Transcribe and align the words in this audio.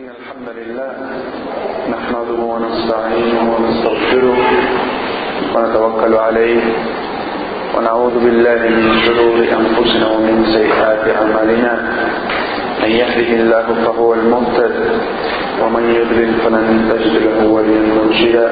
إن 0.00 0.08
الحمد 0.20 0.48
لله 0.58 0.90
نحمده 1.94 2.40
ونستعينه 2.52 3.42
ونستغفره 3.52 4.38
ونتوكل 5.54 6.14
عليه 6.14 6.60
ونعوذ 7.74 8.14
بالله 8.24 8.60
من 8.76 8.86
شرور 9.04 9.36
أنفسنا 9.60 10.06
ومن 10.14 10.44
سيئات 10.56 11.04
أعمالنا. 11.16 11.72
من 12.82 12.90
يهده 13.00 13.30
الله 13.40 13.66
فهو 13.84 14.14
المهتد 14.14 14.74
ومن 15.62 15.84
يضلل 15.98 16.32
فلن 16.44 16.66
تجد 16.90 17.14
له 17.26 17.38
وليا 17.54 17.82
مرشدا. 17.96 18.48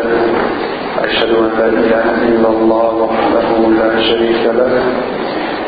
أشهد 1.07 1.31
أن 1.31 1.51
لا 1.59 1.69
إله 1.69 2.07
إلا 2.29 2.49
الله 2.57 2.93
وحده 3.05 3.49
لا 3.81 3.91
شريك 4.09 4.45
له 4.61 4.73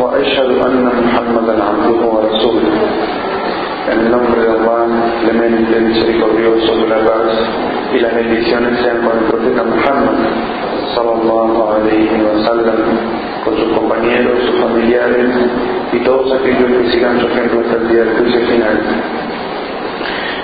وأشهد 0.01 0.51
أن 0.67 0.85
محمدا 1.05 1.55
عبده 1.69 2.01
ورسوله. 2.15 2.75
En 3.89 4.01
el 4.01 4.11
nombre 4.11 4.43
de 4.43 4.51
Allah, 4.51 4.87
clemente, 5.23 5.81
misericordioso, 5.81 6.77
de 6.77 6.89
la 6.89 6.99
paz 6.99 7.33
y 7.95 7.99
las 8.01 8.15
bendiciones 8.15 8.79
sean 8.81 8.99
con 9.03 9.19
el 9.19 9.25
profeta 9.25 9.65
Muhammad, 9.65 10.19
sallallahu 10.95 11.73
alayhi 11.73 12.23
wa 12.23 12.45
sallam, 12.45 12.77
con 13.45 13.57
sus 13.57 13.73
compañeros, 13.73 14.39
sus 14.47 14.61
familiares 14.61 15.31
y 15.93 15.99
todos 16.01 16.31
aquellos 16.33 16.71
que 16.71 16.91
sigan 16.91 17.21
su 17.21 17.27
ejemplo 17.27 17.61
hasta 17.61 17.77
el 17.77 17.89
día 17.89 18.05
del 18.05 18.17
juicio 18.19 18.41
final. 18.47 18.81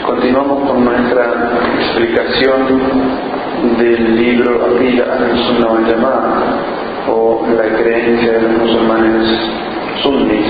Continuamos 0.06 0.70
con 0.70 0.84
nuestra 0.84 1.50
explicación 1.78 2.80
del 3.78 4.16
libro 4.16 4.66
Aqida 4.66 5.18
al-Sunnah 5.18 5.68
wal 5.68 7.14
o 7.14 7.46
la 7.54 7.76
creencia 7.76 8.32
de 8.32 8.42
los 8.42 8.52
musulmanes 8.58 9.28
sunnis 10.02 10.46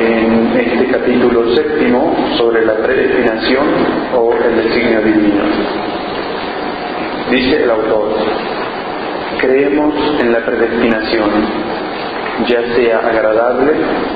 en 0.00 0.52
este 0.54 0.86
capítulo 0.88 1.54
séptimo 1.54 2.14
sobre 2.36 2.66
la 2.66 2.74
predestinación 2.74 3.66
o 4.14 4.34
el 4.34 4.56
designio 4.56 5.00
divino. 5.00 5.42
Dice 7.30 7.62
el 7.62 7.70
autor, 7.70 8.14
creemos 9.38 9.94
en 10.20 10.32
la 10.32 10.44
predestinación, 10.44 11.30
ya 12.46 12.62
sea 12.74 12.98
agradable 12.98 13.72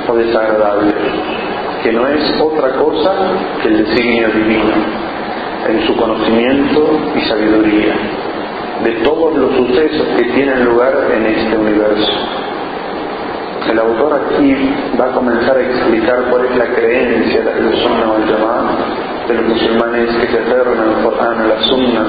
o 0.07 0.17
desagradable, 0.17 0.93
que 1.83 1.93
no 1.93 2.07
es 2.07 2.41
otra 2.41 2.73
cosa 2.73 3.13
que 3.63 3.69
el 3.69 3.85
designio 3.85 4.29
divino, 4.29 4.75
en 5.69 5.87
su 5.87 5.97
conocimiento 5.97 7.01
y 7.17 7.21
sabiduría, 7.23 7.95
de 8.85 8.93
todos 9.03 9.37
los 9.37 9.57
sucesos 9.57 10.07
que 10.17 10.25
tienen 10.33 10.65
lugar 10.65 10.93
en 11.15 11.27
este 11.27 11.57
universo 11.57 12.41
el 13.69 13.79
autor 13.79 14.15
aquí 14.15 14.57
va 14.99 15.07
a 15.07 15.13
comenzar 15.13 15.57
a 15.57 15.61
explicar 15.61 16.25
cuál 16.31 16.47
es 16.47 16.57
la 16.57 16.67
creencia 16.75 17.41
de 17.43 17.61
la 17.61 17.77
Sunna 17.77 18.15
al 18.15 19.29
de 19.29 19.35
los 19.35 19.47
musulmanes 19.47 20.09
que 20.17 20.27
se 20.27 20.39
aferran 20.39 20.79
al 20.79 21.03
Corán, 21.05 21.39
a 21.41 21.47
la 21.47 21.63
Sunna, 21.63 22.05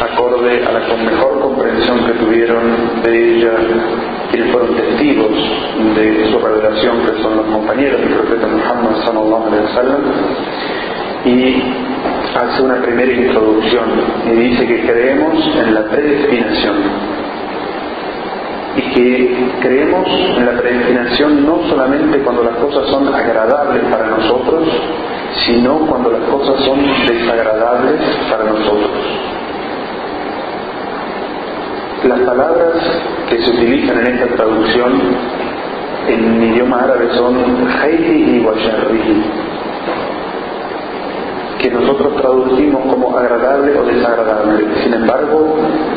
acorde 0.00 0.64
a 0.64 0.72
la 0.72 0.80
mejor 1.04 1.40
comprensión 1.40 2.04
que 2.04 2.12
tuvieron 2.14 3.02
de 3.02 3.36
ella 3.36 3.52
quienes 4.30 4.52
fueron 4.52 4.74
testigos 4.74 5.32
de 5.94 6.30
su 6.30 6.38
revelación, 6.38 6.98
que 7.06 7.22
son 7.22 7.36
los 7.36 7.46
compañeros 7.46 8.00
del 8.00 8.10
profeta 8.10 8.46
Muhammad 8.46 9.04
sallallahu 9.04 9.46
alaihi 9.46 9.64
wasallam, 9.64 10.02
y 11.24 11.62
hace 12.34 12.62
una 12.62 12.76
primera 12.82 13.12
introducción 13.12 13.84
y 14.26 14.30
dice 14.30 14.66
que 14.66 14.86
creemos 14.86 15.56
en 15.56 15.74
la 15.74 15.84
predestinación 15.84 17.17
que 18.98 19.50
creemos 19.60 20.08
en 20.08 20.44
la 20.44 20.60
predestinación 20.60 21.46
no 21.46 21.60
solamente 21.68 22.18
cuando 22.18 22.42
las 22.42 22.56
cosas 22.56 22.90
son 22.90 23.14
agradables 23.14 23.84
para 23.84 24.08
nosotros, 24.08 24.68
sino 25.46 25.78
cuando 25.86 26.10
las 26.10 26.22
cosas 26.22 26.64
son 26.64 26.80
desagradables 27.06 28.00
para 28.28 28.44
nosotros. 28.44 28.90
Las 32.08 32.20
palabras 32.20 32.74
que 33.28 33.38
se 33.38 33.50
utilizan 33.50 34.00
en 34.00 34.06
esta 34.14 34.36
traducción 34.36 34.92
en 36.08 36.42
idioma 36.42 36.82
árabe 36.82 37.08
son 37.14 37.36
Heidi 37.80 38.38
y 38.38 38.44
Washarrihi 38.44 39.47
que 41.58 41.70
nosotros 41.70 42.16
traducimos 42.16 42.86
como 42.86 43.16
agradable 43.16 43.78
o 43.78 43.84
desagradable. 43.84 44.64
Sin 44.82 44.94
embargo, 44.94 45.56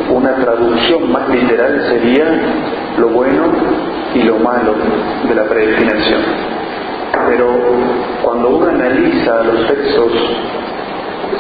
una 0.09 0.35
traducción 0.35 1.11
más 1.11 1.29
literal 1.29 1.81
sería 1.89 2.25
lo 2.97 3.09
bueno 3.09 3.44
y 4.13 4.23
lo 4.23 4.38
malo 4.39 4.75
de 5.27 5.35
la 5.35 5.44
predestinación. 5.44 6.21
Pero 7.27 7.47
cuando 8.23 8.50
uno 8.50 8.67
analiza 8.67 9.44
los 9.44 9.67
textos, 9.67 10.11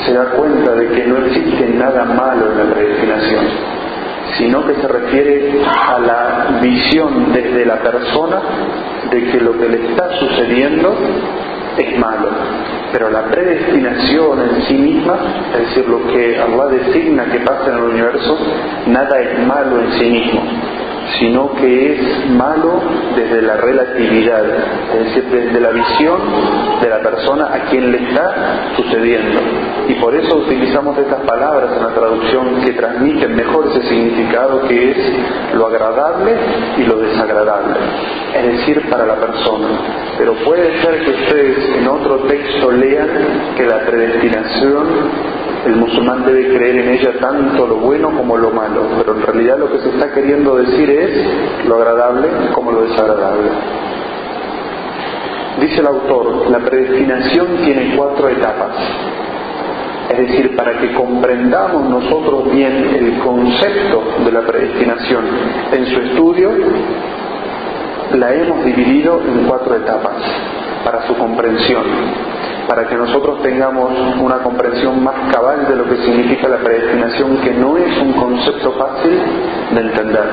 se 0.05 0.13
da 0.13 0.25
cuenta 0.31 0.71
de 0.73 0.87
que 0.89 1.05
no 1.05 1.17
existe 1.25 1.69
nada 1.69 2.05
malo 2.05 2.51
en 2.51 2.57
la 2.57 2.73
predestinación, 2.73 3.45
sino 4.37 4.65
que 4.65 4.75
se 4.75 4.87
refiere 4.87 5.61
a 5.65 5.99
la 5.99 6.59
visión 6.61 7.33
desde 7.33 7.65
la 7.65 7.81
persona 7.81 8.41
de 9.09 9.23
que 9.31 9.39
lo 9.41 9.57
que 9.57 9.67
le 9.67 9.91
está 9.91 10.09
sucediendo 10.19 10.95
es 11.77 11.99
malo. 11.99 12.29
Pero 12.91 13.09
la 13.09 13.23
predestinación 13.25 14.41
en 14.41 14.61
sí 14.63 14.73
misma, 14.73 15.17
es 15.53 15.69
decir, 15.69 15.87
lo 15.87 16.05
que 16.07 16.37
Allah 16.37 16.65
designa 16.67 17.25
que 17.25 17.39
pasa 17.39 17.69
en 17.69 17.77
el 17.77 17.83
universo, 17.83 18.37
nada 18.87 19.19
es 19.19 19.47
malo 19.47 19.79
en 19.79 19.91
sí 19.99 20.09
mismo 20.09 20.41
sino 21.19 21.53
que 21.55 21.93
es 21.93 22.29
malo 22.31 22.81
desde 23.15 23.41
la 23.41 23.57
relatividad, 23.57 24.43
es 24.93 25.05
decir, 25.05 25.23
desde 25.29 25.59
la 25.59 25.71
visión 25.71 26.19
de 26.81 26.89
la 26.89 26.99
persona 27.01 27.49
a 27.53 27.69
quien 27.69 27.91
le 27.91 27.97
está 27.97 28.73
sucediendo. 28.75 29.39
Y 29.87 29.93
por 29.95 30.15
eso 30.15 30.37
utilizamos 30.37 30.97
estas 30.97 31.21
palabras 31.21 31.75
en 31.75 31.83
la 31.83 31.93
traducción 31.93 32.61
que 32.61 32.73
transmiten 32.73 33.35
mejor 33.35 33.67
ese 33.67 33.81
significado 33.87 34.67
que 34.67 34.91
es 34.91 34.97
lo 35.55 35.67
agradable 35.67 36.35
y 36.77 36.83
lo 36.83 36.97
desagradable, 36.97 37.75
es 38.35 38.57
decir, 38.57 38.89
para 38.89 39.05
la 39.05 39.15
persona. 39.15 39.67
Pero 40.17 40.33
puede 40.45 40.81
ser 40.81 41.03
que 41.03 41.11
ustedes 41.11 41.57
en 41.77 41.87
otro 41.87 42.17
texto 42.27 42.71
lean 42.71 43.09
que 43.57 43.65
la 43.65 43.79
predestinación 43.79 44.87
el 45.65 45.75
musulmán 45.75 46.25
debe 46.25 46.55
creer 46.55 46.77
en 46.77 46.89
ella 46.89 47.19
tanto 47.19 47.67
lo 47.67 47.75
bueno 47.77 48.09
como 48.15 48.37
lo 48.37 48.49
malo, 48.51 48.83
pero 48.97 49.15
en 49.15 49.21
realidad 49.21 49.59
lo 49.59 49.71
que 49.71 49.79
se 49.79 49.89
está 49.89 50.11
queriendo 50.11 50.55
decir 50.55 50.89
es 50.89 51.67
lo 51.67 51.75
agradable 51.75 52.27
como 52.53 52.71
lo 52.71 52.81
desagradable. 52.83 53.49
Dice 55.59 55.81
el 55.81 55.87
autor, 55.87 56.49
la 56.49 56.59
predestinación 56.59 57.47
tiene 57.63 57.95
cuatro 57.95 58.29
etapas. 58.29 58.75
Es 60.09 60.17
decir, 60.17 60.55
para 60.55 60.77
que 60.79 60.93
comprendamos 60.93 61.89
nosotros 61.89 62.51
bien 62.51 62.95
el 62.95 63.19
concepto 63.19 64.03
de 64.25 64.31
la 64.31 64.41
predestinación 64.41 65.25
en 65.71 65.85
su 65.85 65.99
estudio, 66.01 66.51
la 68.17 68.33
hemos 68.33 68.65
dividido 68.65 69.21
en 69.21 69.45
cuatro 69.47 69.75
etapas 69.75 70.15
para 70.83 71.05
su 71.07 71.15
comprensión 71.15 71.83
para 72.71 72.87
que 72.87 72.95
nosotros 72.95 73.41
tengamos 73.41 73.91
una 74.21 74.37
comprensión 74.37 75.03
más 75.03 75.29
cabal 75.29 75.67
de 75.67 75.75
lo 75.75 75.83
que 75.89 75.97
significa 76.05 76.47
la 76.47 76.55
predestinación, 76.59 77.35
que 77.39 77.51
no 77.51 77.75
es 77.75 77.97
un 77.97 78.13
concepto 78.13 78.71
fácil 78.71 79.11
de 79.71 79.81
entender. 79.81 80.29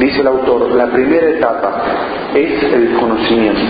Dice 0.00 0.22
el 0.22 0.28
autor, 0.28 0.70
la 0.70 0.86
primera 0.86 1.28
etapa 1.28 1.82
es 2.34 2.62
el 2.72 2.94
conocimiento. 2.94 3.60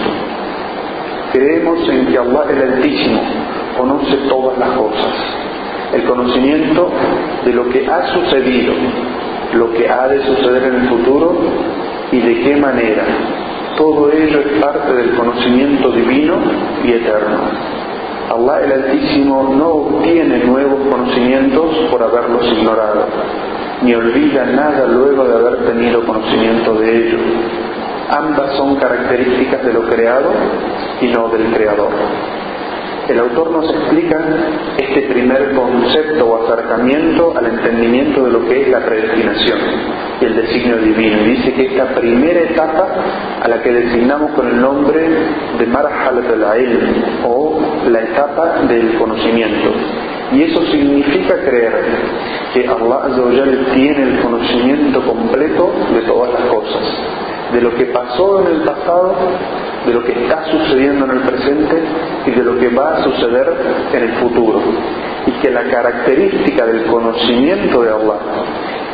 Creemos 1.32 1.88
en 1.88 2.06
que 2.06 2.18
Allah 2.18 2.44
el 2.50 2.72
Altísimo 2.74 3.20
conoce 3.76 4.16
todas 4.28 4.56
las 4.56 4.70
cosas. 4.70 5.14
El 5.92 6.04
conocimiento 6.04 6.88
de 7.44 7.52
lo 7.52 7.68
que 7.68 7.84
ha 7.84 8.14
sucedido, 8.14 8.74
lo 9.54 9.72
que 9.72 9.88
ha 9.88 10.06
de 10.06 10.24
suceder 10.24 10.62
en 10.62 10.74
el 10.76 10.88
futuro 10.88 11.36
y 12.12 12.20
de 12.20 12.42
qué 12.42 12.54
manera 12.54 13.02
todo 13.76 14.10
ello 14.12 14.40
es 14.40 14.60
parte 14.60 14.92
del 14.92 15.16
conocimiento 15.16 15.90
divino 15.90 16.34
y 16.84 16.92
eterno. 16.92 17.38
Allah 18.34 18.64
el 18.64 18.72
Altísimo 18.72 19.54
no 19.56 19.68
obtiene 19.68 20.44
nuevos 20.44 20.80
conocimientos 20.90 21.76
por 21.90 22.02
haberlos 22.02 22.44
ignorado, 22.52 23.06
ni 23.82 23.94
olvida 23.94 24.46
nada 24.46 24.86
luego 24.86 25.24
de 25.24 25.34
haber 25.34 25.66
tenido 25.66 26.04
conocimiento 26.04 26.74
de 26.74 26.96
ello. 26.96 27.18
Ambas 28.10 28.56
son 28.56 28.76
características 28.76 29.64
de 29.64 29.72
lo 29.72 29.82
creado 29.82 30.30
y 31.00 31.06
no 31.08 31.28
del 31.28 31.52
creador. 31.52 31.90
El 33.08 33.20
autor 33.20 33.52
nos 33.52 33.70
explica 33.70 34.18
este 34.76 35.02
primer 35.02 35.52
concepto 35.52 36.26
o 36.26 36.44
acercamiento 36.44 37.34
al 37.36 37.46
entendimiento 37.46 38.24
de 38.24 38.32
lo 38.32 38.44
que 38.46 38.62
es 38.62 38.68
la 38.68 38.84
predestinación 38.84 39.58
y 40.20 40.24
el 40.24 40.34
designio 40.34 40.78
divino. 40.78 41.22
Dice 41.22 41.52
que 41.54 41.66
esta 41.66 41.94
primera 41.94 42.40
etapa 42.40 42.88
a 43.42 43.48
la 43.48 43.62
que 43.62 43.72
designamos 43.72 44.32
con 44.32 44.48
el 44.48 44.60
nombre 44.60 45.08
de 45.56 45.66
Marhalat 45.66 46.26
al 46.26 47.20
o 47.24 47.60
la 47.88 48.00
etapa 48.00 48.62
del 48.68 48.94
conocimiento. 48.98 49.70
Y 50.32 50.42
eso 50.42 50.60
significa 50.66 51.36
creer 51.44 51.84
que 52.54 52.66
Allah 52.66 53.54
tiene 53.72 54.02
el 54.02 54.18
conocimiento 54.20 55.00
completo 55.06 55.72
de 55.94 56.00
todas 56.02 56.32
las 56.32 56.42
cosas 56.50 57.25
de 57.52 57.60
lo 57.60 57.74
que 57.74 57.86
pasó 57.86 58.40
en 58.40 58.54
el 58.54 58.62
pasado, 58.62 59.14
de 59.86 59.92
lo 59.92 60.02
que 60.02 60.12
está 60.12 60.44
sucediendo 60.50 61.04
en 61.04 61.10
el 61.12 61.20
presente 61.20 61.82
y 62.26 62.30
de 62.30 62.42
lo 62.42 62.58
que 62.58 62.68
va 62.68 62.96
a 62.96 63.04
suceder 63.04 63.52
en 63.92 64.02
el 64.02 64.12
futuro. 64.14 64.60
Y 65.26 65.30
que 65.42 65.50
la 65.50 65.64
característica 65.64 66.66
del 66.66 66.84
conocimiento 66.84 67.82
de 67.82 67.90
Allah 67.90 68.18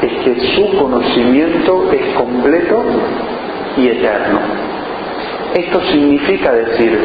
es 0.02 0.12
que 0.24 0.40
su 0.54 0.78
conocimiento 0.78 1.90
es 1.92 2.14
completo 2.14 2.84
y 3.76 3.88
eterno. 3.88 4.40
Esto 5.54 5.80
significa 5.92 6.52
decir 6.52 6.98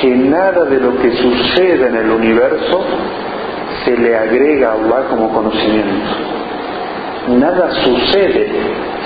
que 0.00 0.14
nada 0.16 0.64
de 0.64 0.80
lo 0.80 0.96
que 1.00 1.10
sucede 1.12 1.88
en 1.88 1.96
el 1.96 2.10
universo 2.10 2.84
se 3.84 3.96
le 3.96 4.16
agrega 4.16 4.72
a 4.72 4.74
Allah 4.74 5.08
como 5.08 5.32
conocimiento. 5.32 6.37
Nada 7.28 7.70
sucede 7.84 8.48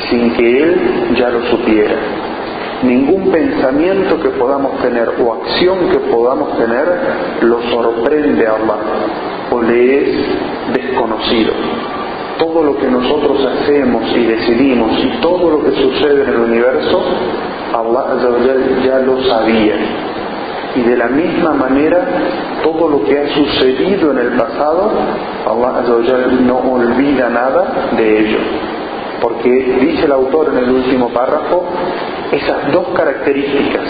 sin 0.09 0.33
que 0.35 0.63
Él 0.63 0.81
ya 1.19 1.29
lo 1.29 1.43
supiera. 1.47 1.97
Ningún 2.85 3.33
pensamiento 3.33 4.21
que 4.21 4.29
podamos 4.31 4.81
tener 4.81 5.09
o 5.21 5.35
acción 5.35 5.91
que 5.91 5.99
podamos 5.99 6.57
tener 6.57 6.85
lo 7.43 7.61
sorprende 7.63 8.47
a 8.47 8.55
Allah 8.55 8.79
o 9.51 9.63
le 9.63 9.99
es 9.99 10.17
desconocido. 10.73 11.53
Todo 12.39 12.63
lo 12.63 12.79
que 12.79 12.87
nosotros 12.87 13.45
hacemos 13.45 14.05
y 14.17 14.25
decidimos 14.25 14.91
y 15.05 15.21
todo 15.21 15.51
lo 15.51 15.65
que 15.65 15.73
sucede 15.73 16.23
en 16.23 16.31
el 16.31 16.41
universo, 16.41 17.03
Allah 17.73 18.17
ya 18.85 18.99
lo 19.01 19.23
sabía 19.25 19.75
y 20.75 20.81
de 20.81 20.97
la 20.97 21.09
misma 21.09 21.53
manera 21.53 21.99
todo 22.63 22.89
lo 22.89 23.05
que 23.05 23.19
ha 23.19 23.29
sucedido 23.35 24.13
en 24.13 24.19
el 24.19 24.33
pasado, 24.33 24.91
Allah 25.47 25.85
no 26.41 26.59
olvida 26.59 27.29
nada 27.29 27.91
de 27.97 28.21
ello. 28.21 28.39
Porque 29.21 29.51
dice 29.81 30.05
el 30.05 30.13
autor 30.13 30.51
en 30.53 30.65
el 30.65 30.71
último 30.71 31.09
párrafo 31.11 31.65
esas 32.33 32.73
dos 32.73 32.89
características, 32.95 33.85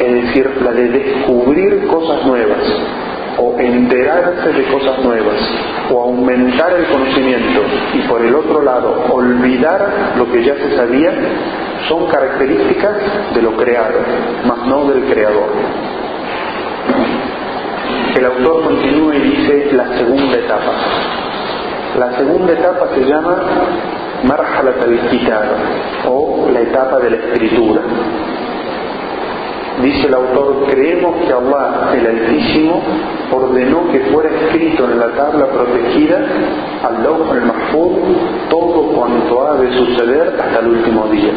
es 0.00 0.12
decir, 0.12 0.62
la 0.62 0.72
de 0.72 0.88
descubrir 0.88 1.86
cosas 1.88 2.24
nuevas 2.24 2.62
o 3.38 3.58
enterarse 3.58 4.52
de 4.52 4.64
cosas 4.64 4.98
nuevas 5.04 5.36
o 5.92 6.02
aumentar 6.02 6.72
el 6.72 6.86
conocimiento 6.86 7.60
y 7.94 7.98
por 8.08 8.22
el 8.22 8.34
otro 8.34 8.62
lado 8.62 9.04
olvidar 9.10 10.14
lo 10.16 10.30
que 10.30 10.44
ya 10.44 10.54
se 10.54 10.76
sabía 10.76 11.12
son 11.88 12.06
características 12.06 12.94
de 13.34 13.42
lo 13.42 13.56
creado, 13.56 13.98
más 14.46 14.66
no 14.66 14.86
del 14.86 15.04
creador. 15.04 15.50
El 18.16 18.24
autor 18.24 18.62
continúa 18.64 19.14
y 19.14 19.20
dice 19.20 19.72
la 19.72 19.98
segunda 19.98 20.38
etapa. 20.38 20.72
La 21.98 22.16
segunda 22.18 22.52
etapa 22.52 22.88
se 22.94 23.04
llama 23.04 23.42
Marhalat 24.24 24.82
al 24.82 26.10
o 26.10 26.48
la 26.52 26.60
etapa 26.60 26.98
de 26.98 27.10
la 27.10 27.16
escritura. 27.16 27.82
Dice 29.82 30.06
el 30.06 30.14
autor, 30.14 30.66
creemos 30.70 31.16
que 31.26 31.32
Allah, 31.32 31.92
el 31.94 32.06
Altísimo, 32.06 32.82
ordenó 33.30 33.92
que 33.92 34.00
fuera 34.10 34.30
escrito 34.30 34.84
en 34.90 34.98
la 34.98 35.08
tabla 35.08 35.46
protegida, 35.48 36.18
al 36.82 37.02
lado 37.02 37.34
el 37.34 37.44
Mahfud, 37.44 37.98
todo 38.48 38.92
cuanto 38.94 39.46
ha 39.46 39.56
de 39.56 39.72
suceder 39.76 40.34
hasta 40.40 40.60
el 40.60 40.68
último 40.68 41.06
día. 41.08 41.32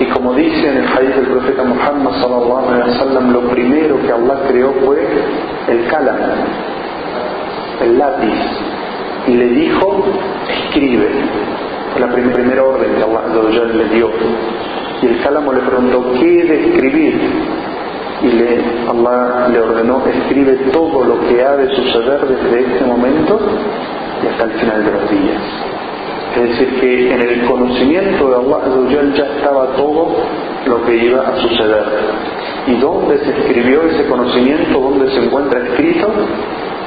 Y 0.00 0.04
como 0.06 0.34
dice 0.34 0.68
en 0.68 0.78
el 0.78 0.92
país 0.92 1.14
del 1.14 1.26
profeta 1.26 1.62
Muhammad 1.62 2.12
sallallahu 2.20 2.68
alaihi 2.68 2.90
wasallam, 2.90 3.32
lo 3.32 3.40
primero 3.50 4.00
que 4.00 4.12
Allah 4.12 4.40
creó 4.48 4.72
fue 4.84 5.06
el 5.68 5.86
kalam, 5.86 6.16
el 7.82 7.98
lápiz, 7.98 8.38
y 9.28 9.34
le 9.34 9.46
dijo, 9.48 10.04
escribe, 10.48 11.08
la 11.98 12.08
primera 12.08 12.64
orden 12.64 12.94
que 12.96 13.02
Allah 13.02 13.64
le 13.74 13.84
dio. 13.94 14.10
Y 15.02 15.06
el 15.06 15.20
cálamo 15.22 15.52
le 15.52 15.60
preguntó, 15.60 16.12
¿qué 16.14 16.44
de 16.44 16.68
escribir? 16.68 17.20
Y 18.22 18.88
Allah 18.88 19.48
le 19.48 19.60
ordenó, 19.60 20.02
escribe 20.06 20.54
todo 20.72 21.04
lo 21.04 21.20
que 21.28 21.42
ha 21.42 21.56
de 21.56 21.68
suceder 21.74 22.20
desde 22.26 22.60
este 22.60 22.84
momento 22.84 23.40
y 24.22 24.26
hasta 24.28 24.44
el 24.44 24.50
final 24.52 24.84
de 24.84 24.92
los 24.92 25.10
días. 25.10 25.42
Es 26.34 26.48
decir, 26.48 26.80
que 26.80 27.14
en 27.14 27.20
el 27.20 27.44
conocimiento 27.44 28.28
de 28.28 28.36
Allah 28.36 29.12
ya 29.14 29.24
estaba 29.36 29.66
todo 29.76 30.16
lo 30.66 30.82
que 30.84 30.96
iba 30.96 31.20
a 31.20 31.36
suceder. 31.36 31.84
¿Y 32.68 32.76
dónde 32.76 33.18
se 33.18 33.30
escribió 33.30 33.82
ese 33.82 34.06
conocimiento? 34.06 34.80
¿Dónde 34.80 35.10
se 35.10 35.24
encuentra 35.26 35.60
escrito? 35.60 36.08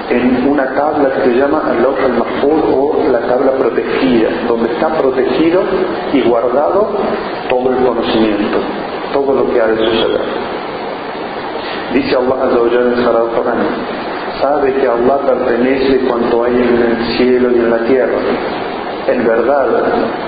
En 0.09 0.47
una 0.47 0.74
tabla 0.74 1.09
que 1.15 1.30
se 1.30 1.36
llama 1.38 1.62
al 1.65 1.77
al-Mahfuz 1.77 2.63
o 2.74 3.03
la 3.12 3.19
tabla 3.21 3.51
protegida, 3.51 4.30
donde 4.47 4.71
está 4.71 4.97
protegido 4.97 5.63
y 6.13 6.21
guardado 6.21 6.89
todo 7.50 7.71
el 7.71 7.86
conocimiento, 7.86 8.57
todo 9.13 9.33
lo 9.33 9.53
que 9.53 9.62
ha 9.62 9.68
de 9.68 9.77
suceder. 9.77 10.21
Dice 11.94 12.15
Allah 12.15 12.36
en 12.45 12.94
el 12.94 13.03
Quran, 13.03 13.57
sabe 14.41 14.74
que 14.74 14.88
Allah 14.88 15.18
pertenece 15.25 16.00
cuanto 16.07 16.44
hay 16.44 16.53
en 16.53 16.83
el 16.83 17.18
cielo 17.18 17.51
y 17.51 17.56
en 17.59 17.69
la 17.69 17.80
tierra 17.86 18.19
en 19.07 19.25
verdad, 19.25 19.68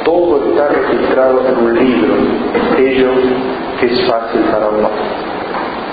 todo 0.03 0.49
está 0.49 0.67
registrado 0.67 1.47
en 1.47 1.57
un 1.57 1.73
libro, 1.73 2.13
ello 2.77 3.09
que 3.79 3.87
es 3.87 4.05
fácil 4.07 4.41
para 4.51 4.67
Allah. 4.67 4.89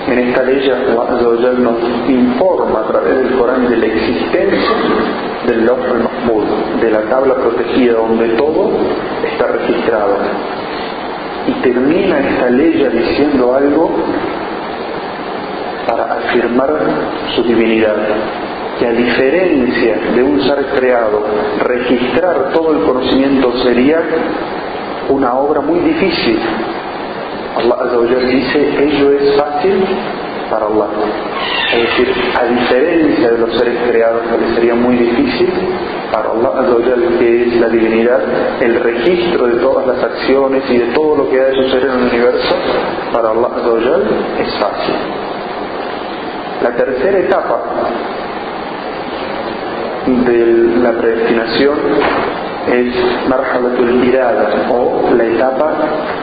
En 0.07 0.19
esta 0.19 0.43
ley 0.43 0.69
Allah 0.69 1.51
nos 1.57 1.79
informa 2.07 2.81
a 2.81 2.87
través 2.87 3.17
del 3.17 3.39
Corán 3.39 3.67
de 3.67 3.77
la 3.77 3.85
existencia 3.87 4.69
del 5.47 5.65
Lof 5.65 5.79
al 5.79 6.79
de 6.79 6.91
la 6.91 7.01
tabla 7.09 7.35
protegida 7.35 7.93
donde 7.93 8.29
todo 8.29 8.69
está 9.31 9.47
registrado. 9.47 10.17
Y 11.47 11.51
termina 11.61 12.19
esta 12.19 12.49
ley 12.51 12.87
diciendo 12.91 13.55
algo 13.55 13.91
para 15.87 16.17
afirmar 16.17 16.69
su 17.35 17.43
divinidad 17.43 17.95
que 18.79 18.87
a 18.87 18.91
diferencia 18.91 19.97
de 20.15 20.23
un 20.23 20.41
ser 20.41 20.65
creado, 20.75 21.23
registrar 21.59 22.51
todo 22.53 22.71
el 22.73 22.85
conocimiento 22.85 23.51
sería 23.63 24.01
una 25.09 25.33
obra 25.35 25.61
muy 25.61 25.79
difícil. 25.79 26.39
Allah 27.55 28.19
dice, 28.19 28.83
ello 28.83 29.11
es 29.11 29.35
fácil 29.37 29.85
para 30.49 30.65
Allah. 30.65 30.87
Es 31.73 31.81
decir, 31.81 32.13
a 32.37 32.43
diferencia 32.45 33.31
de 33.31 33.37
los 33.37 33.57
seres 33.57 33.77
creados, 33.89 34.21
que 34.23 34.55
sería 34.55 34.75
muy 34.75 34.95
difícil, 34.97 35.49
para 36.11 36.31
Allah 36.31 36.65
que 37.17 37.43
es 37.43 37.55
la 37.59 37.69
divinidad, 37.69 38.19
el 38.61 38.75
registro 38.81 39.47
de 39.47 39.55
todas 39.59 39.87
las 39.87 40.03
acciones 40.03 40.63
y 40.69 40.77
de 40.77 40.93
todo 40.93 41.15
lo 41.15 41.29
que 41.29 41.39
ha 41.39 41.45
de 41.45 41.55
suceder 41.55 41.85
en 41.85 41.91
el 41.91 42.03
universo, 42.09 42.55
para 43.13 43.29
Allah 43.29 43.49
es 44.39 44.53
fácil. 44.55 44.95
La 46.61 46.75
tercera 46.75 47.19
etapa 47.19 47.61
de 50.05 50.79
la 50.81 50.91
predestinación 50.91 51.77
es 52.67 52.95
marhalatul 53.27 53.93
mirada 53.93 54.67
o 54.71 55.11
la 55.15 55.25
etapa 55.25 55.73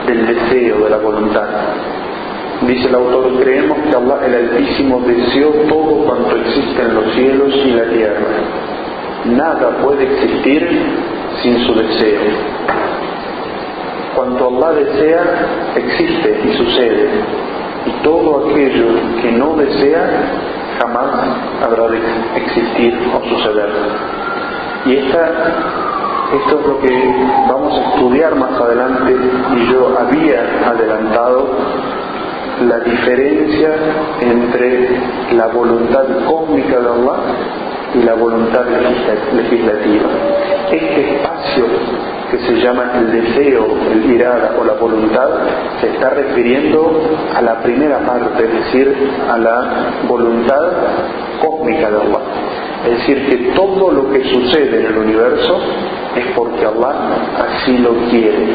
del 0.07 0.25
deseo, 0.27 0.85
de 0.85 0.89
la 0.89 0.97
voluntad. 0.97 1.47
Dice 2.61 2.87
el 2.87 2.95
autor, 2.95 3.39
creemos 3.41 3.77
que 3.79 3.95
Allah 3.95 4.25
el 4.25 4.35
Altísimo 4.35 5.01
deseó 5.01 5.49
todo 5.67 6.05
cuanto 6.05 6.37
existe 6.37 6.81
en 6.81 6.95
los 6.95 7.13
cielos 7.13 7.53
y 7.65 7.71
la 7.71 7.83
tierra. 7.89 8.27
Nada 9.25 9.77
puede 9.81 10.03
existir 10.03 10.67
sin 11.41 11.59
su 11.65 11.73
deseo. 11.73 12.21
Cuanto 14.15 14.47
Allah 14.47 14.79
desea, 14.79 15.23
existe 15.75 16.41
y 16.45 16.53
sucede. 16.57 17.09
Y 17.85 18.03
todo 18.03 18.49
aquello 18.49 18.85
que 19.21 19.31
no 19.33 19.55
desea, 19.55 20.09
jamás 20.79 21.05
habrá 21.63 21.87
de 21.87 21.99
existir 22.35 22.97
o 23.15 23.29
suceder. 23.29 23.69
Y 24.85 24.97
esta, 24.97 25.25
esto 26.33 26.59
es 26.59 26.67
lo 26.67 26.79
que 26.79 27.15
vamos 27.47 27.77
a 27.77 27.89
estudiar 27.89 28.35
más 28.35 28.59
adelante 28.59 29.15
y 29.55 29.71
yo 29.71 29.97
había 29.97 30.69
adelantado 30.69 31.47
la 32.67 32.79
diferencia 32.79 33.69
entre 34.21 34.89
la 35.35 35.47
voluntad 35.47 36.05
cósmica 36.27 36.79
de 36.79 36.87
Allah 36.87 37.19
y 37.95 38.03
la 38.03 38.13
voluntad 38.13 38.65
legislativa. 39.33 40.09
Este 40.71 41.15
espacio 41.15 41.65
que 42.33 42.39
se 42.47 42.53
llama 42.61 42.93
el 42.95 43.11
deseo, 43.11 43.67
el 43.91 44.11
irada 44.11 44.55
o 44.59 44.63
la 44.63 44.73
voluntad, 44.73 45.29
se 45.79 45.89
está 45.89 46.09
refiriendo 46.09 46.99
a 47.35 47.41
la 47.43 47.61
primera 47.61 47.99
parte, 47.99 48.43
es 48.43 48.53
decir, 48.65 48.91
a 49.31 49.37
la 49.37 49.91
voluntad 50.07 50.63
cósmica 51.39 51.91
de 51.91 51.95
Allah. 51.95 52.19
Es 52.87 52.97
decir, 52.97 53.29
que 53.29 53.37
todo 53.55 53.91
lo 53.91 54.11
que 54.11 54.23
sucede 54.23 54.79
en 54.79 54.85
el 54.87 54.97
universo 54.97 55.59
es 56.15 56.25
porque 56.35 56.65
Allah 56.65 56.95
así 57.37 57.77
lo 57.77 57.93
quiere, 58.09 58.47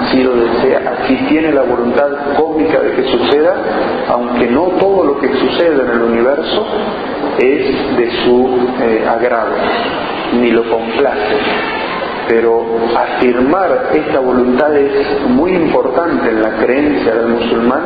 así 0.00 0.22
lo 0.22 0.36
desea, 0.36 0.96
así 0.98 1.14
tiene 1.28 1.52
la 1.52 1.62
voluntad 1.62 2.08
cósmica 2.38 2.80
de 2.80 2.92
que 2.92 3.02
suceda, 3.02 3.54
aunque 4.08 4.46
no 4.46 4.62
todo 4.80 5.04
lo 5.04 5.18
que 5.18 5.28
sucede 5.28 5.82
en 5.82 5.90
el 5.90 6.02
universo 6.04 6.66
es 7.38 7.96
de 7.98 8.10
su 8.24 8.48
eh, 8.82 9.06
agrado, 9.06 9.52
ni 10.40 10.50
lo 10.52 10.64
complace 10.70 11.83
pero 12.28 12.64
afirmar 12.96 13.90
esta 13.94 14.20
voluntad 14.20 14.74
es 14.76 15.28
muy 15.28 15.52
importante 15.52 16.30
en 16.30 16.42
la 16.42 16.56
creencia 16.56 17.14
del 17.14 17.28
musulmán 17.28 17.82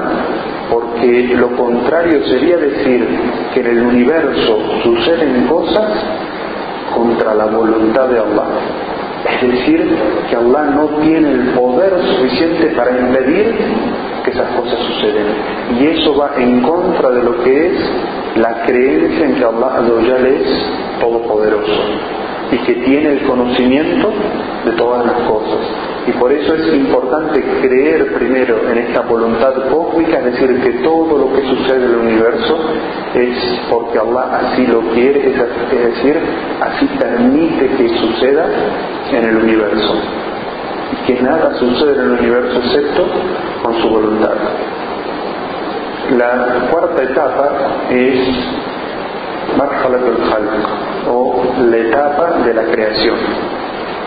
porque 0.70 1.34
lo 1.36 1.56
contrario 1.56 2.22
sería 2.24 2.56
decir 2.58 3.06
que 3.54 3.60
en 3.60 3.66
el 3.66 3.82
universo 3.82 4.58
suceden 4.82 5.46
cosas 5.46 5.90
contra 6.94 7.34
la 7.34 7.46
voluntad 7.46 8.08
de 8.08 8.18
Allah. 8.18 8.46
Es 9.40 9.50
decir, 9.50 9.96
que 10.30 10.36
Allah 10.36 10.62
no 10.74 10.86
tiene 11.02 11.30
el 11.30 11.48
poder 11.50 11.92
suficiente 12.02 12.68
para 12.76 12.98
impedir 12.98 13.54
que 14.24 14.30
esas 14.30 14.48
cosas 14.56 14.78
suceden. 14.78 15.26
Y 15.78 15.86
eso 15.86 16.16
va 16.16 16.30
en 16.36 16.62
contra 16.62 17.10
de 17.10 17.22
lo 17.22 17.42
que 17.42 17.66
es 17.66 17.72
la 18.36 18.62
creencia 18.64 19.26
en 19.26 19.34
que 19.34 19.44
Allah 19.44 19.82
es 20.28 21.00
todopoderoso 21.00 22.27
y 22.50 22.56
que 22.58 22.74
tiene 22.74 23.12
el 23.12 23.26
conocimiento 23.26 24.12
de 24.64 24.72
todas 24.72 25.06
las 25.06 25.28
cosas. 25.28 25.58
Y 26.06 26.12
por 26.12 26.32
eso 26.32 26.54
es 26.54 26.74
importante 26.74 27.42
creer 27.60 28.14
primero 28.14 28.66
en 28.70 28.78
esta 28.78 29.02
voluntad 29.02 29.52
cósmica, 29.70 30.18
es 30.20 30.24
decir, 30.24 30.60
que 30.62 30.70
todo 30.82 31.18
lo 31.18 31.32
que 31.34 31.42
sucede 31.42 31.84
en 31.84 31.90
el 31.90 31.96
universo 31.96 32.58
es 33.14 33.60
porque 33.70 33.98
Allah 33.98 34.40
así 34.40 34.66
lo 34.66 34.80
quiere, 34.92 35.30
es 35.30 35.36
decir, 35.36 36.18
así 36.60 36.86
permite 36.98 37.68
que 37.76 37.88
suceda 37.98 38.46
en 39.12 39.24
el 39.24 39.36
universo. 39.36 39.94
Y 40.92 41.06
que 41.06 41.22
nada 41.22 41.54
sucede 41.58 41.92
en 41.92 42.00
el 42.00 42.10
universo 42.20 42.58
excepto 42.58 43.06
con 43.62 43.74
su 43.82 43.88
voluntad. 43.90 44.34
La 46.16 46.68
cuarta 46.70 47.02
etapa 47.02 47.50
es 47.90 48.18
Marhalat 49.58 50.02
al 50.02 51.10
o 51.10 51.42
la 51.68 51.76
etapa 51.78 52.38
de 52.44 52.54
la 52.54 52.62
creación. 52.62 53.16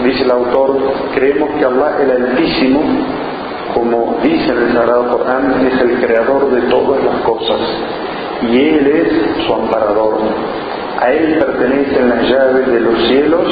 Dice 0.02 0.24
el 0.24 0.32
autor, 0.32 0.78
creemos 1.14 1.50
que 1.60 1.66
Allah 1.66 1.98
el 2.00 2.12
Altísimo, 2.12 2.82
como 3.74 4.18
dice 4.24 4.50
en 4.50 4.58
el 4.60 4.74
Sagrado 4.74 5.10
Corán, 5.10 5.68
es 5.68 5.82
el 5.82 6.00
creador 6.00 6.52
de 6.52 6.62
todas 6.70 7.04
las 7.04 7.16
cosas 7.24 7.60
y 8.50 8.60
Él 8.60 8.88
es 8.88 9.46
su 9.46 9.54
amparador. 9.54 10.20
A 11.02 11.12
Él 11.12 11.38
pertenecen 11.38 12.10
las 12.10 12.30
llaves 12.30 12.68
de 12.68 12.80
los 12.80 13.08
cielos 13.08 13.48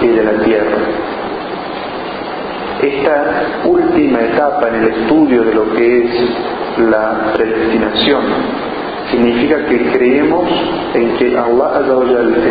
y 0.00 0.08
de 0.08 0.24
la 0.24 0.44
tierra. 0.44 0.78
Esta 2.80 3.66
última 3.66 4.20
etapa 4.22 4.68
en 4.68 4.74
el 4.76 4.88
estudio 4.94 5.44
de 5.44 5.54
lo 5.54 5.74
que 5.74 6.04
es 6.04 6.10
la 6.78 7.32
predestinación 7.34 8.73
significa 9.10 9.64
que 9.66 9.92
creemos 9.92 10.48
en 10.94 11.16
que 11.16 11.36
Allah 11.36 11.82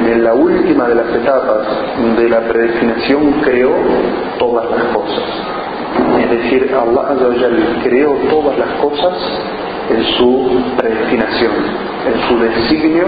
en 0.07 0.23
la 0.23 0.33
última 0.33 0.87
de 0.87 0.95
las 0.95 1.15
etapas 1.15 1.67
de 2.17 2.29
la 2.29 2.41
predestinación 2.41 3.31
creó 3.43 3.73
todas 4.39 4.69
las 4.71 4.83
cosas. 4.95 5.23
Es 6.23 6.29
decir, 6.29 6.73
Allah 6.73 7.15
creó 7.83 8.13
todas 8.29 8.57
las 8.57 8.69
cosas 8.81 9.13
en 9.93 10.03
su 10.17 10.49
predestinación, 10.77 11.51
en 12.07 12.27
su 12.27 12.39
designio 12.39 13.05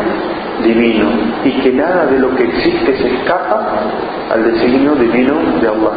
divino 0.64 1.08
y 1.44 1.52
que 1.62 1.72
nada 1.74 2.06
de 2.06 2.20
lo 2.20 2.34
que 2.36 2.44
existe 2.44 2.98
se 2.98 3.08
escapa 3.16 3.84
al 4.32 4.44
designio 4.52 4.96
divino 4.96 5.36
de 5.62 5.68
Allah 5.68 5.92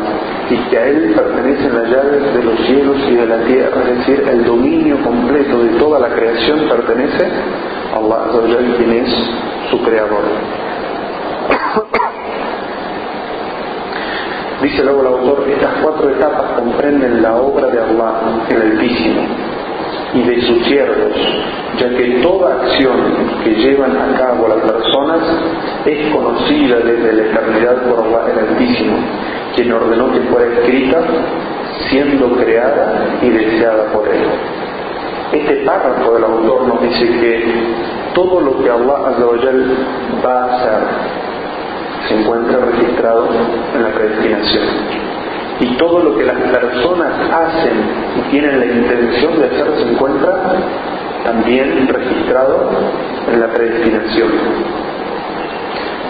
y 0.51 0.57
que 0.71 0.79
a 0.79 0.87
Él 0.87 1.13
pertenecen 1.15 1.75
las 1.75 1.91
llaves 1.91 2.35
de 2.35 2.43
los 2.43 2.59
cielos 2.67 2.97
y 3.09 3.15
de 3.15 3.27
la 3.27 3.39
tierra, 3.45 3.83
es 3.83 3.99
decir, 3.99 4.25
el 4.29 4.45
dominio 4.45 5.03
completo 5.03 5.63
de 5.63 5.71
toda 5.79 5.99
la 6.01 6.09
creación 6.09 6.61
pertenece 6.69 7.29
a 7.93 7.97
Allah, 7.99 8.19
quien 8.77 8.93
es 8.93 9.09
su 9.71 9.83
creador. 9.83 10.25
Dice 14.63 14.83
luego 14.83 15.01
el 15.03 15.07
autor, 15.07 15.45
estas 15.49 15.75
cuatro 15.83 16.11
etapas 16.11 16.51
comprenden 16.57 17.23
la 17.23 17.37
obra 17.37 17.69
de 17.69 17.79
Allah, 17.79 18.45
el 18.49 18.73
Altísimo, 18.73 19.23
y 20.19 20.23
de 20.29 20.43
sus 20.43 20.67
siervos, 20.67 21.13
ya 21.79 21.89
que 21.91 22.21
toda 22.23 22.55
acción 22.63 22.97
que 23.45 23.51
llevan 23.51 23.97
a 23.97 24.19
cabo 24.19 24.49
las 24.49 24.71
personas 24.71 25.21
es 25.85 26.13
conocida 26.13 26.77
desde 26.81 27.13
la 27.13 27.23
eternidad 27.23 27.83
por 27.89 28.01
Allah 28.01 28.33
el 28.33 28.39
Altísimo, 28.39 28.97
quien 29.55 29.73
ordenó 29.73 30.13
que 30.13 30.21
fuera 30.21 30.53
escrita, 30.55 30.99
siendo 31.89 32.33
creada 32.37 33.19
y 33.23 33.31
deseada 33.31 33.93
por 33.93 34.09
Él. 34.09 34.21
Este 35.33 35.57
párrafo 35.65 36.15
del 36.15 36.25
autor 36.25 36.67
nos 36.67 36.83
dice 36.83 37.07
que 37.07 37.45
todo 38.15 38.41
lo 38.41 38.63
que 38.63 38.71
Allah 38.71 38.99
va 40.25 40.43
a 40.43 40.57
hacer 40.57 40.81
se 42.09 42.21
encuentra 42.21 42.59
registrado 42.59 43.29
en 43.75 43.83
la 43.83 43.91
predestinación 43.91 45.08
y 45.61 45.67
todo 45.77 46.01
lo 46.01 46.17
que 46.17 46.25
las 46.25 46.37
personas 46.37 47.13
hacen 47.33 47.73
y 48.17 48.31
tienen 48.31 48.61
la 48.61 48.67
intención 48.67 49.39
de 49.39 49.47
hacer 49.47 49.67
se 49.77 49.93
encuentra 49.93 50.55
también 51.25 51.89
registrado 51.89 52.71
en 53.33 53.41
la 53.41 53.49
predestinación. 53.49 54.29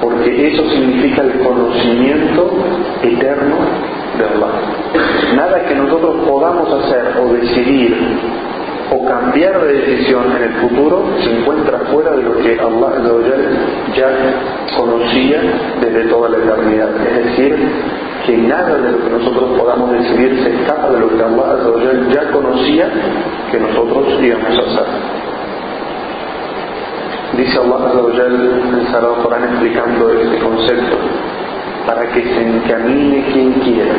Porque 0.00 0.49
eso 0.49 0.62
significa 0.71 1.23
el 1.23 1.40
conocimiento 1.40 2.50
eterno 3.02 3.57
de 4.19 4.25
Allah. 4.25 5.35
Nada 5.35 5.64
que 5.64 5.75
nosotros 5.75 6.28
podamos 6.28 6.85
hacer 6.85 7.14
o 7.21 7.33
decidir 7.33 7.97
o 8.90 9.05
cambiar 9.05 9.61
de 9.61 9.73
decisión 9.75 10.25
en 10.37 10.43
el 10.43 10.52
futuro 10.55 11.05
se 11.23 11.31
encuentra 11.38 11.78
fuera 11.90 12.12
de 12.12 12.23
lo 12.23 12.37
que 12.38 12.59
Allah 12.59 12.93
ya 13.97 14.76
conocía 14.76 15.40
desde 15.81 16.05
toda 16.05 16.31
la 16.31 16.38
eternidad. 16.38 16.90
Es 17.07 17.25
decir, 17.25 17.57
que 18.28 18.37
nada 18.37 18.76
de 18.76 18.92
lo 18.92 18.99
que 19.04 19.11
nosotros 19.11 19.58
podamos 19.58 19.90
decidir 19.90 20.38
se 20.42 20.54
escapa 20.54 20.90
de 20.90 21.00
lo 21.00 21.08
que 21.08 21.25
Allah 21.25 21.56
ya 22.12 22.30
conocía 22.30 22.87
que 23.50 23.58
nosotros 23.58 24.06
íbamos 24.20 24.50
a 24.50 24.61
hacer. 24.61 24.87
Dice 27.38 27.58
Allah 27.58 28.26
en 28.26 28.75
el 28.80 28.87
Sagrado 28.88 29.23
Corán 29.23 29.44
explicando 29.44 30.12
este 30.12 30.38
concepto, 30.40 30.97
para 31.87 32.02
que 32.12 32.23
se 32.23 32.42
encamine 32.47 33.25
quien 33.32 33.52
quiera 33.54 33.94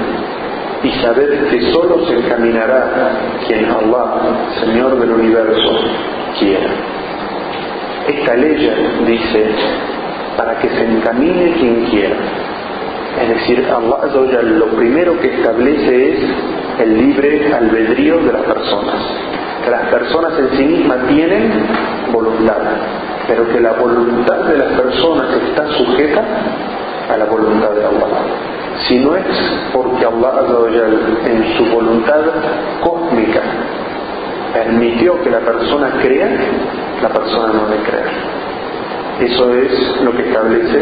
y 0.84 0.92
saber 1.02 1.48
que 1.50 1.74
solo 1.74 2.06
se 2.06 2.20
encaminará 2.20 3.12
quien 3.48 3.66
Allah, 3.66 4.22
Señor 4.64 5.00
del 5.00 5.12
universo, 5.12 5.72
quiera. 6.40 6.70
Esta 8.08 8.36
ley 8.36 8.72
dice, 9.08 9.46
para 10.38 10.60
que 10.60 10.70
se 10.70 10.84
encamine 10.86 11.54
quien 11.54 11.86
quiera. 11.86 12.16
Es 13.18 13.30
decir, 13.30 13.66
Allah 13.70 14.42
lo 14.42 14.68
primero 14.68 15.20
que 15.20 15.36
establece 15.36 16.12
es 16.12 16.20
el 16.80 16.98
libre 16.98 17.54
albedrío 17.54 18.20
de 18.20 18.34
las 18.34 18.44
personas. 18.44 18.96
Que 19.64 19.72
las 19.72 19.90
personas 19.90 20.34
en 20.40 20.58
sí 20.58 20.64
mismas 20.64 21.08
tienen 21.08 21.52
voluntad, 22.14 22.62
pero 23.28 23.48
que 23.50 23.60
la 23.60 23.74
voluntad 23.74 24.38
de 24.46 24.58
las 24.58 24.80
personas 24.80 25.28
está 25.48 25.68
sujeta 25.74 26.24
a 27.12 27.18
la 27.18 27.26
voluntad 27.26 27.72
de 27.72 27.86
Allah. 27.86 28.08
Si 28.88 28.98
no 29.00 29.16
es 29.16 29.26
porque 29.74 30.06
Allah 30.06 30.32
en 31.26 31.58
su 31.58 31.66
voluntad 31.66 32.22
cósmica 32.82 33.42
permitió 34.54 35.22
que 35.22 35.30
la 35.30 35.40
persona 35.40 35.92
crea, 36.02 36.30
la 37.02 37.10
persona 37.10 37.54
no 37.54 37.66
debe 37.68 37.84
creer. 37.84 38.39
Eso 39.20 39.54
es 39.54 40.02
lo 40.02 40.16
que 40.16 40.24
establece 40.24 40.82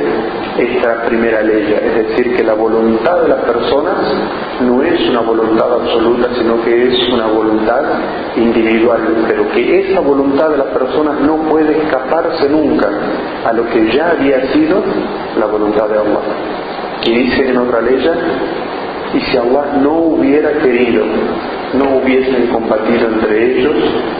esta 0.59 1.03
primera 1.05 1.41
ley, 1.41 1.73
es 1.73 2.07
decir, 2.07 2.35
que 2.35 2.43
la 2.43 2.53
voluntad 2.53 3.21
de 3.23 3.29
las 3.29 3.41
personas 3.41 3.95
no 4.61 4.83
es 4.83 5.09
una 5.09 5.21
voluntad 5.21 5.73
absoluta, 5.73 6.29
sino 6.37 6.63
que 6.63 6.87
es 6.87 7.13
una 7.13 7.27
voluntad 7.27 7.83
individual, 8.35 9.25
pero 9.27 9.49
que 9.49 9.79
esa 9.79 10.01
voluntad 10.01 10.49
de 10.51 10.57
las 10.57 10.67
personas 10.67 11.19
no 11.21 11.37
puede 11.49 11.77
escaparse 11.79 12.49
nunca 12.49 12.89
a 13.45 13.53
lo 13.53 13.67
que 13.69 13.91
ya 13.91 14.11
había 14.11 14.53
sido 14.53 14.83
la 15.39 15.45
voluntad 15.47 15.89
de 15.89 15.97
Allah. 15.97 16.21
Y 17.05 17.11
dice 17.11 17.49
en 17.49 17.57
otra 17.57 17.81
ley, 17.81 17.97
y 19.13 19.19
si 19.19 19.37
Allah 19.37 19.79
no 19.81 19.93
hubiera 19.93 20.51
querido, 20.59 21.05
no 21.73 21.97
hubiesen 21.97 22.47
combatido 22.47 23.07
entre 23.07 23.59
ellos 23.59 23.75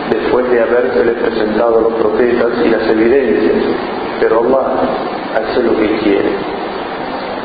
después 0.10 0.50
de 0.50 0.62
habérseles 0.62 1.16
presentado 1.24 1.82
los 1.82 1.94
profetas 1.94 2.50
y 2.66 2.70
las 2.70 2.90
evidencias, 2.90 3.56
pero 4.20 4.42
Allah 4.42 4.68
hace 5.36 5.64
lo 5.64 5.76
que 5.78 5.88
quiere. 6.04 6.30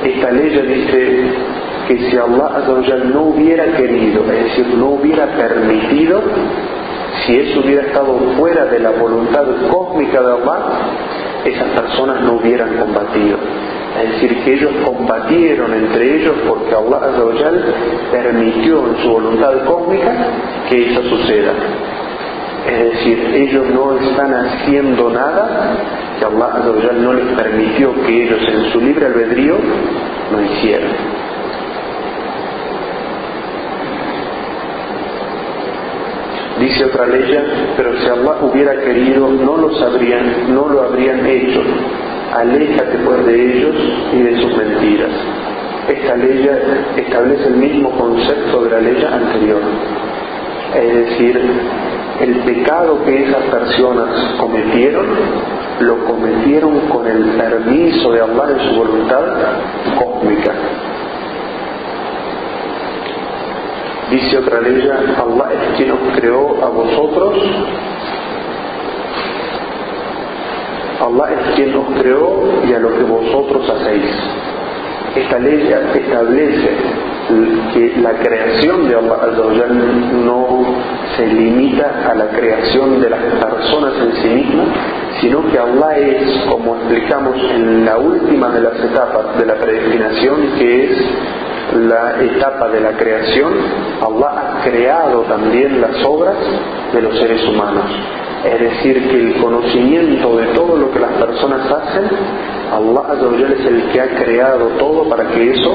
Esta 0.04 0.30
ley 0.32 0.48
dice 0.48 1.24
que 1.88 2.10
si 2.10 2.16
Allah 2.16 2.62
no 3.12 3.22
hubiera 3.22 3.64
querido, 3.76 4.24
es 4.32 4.44
decir, 4.44 4.66
no 4.76 4.90
hubiera 4.90 5.26
permitido, 5.26 6.20
si 7.24 7.38
eso 7.38 7.60
hubiera 7.60 7.86
estado 7.86 8.18
fuera 8.36 8.64
de 8.66 8.80
la 8.80 8.90
voluntad 8.90 9.44
cósmica 9.70 10.20
de 10.20 10.32
Allah, 10.32 10.58
esas 11.44 11.68
personas 11.68 12.20
no 12.22 12.34
hubieran 12.34 12.76
combatido. 12.76 13.36
Es 14.02 14.12
decir, 14.12 14.42
que 14.42 14.54
ellos 14.54 14.72
combatieron 14.84 15.74
entre 15.74 16.16
ellos 16.16 16.34
porque 16.48 16.74
Allah 16.74 17.00
permitió 18.10 18.88
en 18.88 19.02
su 19.02 19.10
voluntad 19.10 19.52
cósmica 19.66 20.12
que 20.70 20.90
eso 20.90 21.02
suceda. 21.02 21.52
Es 22.68 22.92
decir, 22.92 23.18
ellos 23.34 23.66
no 23.70 23.98
están 23.98 24.34
haciendo 24.34 25.10
nada 25.10 25.76
que 26.18 26.24
Allah 26.24 26.92
no 27.00 27.12
les 27.14 27.26
permitió 27.36 27.92
que 28.06 28.24
ellos 28.24 28.40
en 28.48 28.72
su 28.72 28.80
libre 28.80 29.06
albedrío 29.06 29.56
lo 30.30 30.42
hicieran. 30.42 30.90
Dice 36.60 36.84
otra 36.84 37.06
ley, 37.06 37.24
pero 37.76 37.98
si 37.98 38.06
Allah 38.06 38.36
hubiera 38.40 38.78
querido, 38.80 39.28
no 39.28 39.56
lo 40.68 40.82
habrían 40.82 41.26
hecho. 41.26 41.60
Aléjate 42.32 42.98
pues 42.98 43.26
de 43.26 43.58
ellos 43.58 43.74
y 44.12 44.22
de 44.22 44.40
sus 44.40 44.56
mentiras. 44.56 45.10
Esta 45.88 46.16
ley 46.16 46.48
establece 46.96 47.48
el 47.48 47.56
mismo 47.56 47.90
concepto 47.98 48.62
de 48.62 48.70
la 48.70 48.78
ley 48.78 49.04
anterior. 49.04 49.60
Es 50.74 50.94
decir, 50.94 51.40
el 52.22 52.38
pecado 52.44 53.04
que 53.04 53.24
esas 53.24 53.42
personas 53.46 54.36
cometieron, 54.38 55.06
lo 55.80 56.04
cometieron 56.04 56.78
con 56.88 57.04
el 57.06 57.24
permiso 57.30 58.12
de 58.12 58.20
Allah 58.20 58.50
en 58.50 58.60
su 58.60 58.76
voluntad 58.76 59.24
cósmica. 59.98 60.52
Dice 64.10 64.38
otra 64.38 64.60
ley, 64.60 64.88
Allah 64.88 65.48
es 65.52 65.76
quien 65.76 65.90
os 65.90 65.98
creó 66.16 66.64
a 66.64 66.68
vosotros. 66.68 67.38
Allah 71.00 71.32
es 71.32 71.54
quien 71.56 71.74
os 71.74 71.86
creó 71.98 72.62
y 72.68 72.72
a 72.72 72.78
lo 72.78 72.96
que 72.96 73.02
vosotros 73.02 73.68
hacéis. 73.68 74.51
Esta 75.14 75.38
ley 75.38 75.70
establece 75.94 76.70
que 77.74 78.00
la 78.00 78.12
creación 78.14 78.88
de 78.88 78.96
Allah 78.96 79.66
no 80.24 80.64
se 81.16 81.26
limita 81.26 82.10
a 82.10 82.14
la 82.14 82.28
creación 82.28 83.00
de 83.00 83.10
las 83.10 83.20
personas 83.20 83.92
en 84.00 84.22
sí 84.22 84.28
mismas, 84.28 84.68
sino 85.20 85.50
que 85.50 85.58
Allah 85.58 85.98
es, 85.98 86.44
como 86.48 86.76
explicamos 86.76 87.36
en 87.54 87.84
la 87.84 87.98
última 87.98 88.48
de 88.48 88.60
las 88.62 88.80
etapas 88.80 89.38
de 89.38 89.46
la 89.46 89.54
predestinación, 89.54 90.52
que 90.58 90.84
es 90.84 90.98
la 91.76 92.22
etapa 92.22 92.68
de 92.68 92.80
la 92.80 92.92
creación, 92.92 93.52
Allah 94.00 94.58
ha 94.58 94.64
creado 94.64 95.22
también 95.22 95.80
las 95.80 96.04
obras 96.04 96.36
de 96.92 97.02
los 97.02 97.18
seres 97.18 97.46
humanos. 97.48 97.84
Es 98.44 98.60
decir, 98.60 99.08
que 99.08 99.20
el 99.20 99.34
conocimiento 99.40 100.36
de 100.36 100.46
todo 100.46 100.76
lo 100.76 100.90
que 100.90 100.98
las 100.98 101.12
personas 101.12 101.70
hacen, 101.70 102.10
Allah 102.72 103.54
es 103.58 103.66
el 103.66 103.82
que 103.90 104.00
ha 104.00 104.08
creado 104.16 104.66
todo 104.78 105.08
para 105.08 105.28
que 105.28 105.50
eso 105.50 105.74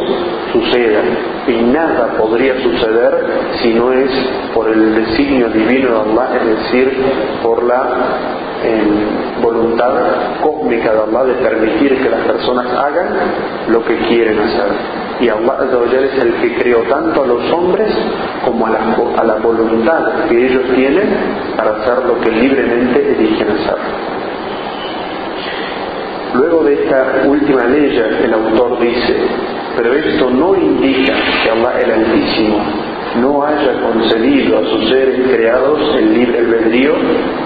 suceda. 0.52 1.02
Y 1.48 1.62
nada 1.72 2.18
podría 2.18 2.62
suceder 2.62 3.26
si 3.62 3.74
no 3.74 3.92
es 3.94 4.12
por 4.54 4.70
el 4.70 4.96
designio 4.96 5.50
divino 5.50 5.90
de 5.90 6.12
Allah, 6.12 6.30
es 6.42 6.48
decir, 6.48 6.92
por 7.44 7.64
la 7.64 7.84
em, 8.64 9.42
voluntad 9.42 9.94
cósmica 10.42 10.94
de 10.94 11.00
Allah 11.00 11.24
de 11.26 11.34
permitir 11.36 12.02
que 12.02 12.10
las 12.10 12.22
personas 12.22 12.68
hagan 12.68 13.08
lo 13.70 13.84
que 13.86 13.98
quieren 14.08 14.40
hacer 14.40 15.08
y 15.20 15.30
Allah 15.30 15.58
es 16.04 16.24
el 16.24 16.34
que 16.36 16.56
creó 16.60 16.84
tanto 16.84 17.24
a 17.24 17.28
los 17.28 17.52
hombres 17.52 17.90
como 18.46 18.68
a 18.68 18.70
la, 18.70 18.80
a 19.18 19.24
la 19.24 19.36
voluntad 19.36 20.28
que 20.30 20.46
ellos 20.46 20.64
tienen 20.76 21.08
para 21.56 21.72
hacer 21.72 22.06
lo 22.06 22.20
que 22.22 22.32
libremente 22.32 23.16
eligen 23.18 23.50
hacer. 23.50 24.17
Luego 26.38 26.64
de 26.64 26.74
esta 26.74 27.24
última 27.26 27.66
ley, 27.66 27.98
el 28.24 28.34
autor 28.34 28.80
dice, 28.80 29.16
pero 29.76 29.94
esto 29.94 30.30
no 30.30 30.56
indica 30.56 31.14
que 31.44 31.50
Allah 31.50 31.82
el 31.82 31.92
Altísimo 31.92 32.58
no 33.22 33.44
haya 33.44 33.82
concedido 33.82 34.60
a 34.60 34.64
sus 34.66 34.90
seres 34.90 35.20
creados 35.28 35.96
el 35.98 36.14
libre 36.14 36.40
albedrío 36.40 36.94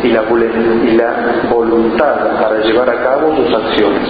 y 0.03 0.07
la, 0.09 0.23
y 0.23 0.97
la 0.97 1.49
voluntad 1.49 2.41
para 2.41 2.61
llevar 2.61 2.89
a 2.89 3.03
cabo 3.03 3.35
sus 3.37 3.53
acciones 3.53 4.09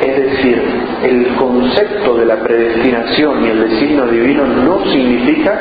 es 0.00 0.16
decir, 0.16 0.62
el 1.02 1.34
concepto 1.36 2.14
de 2.16 2.26
la 2.26 2.36
predestinación 2.36 3.44
y 3.44 3.48
el 3.48 3.68
designio 3.68 4.06
divino 4.06 4.46
no 4.46 4.84
significa 4.84 5.58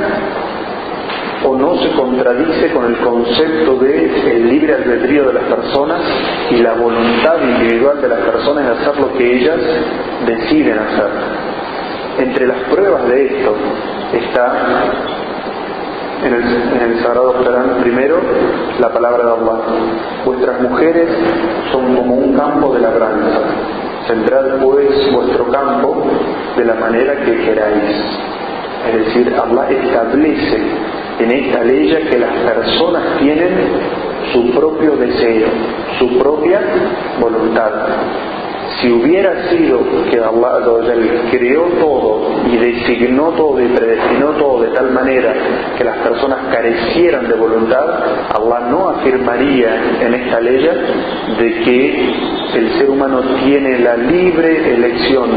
o 1.45 1.55
no 1.55 1.77
se 1.77 1.91
contradice 1.91 2.71
con 2.71 2.85
el 2.85 2.97
concepto 2.97 3.75
de 3.75 4.31
el 4.31 4.49
libre 4.49 4.75
albedrío 4.75 5.25
de 5.25 5.33
las 5.33 5.43
personas 5.43 6.01
y 6.51 6.57
la 6.57 6.73
voluntad 6.73 7.35
individual 7.41 8.01
de 8.01 8.07
las 8.07 8.19
personas 8.19 8.65
de 8.65 8.71
hacer 8.71 8.99
lo 8.99 9.13
que 9.13 9.37
ellas 9.37 9.59
deciden 10.25 10.79
hacer. 10.79 11.09
Entre 12.19 12.47
las 12.47 12.57
pruebas 12.69 13.07
de 13.07 13.25
esto 13.27 13.55
está 14.13 14.53
en 16.25 16.33
el, 16.33 16.43
en 16.43 16.91
el 16.91 16.99
Sagrado 17.03 17.33
Corán 17.43 17.77
primero 17.81 18.19
la 18.79 18.89
palabra 18.89 19.23
de 19.23 19.31
Allah. 19.31 19.59
Vuestras 20.25 20.61
mujeres 20.61 21.07
son 21.71 21.95
como 21.95 22.15
un 22.15 22.33
campo 22.35 22.73
de 22.73 22.81
labranza 22.81 23.41
Centrad 24.07 24.59
pues 24.61 25.11
vuestro 25.11 25.51
campo 25.51 26.01
de 26.55 26.63
la 26.63 26.75
manera 26.75 27.13
que 27.25 27.37
queráis. 27.39 27.95
Es 28.87 29.05
decir, 29.05 29.35
Allah 29.35 29.69
establece 29.69 30.61
en 31.19 31.31
esta 31.31 31.63
ley 31.63 31.89
que 32.09 32.17
las 32.17 32.35
personas 32.37 33.19
tienen 33.19 33.51
su 34.31 34.51
propio 34.51 34.95
deseo, 34.97 35.47
su 35.99 36.17
propia 36.19 36.61
voluntad 37.19 37.71
si 38.79 38.91
hubiera 38.91 39.49
sido 39.49 39.79
que 40.11 40.19
Allah 40.19 40.59
creó 41.31 41.63
todo 41.79 42.43
y 42.47 42.57
designó 42.57 43.31
todo 43.31 43.59
y 43.59 43.67
predestinó 43.69 44.31
todo 44.31 44.61
de 44.61 44.69
tal 44.69 44.91
manera 44.91 45.33
que 45.77 45.83
las 45.83 45.97
personas 45.97 46.39
carecieran 46.51 47.27
de 47.27 47.35
voluntad, 47.35 47.85
Allah 48.35 48.67
no 48.69 48.89
afirmaría 48.89 50.01
en 50.01 50.13
esta 50.13 50.39
ley 50.39 50.69
de 51.39 51.53
que 51.63 52.13
el 52.55 52.73
ser 52.77 52.89
humano 52.89 53.21
tiene 53.43 53.79
la 53.79 53.97
libre 53.97 54.73
elección, 54.73 55.29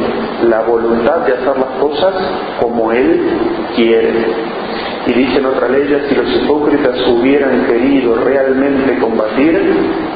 la 0.48 0.60
voluntad 0.62 1.18
de 1.26 1.32
hacer 1.32 1.56
las 1.58 1.80
cosas 1.80 2.14
como 2.60 2.92
él 2.92 3.20
quiere. 3.74 4.10
Y 5.06 5.12
dice 5.14 5.38
en 5.38 5.46
otra 5.46 5.68
ley, 5.68 5.88
si 6.08 6.14
los 6.14 6.36
hipócritas 6.36 7.08
hubieran 7.08 7.64
querido 7.64 8.16
realmente 8.16 8.98
combatir, 8.98 9.58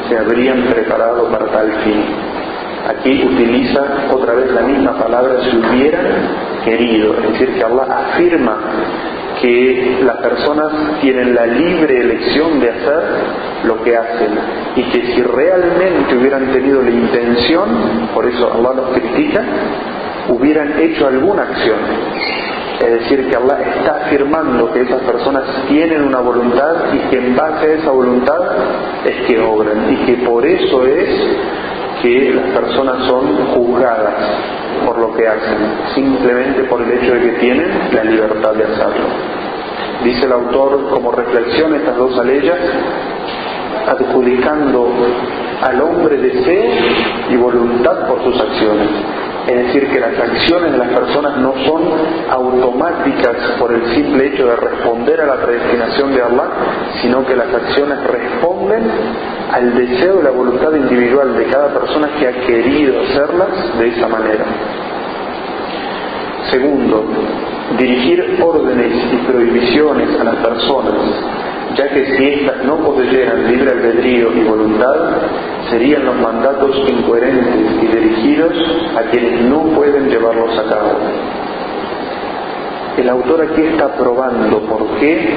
se 0.09 0.19
habrían 0.19 0.65
preparado 0.65 1.31
para 1.31 1.47
tal 1.47 1.73
fin. 1.85 2.44
Aquí 2.87 3.25
utiliza 3.25 3.83
otra 4.13 4.35
vez 4.35 4.51
la 4.53 4.63
misma 4.63 4.99
palabra 4.99 5.37
si 5.51 5.57
hubiera 5.57 6.01
querido, 6.65 7.15
es 7.15 7.33
decir, 7.33 7.55
que 7.55 7.65
Allah 7.65 7.87
afirma 8.11 8.59
que 9.41 9.99
las 10.05 10.17
personas 10.17 11.01
tienen 11.01 11.35
la 11.35 11.47
libre 11.47 12.01
elección 12.01 12.61
de 12.61 12.71
hacer 12.71 13.03
lo 13.65 13.83
que 13.83 13.97
hacen. 13.97 14.31
Y 14.77 14.83
que 14.85 15.15
si 15.15 15.23
realmente 15.23 16.17
hubieran 16.17 16.53
tenido 16.53 16.83
la 16.83 16.91
intención, 16.91 18.09
por 18.15 18.27
eso 18.27 18.53
Allah 18.53 18.75
los 18.75 18.91
critica, 18.99 19.43
hubieran 20.29 20.79
hecho 20.81 21.07
alguna 21.07 21.43
acción. 21.43 21.79
Es 22.81 22.91
decir, 23.01 23.29
que 23.29 23.37
Allah 23.37 23.59
está 23.77 23.97
afirmando 24.07 24.71
que 24.73 24.83
esas 24.83 25.01
personas 25.03 25.45
tienen 25.69 26.03
una 26.03 26.21
voluntad 26.21 26.93
y 26.93 26.99
que 27.11 27.19
en 27.19 27.37
base 27.37 27.67
a 27.67 27.75
esa 27.75 27.91
voluntad 27.91 28.41
es 29.05 29.27
que 29.27 29.39
obran. 29.41 29.93
Y 29.93 29.97
que 30.07 30.25
por 30.25 30.45
eso 30.45 30.85
es 30.85 31.09
que 32.05 32.35
las 32.35 32.61
personas 32.61 33.07
son 33.07 33.47
juzgadas 33.55 34.15
por 34.85 34.99
lo 34.99 35.15
que 35.15 35.27
hacen, 35.27 35.57
simplemente 35.95 36.65
por 36.65 36.83
el 36.83 36.93
hecho 36.93 37.15
de 37.15 37.21
que 37.21 37.39
tienen 37.39 37.67
la 37.93 38.05
libertad 38.05 38.53
de 38.53 38.65
hacerlo. 38.65 39.07
Dice 40.05 40.27
el 40.27 40.33
autor 40.33 40.91
como 40.91 41.13
reflexión 41.13 41.75
estas 41.75 41.97
dos 41.97 42.19
aleyas, 42.19 42.59
adjudicando 43.89 44.93
al 45.63 45.81
hombre 45.81 46.19
deseo 46.19 46.73
y 47.31 47.37
voluntad 47.37 48.07
por 48.07 48.23
sus 48.23 48.39
acciones. 48.39 48.89
Es 49.47 49.67
decir, 49.67 49.91
que 49.91 50.01
las 50.01 50.19
acciones 50.19 50.73
de 50.73 50.79
las 50.79 50.89
personas 50.89 51.37
no 51.37 51.53
son 51.67 51.83
automáticas 52.31 53.37
por 53.59 53.73
el 53.75 53.95
simple 53.95 54.29
hecho 54.29 54.47
de 54.47 54.57
responder 54.57 55.21
a 55.21 55.27
la 55.27 55.37
predestinación 55.37 56.15
de 56.15 56.23
Allah, 56.23 56.49
sino 57.03 57.27
que 57.27 57.37
las 57.37 57.53
acciones 57.53 57.99
responden 58.05 58.91
al 59.53 59.75
deseo 59.75 60.21
y 60.21 60.25
la 60.25 60.31
voluntad 60.31 60.73
individual 60.75 61.37
de 61.37 61.45
cada 61.45 61.69
persona 61.75 62.09
que 62.19 62.27
ha 62.27 62.33
querido 62.33 63.03
hacerlas 63.03 63.79
de 63.79 63.89
esa 63.89 64.09
manera. 64.09 64.45
Segundo, 66.51 67.05
dirigir 67.79 68.39
órdenes 68.43 68.93
y 69.13 69.17
prohibiciones 69.31 70.21
a 70.21 70.25
las 70.25 70.37
personas, 70.37 70.95
ya 71.77 71.89
que 71.89 72.05
si 72.17 72.25
éstas 72.27 72.65
no 72.65 72.77
poseyeran 72.77 73.49
libre 73.51 73.71
albedrío 73.71 74.33
y 74.33 74.45
voluntad, 74.45 74.95
serían 75.71 76.05
los 76.05 76.17
mandatos 76.21 76.77
incoherentes 76.89 77.83
y 77.83 77.87
dirigidos 77.87 78.53
a 78.97 79.11
quienes 79.11 79.41
no 79.43 79.63
pueden 79.75 80.09
llevarlos 80.09 80.59
a 80.59 80.69
cabo. 80.69 80.99
El 82.97 83.09
autor 83.09 83.49
aquí 83.51 83.63
está 83.63 83.97
probando 83.97 84.61
por 84.61 84.87
qué 85.01 85.37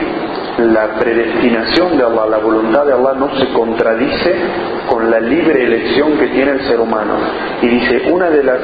la 0.58 1.00
predestinación 1.00 1.98
de 1.98 2.04
Allah, 2.04 2.26
la 2.30 2.38
voluntad 2.38 2.86
de 2.86 2.93
Allah 2.93 3.13
no 3.17 3.30
se 3.38 3.48
contradice 3.54 4.36
con 4.89 5.10
la 5.10 5.20
libre 5.20 5.63
elección 5.63 6.17
que 6.17 6.28
tiene 6.28 6.52
el 6.52 6.62
ser 6.62 6.80
humano. 6.80 7.13
Y 7.62 7.67
dice, 7.67 8.12
una 8.12 8.30
de 8.30 8.43
las 8.43 8.60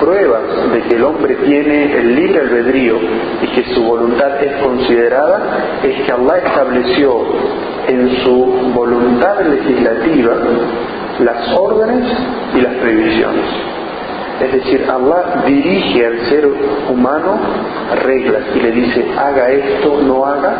pruebas 0.00 0.42
de 0.72 0.82
que 0.82 0.96
el 0.96 1.04
hombre 1.04 1.36
tiene 1.36 1.96
el 1.96 2.14
libre 2.14 2.40
albedrío 2.40 2.98
y 3.42 3.46
que 3.48 3.74
su 3.74 3.82
voluntad 3.84 4.42
es 4.42 4.62
considerada 4.62 5.78
es 5.82 6.02
que 6.02 6.12
Allah 6.12 6.38
estableció 6.38 7.22
en 7.86 8.16
su 8.24 8.72
voluntad 8.74 9.40
legislativa 9.40 10.34
las 11.20 11.56
órdenes 11.56 12.12
y 12.54 12.60
las 12.60 12.74
prohibiciones. 12.74 13.77
Es 14.40 14.52
decir, 14.52 14.86
Allah 14.88 15.42
dirige 15.46 16.06
al 16.06 16.18
ser 16.28 16.48
humano 16.88 17.38
reglas 18.04 18.42
y 18.54 18.60
le 18.60 18.70
dice, 18.70 19.06
haga 19.16 19.50
esto, 19.50 20.00
no 20.02 20.24
haga 20.24 20.54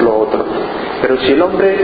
lo 0.00 0.18
otro. 0.20 0.44
Pero 1.02 1.18
si 1.18 1.32
el 1.32 1.42
hombre 1.42 1.76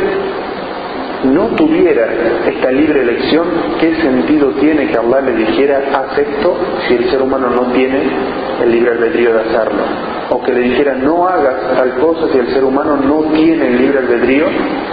no 1.24 1.48
tuviera 1.48 2.06
esta 2.46 2.70
libre 2.70 3.02
elección, 3.02 3.46
¿qué 3.80 3.94
sentido 3.96 4.50
tiene 4.60 4.86
que 4.86 4.96
Allah 4.96 5.20
le 5.22 5.32
dijera 5.32 5.82
haz 5.92 6.18
esto 6.18 6.56
si 6.86 6.94
el 6.94 7.10
ser 7.10 7.20
humano 7.22 7.50
no 7.50 7.72
tiene 7.72 8.00
el 8.62 8.70
libre 8.70 8.92
albedrío 8.92 9.34
de 9.34 9.40
hacerlo? 9.40 9.82
O 10.30 10.42
que 10.42 10.52
le 10.52 10.60
dijera 10.60 10.94
no 10.94 11.26
hagas 11.26 11.76
tal 11.76 11.94
cosa 11.96 12.28
si 12.32 12.38
el 12.38 12.46
ser 12.48 12.64
humano 12.64 12.96
no 12.96 13.22
tiene 13.34 13.66
el 13.66 13.76
libre 13.76 13.98
albedrío 13.98 14.46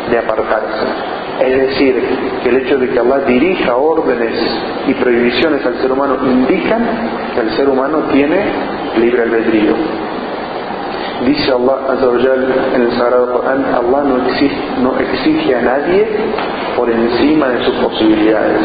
de 0.09 0.17
apartarse. 0.17 0.85
Es 1.39 1.57
decir, 1.69 1.95
que 2.43 2.49
el 2.49 2.57
hecho 2.57 2.77
de 2.77 2.89
que 2.89 2.99
Allah 2.99 3.19
dirija 3.19 3.75
órdenes 3.75 4.33
y 4.87 4.93
prohibiciones 4.95 5.65
al 5.65 5.79
ser 5.81 5.91
humano 5.91 6.17
indican 6.25 6.83
que 7.35 7.41
el 7.41 7.51
ser 7.51 7.69
humano 7.69 7.99
tiene 8.11 8.37
libre 8.99 9.21
albedrío. 9.21 9.73
Dice 11.25 11.51
Allah 11.51 11.77
en 12.75 12.81
el 12.81 12.91
Sagrado 12.91 13.33
Corán, 13.33 13.65
Allah 13.65 14.03
no 14.81 14.99
exige 14.99 15.55
a 15.55 15.61
nadie 15.61 16.07
por 16.75 16.89
encima 16.89 17.49
de 17.49 17.65
sus 17.65 17.75
posibilidades. 17.75 18.61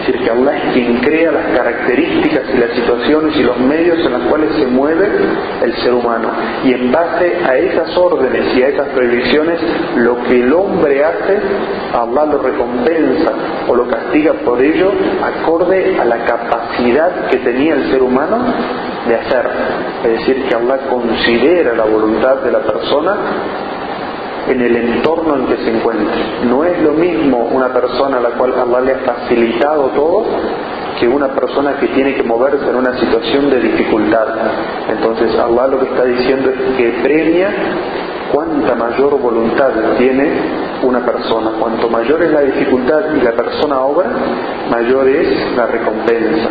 Es 0.00 0.06
decir, 0.06 0.24
que 0.24 0.30
Allah 0.30 0.56
es 0.56 0.72
quien 0.72 0.96
crea 1.00 1.30
las 1.30 1.46
características 1.56 2.42
y 2.54 2.58
las 2.58 2.70
situaciones 2.70 3.36
y 3.36 3.42
los 3.42 3.58
medios 3.58 3.98
en 3.98 4.12
los 4.12 4.22
cuales 4.22 4.50
se 4.56 4.66
mueve 4.66 5.08
el 5.62 5.76
ser 5.76 5.92
humano. 5.92 6.28
Y 6.64 6.72
en 6.72 6.90
base 6.90 7.36
a 7.44 7.56
esas 7.58 7.96
órdenes 7.98 8.56
y 8.56 8.62
a 8.62 8.68
esas 8.68 8.88
prohibiciones, 8.88 9.60
lo 9.96 10.22
que 10.22 10.40
el 10.40 10.52
hombre 10.54 11.04
hace, 11.04 11.38
Allah 11.92 12.26
lo 12.26 12.38
recompensa 12.38 13.32
o 13.68 13.74
lo 13.74 13.88
castiga 13.88 14.32
por 14.44 14.62
ello 14.62 14.90
acorde 15.22 15.98
a 16.00 16.04
la 16.04 16.24
capacidad 16.24 17.28
que 17.28 17.36
tenía 17.38 17.74
el 17.74 17.90
ser 17.90 18.02
humano 18.02 18.38
de 19.06 19.16
hacer. 19.16 19.50
Es 20.04 20.12
decir, 20.12 20.48
que 20.48 20.54
Allah 20.54 20.78
considera 20.88 21.74
la 21.74 21.84
voluntad 21.84 22.36
de 22.36 22.52
la 22.52 22.60
persona 22.60 23.16
en 24.48 24.60
el 24.60 24.76
entorno 24.76 25.36
en 25.36 25.46
que 25.46 25.56
se 25.56 25.70
encuentre. 25.76 26.06
No 26.48 26.64
es 26.64 26.80
lo 26.82 26.92
mismo 26.92 27.48
una 27.52 27.72
persona 27.72 28.18
a 28.18 28.20
la 28.20 28.30
cual 28.30 28.54
Allah 28.54 28.80
le 28.80 28.92
ha 28.92 28.98
facilitado 28.98 29.88
todo 29.94 30.24
que 30.98 31.08
una 31.08 31.28
persona 31.28 31.78
que 31.78 31.88
tiene 31.88 32.14
que 32.14 32.22
moverse 32.22 32.68
en 32.68 32.76
una 32.76 32.98
situación 32.98 33.48
de 33.50 33.60
dificultad. 33.60 34.26
Entonces 34.90 35.34
Allah 35.38 35.66
lo 35.68 35.80
que 35.80 35.86
está 35.86 36.04
diciendo 36.04 36.50
es 36.50 36.76
que 36.76 37.00
premia 37.02 37.48
cuanta 38.32 38.74
mayor 38.74 39.18
voluntad 39.18 39.70
tiene 39.98 40.28
una 40.82 41.00
persona. 41.04 41.52
Cuanto 41.58 41.88
mayor 41.88 42.22
es 42.22 42.32
la 42.32 42.40
dificultad 42.42 43.14
y 43.16 43.22
la 43.22 43.32
persona 43.32 43.80
obra, 43.80 44.10
mayor 44.70 45.08
es 45.08 45.56
la 45.56 45.66
recompensa. 45.66 46.48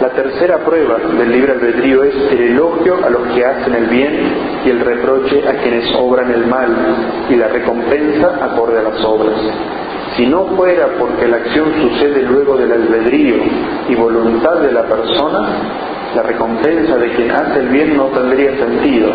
La 0.00 0.10
tercera 0.10 0.58
prueba 0.58 0.96
del 0.98 1.32
libre 1.32 1.52
albedrío 1.52 2.04
es 2.04 2.14
el 2.30 2.40
elogio 2.52 3.04
a 3.04 3.10
los 3.10 3.34
que 3.34 3.44
hacen 3.44 3.74
el 3.74 3.86
bien 3.86 4.32
y 4.64 4.70
el 4.70 4.78
reproche 4.78 5.42
a 5.48 5.54
quienes 5.54 5.92
obran 5.96 6.30
el 6.30 6.46
mal 6.46 6.68
y 7.28 7.34
la 7.34 7.48
recompensa 7.48 8.38
acorde 8.44 8.78
a 8.78 8.82
las 8.82 9.04
obras. 9.04 9.34
Si 10.16 10.24
no 10.24 10.46
fuera 10.56 10.86
porque 11.00 11.26
la 11.26 11.38
acción 11.38 11.72
sucede 11.82 12.22
luego 12.22 12.56
del 12.56 12.70
albedrío 12.70 13.36
y 13.88 13.94
voluntad 13.96 14.60
de 14.60 14.70
la 14.70 14.84
persona, 14.84 15.48
la 16.14 16.22
recompensa 16.22 16.96
de 16.96 17.10
quien 17.14 17.32
hace 17.32 17.58
el 17.58 17.68
bien 17.68 17.96
no 17.96 18.04
tendría 18.06 18.56
sentido 18.56 19.10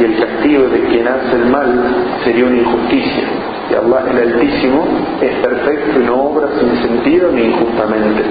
y 0.00 0.04
el 0.04 0.18
castigo 0.18 0.64
de 0.64 0.80
quien 0.88 1.08
hace 1.08 1.36
el 1.36 1.46
mal 1.46 1.94
sería 2.24 2.46
una 2.46 2.56
injusticia. 2.56 3.24
Y 3.70 3.74
Allah 3.74 4.04
el 4.10 4.32
Altísimo 4.32 4.86
es 5.20 5.46
perfecto 5.46 6.00
y 6.00 6.04
no 6.04 6.22
obra 6.22 6.48
sin 6.58 6.88
sentido 6.88 7.30
ni 7.32 7.42
injustamente. 7.42 8.22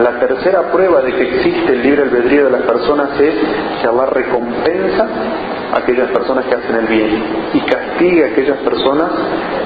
La 0.00 0.18
tercera 0.18 0.72
prueba 0.72 1.02
de 1.02 1.12
que 1.12 1.22
existe 1.22 1.72
el 1.72 1.82
libre 1.82 2.02
albedrío 2.02 2.46
de 2.46 2.50
las 2.50 2.62
personas 2.62 3.20
es 3.20 3.34
que 3.80 3.86
Allah 3.86 4.06
recompensa 4.06 5.06
a 5.72 5.78
aquellas 5.78 6.10
personas 6.10 6.46
que 6.46 6.54
hacen 6.54 6.76
el 6.76 6.86
bien 6.86 7.22
y 7.52 7.60
castiga 7.60 8.26
a 8.26 8.28
aquellas 8.30 8.58
personas 8.58 9.10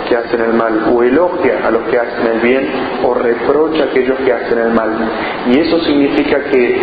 que 0.08 0.16
hacen 0.16 0.40
el 0.40 0.52
mal 0.52 0.92
o 0.92 1.02
elogia 1.02 1.66
a 1.66 1.70
los 1.70 1.82
que 1.88 1.98
hacen 1.98 2.26
el 2.26 2.40
bien 2.40 2.68
o 3.04 3.14
reprocha 3.14 3.84
a 3.84 3.86
aquellos 3.86 4.18
que 4.18 4.32
hacen 4.32 4.58
el 4.58 4.70
mal. 4.70 4.90
Y 5.52 5.58
eso 5.58 5.78
significa 5.80 6.40
que 6.50 6.76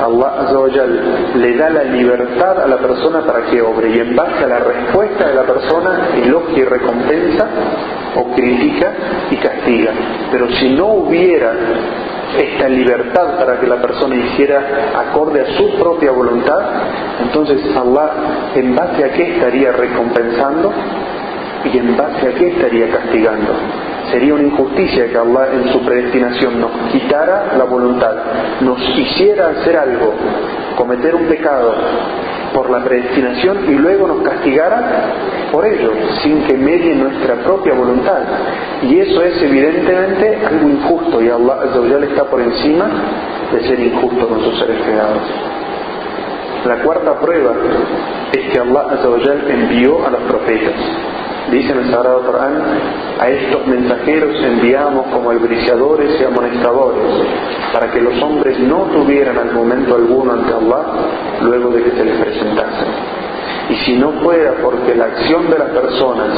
Allah 0.00 0.86
le 1.34 1.56
da 1.56 1.70
la 1.70 1.84
libertad 1.84 2.62
a 2.62 2.66
la 2.66 2.78
persona 2.78 3.20
para 3.20 3.46
que 3.46 3.60
obre 3.60 3.90
y 3.90 3.98
en 3.98 4.14
base 4.14 4.44
a 4.44 4.48
la 4.48 4.58
respuesta 4.60 5.28
de 5.28 5.34
la 5.34 5.42
persona 5.42 6.08
elogia 6.16 6.58
y 6.58 6.64
recompensa 6.64 7.46
o 8.16 8.34
critica 8.34 8.92
y 9.30 9.36
castiga. 9.36 9.92
Pero 10.30 10.48
si 10.50 10.70
no 10.70 10.86
hubiera 10.86 11.52
esta 12.38 12.68
libertad 12.68 13.38
para 13.38 13.60
que 13.60 13.66
la 13.66 13.80
persona 13.80 14.16
hiciera 14.16 14.60
acorde 14.96 15.40
a 15.40 15.46
su 15.56 15.78
propia 15.78 16.10
voluntad, 16.12 16.58
entonces 17.22 17.60
Allah 17.76 18.10
en 18.54 18.74
base 18.74 19.04
a 19.04 19.12
qué 19.12 19.34
estaría 19.34 19.72
recompensando 19.72 20.72
y 21.72 21.78
en 21.78 21.96
base 21.96 22.28
a 22.28 22.34
qué 22.34 22.48
estaría 22.48 22.90
castigando. 22.90 23.52
Sería 24.10 24.34
una 24.34 24.44
injusticia 24.44 25.06
que 25.10 25.16
Allah 25.16 25.48
en 25.52 25.72
su 25.72 25.80
predestinación 25.84 26.60
nos 26.60 26.70
quitara 26.92 27.54
la 27.56 27.64
voluntad, 27.64 28.14
nos 28.60 28.78
hiciera 28.98 29.48
hacer 29.48 29.76
algo, 29.76 30.14
cometer 30.76 31.14
un 31.14 31.26
pecado 31.26 31.74
por 32.54 32.70
la 32.70 32.84
predestinación 32.84 33.64
y 33.68 33.74
luego 33.74 34.06
nos 34.06 34.22
castigara 34.22 35.50
por 35.52 35.66
ello, 35.66 35.92
sin 36.22 36.42
que 36.44 36.54
medie 36.56 36.94
nuestra 36.94 37.34
propia 37.42 37.74
voluntad. 37.74 38.22
Y 38.82 39.00
eso 39.00 39.22
es 39.22 39.42
evidentemente 39.42 40.38
algo 40.46 40.68
injusto 40.68 41.22
y 41.22 41.28
Allah 41.28 41.58
está 42.04 42.24
por 42.24 42.40
encima 42.40 42.88
de 43.52 43.60
ser 43.66 43.80
injusto 43.80 44.28
con 44.28 44.40
sus 44.40 44.58
seres 44.58 44.76
creados. 44.82 45.22
La 46.64 46.76
cuarta 46.82 47.20
prueba 47.20 47.52
es 48.32 48.52
que 48.52 48.58
Allah 48.58 48.86
envió 49.48 50.06
a 50.06 50.10
los 50.10 50.20
profetas 50.22 50.74
Dice 51.50 51.72
en 51.72 51.78
el 51.78 51.90
Sagrado 51.90 52.22
Corán, 52.22 52.62
a 53.20 53.28
estos 53.28 53.66
mensajeros 53.66 54.34
enviamos 54.42 55.06
como 55.08 55.30
albriciadores 55.30 56.18
y 56.20 56.24
amonestadores, 56.24 57.04
para 57.72 57.90
que 57.90 58.00
los 58.00 58.20
hombres 58.22 58.58
no 58.60 58.84
tuvieran 58.84 59.36
al 59.38 59.52
momento 59.52 59.94
alguno 59.94 60.32
ante 60.32 60.54
Allah 60.54 60.82
luego 61.42 61.70
de 61.70 61.82
que 61.82 61.90
se 61.90 62.04
les 62.04 62.18
presentasen. 62.18 62.88
Y 63.68 63.76
si 63.76 63.96
no 63.96 64.12
fuera 64.22 64.54
porque 64.62 64.94
la 64.94 65.06
acción 65.06 65.50
de 65.50 65.58
las 65.58 65.70
personas 65.70 66.28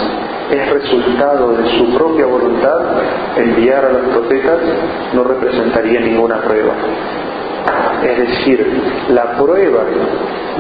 es 0.51 0.71
resultado 0.71 1.53
de 1.53 1.79
su 1.79 1.95
propia 1.97 2.27
voluntad, 2.27 2.81
enviar 3.37 3.85
a 3.85 3.93
los 3.93 4.03
profetas 4.13 4.59
no 5.13 5.25
representaría 5.25 6.01
ninguna 6.01 6.41
prueba. 6.43 6.75
Es 8.03 8.19
decir, 8.19 8.67
la 9.11 9.37
prueba 9.37 9.83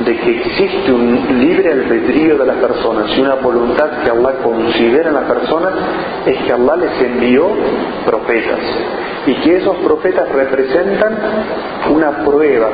de 0.05 0.16
que 0.16 0.37
existe 0.38 0.92
un 0.92 1.38
libre 1.40 1.73
albedrío 1.73 2.37
de 2.37 2.47
las 2.47 2.57
personas 2.57 3.07
y 3.16 3.21
una 3.21 3.37
voluntad 3.37 4.03
que 4.03 4.11
Allah 4.11 4.35
considera 4.42 5.09
en 5.09 5.14
las 5.14 5.25
personas 5.25 5.73
es 6.27 6.38
que 6.38 6.53
Allah 6.53 6.77
les 6.77 7.03
envió 7.03 7.49
profetas. 8.05 8.61
Y 9.27 9.35
que 9.37 9.57
esos 9.57 9.77
profetas 9.79 10.29
representan 10.31 11.19
una 11.90 12.25
prueba, 12.25 12.69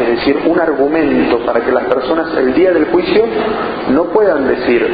es 0.00 0.08
decir, 0.18 0.38
un 0.46 0.58
argumento 0.58 1.38
para 1.44 1.60
que 1.60 1.72
las 1.72 1.84
personas 1.84 2.28
el 2.36 2.54
día 2.54 2.72
del 2.72 2.86
juicio 2.86 3.24
no 3.90 4.04
puedan 4.04 4.46
decir 4.48 4.88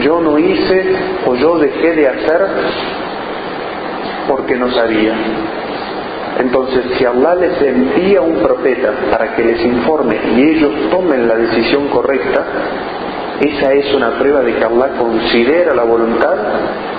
yo 0.00 0.20
no 0.20 0.38
hice 0.38 0.84
o 1.26 1.34
yo 1.34 1.58
dejé 1.58 1.94
de 1.94 2.08
hacer 2.08 2.46
porque 4.28 4.56
no 4.56 4.70
sabía 4.70 5.14
entonces, 6.38 6.84
si 6.96 7.04
Allah 7.04 7.34
les 7.34 7.60
envía 7.60 8.20
un 8.22 8.38
profeta 8.38 8.92
para 9.10 9.34
que 9.34 9.44
les 9.44 9.64
informe 9.64 10.18
y 10.36 10.50
ellos 10.50 10.72
tomen 10.90 11.28
la 11.28 11.34
decisión 11.36 11.88
correcta, 11.88 12.44
esa 13.40 13.72
es 13.72 13.92
una 13.94 14.18
prueba 14.18 14.40
de 14.40 14.54
que 14.54 14.64
Allah 14.64 14.90
considera 14.98 15.74
la 15.74 15.84
voluntad 15.84 16.34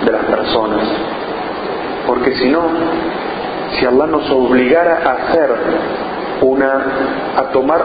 de 0.05 0.11
las 0.11 0.25
personas. 0.25 0.81
Porque 2.05 2.35
si 2.35 2.49
no, 2.49 2.61
si 3.79 3.85
Allah 3.85 4.07
nos 4.07 4.29
obligara 4.29 4.99
a 5.03 5.11
hacer 5.13 5.49
una, 6.41 6.85
a 7.37 7.43
tomar 7.51 7.81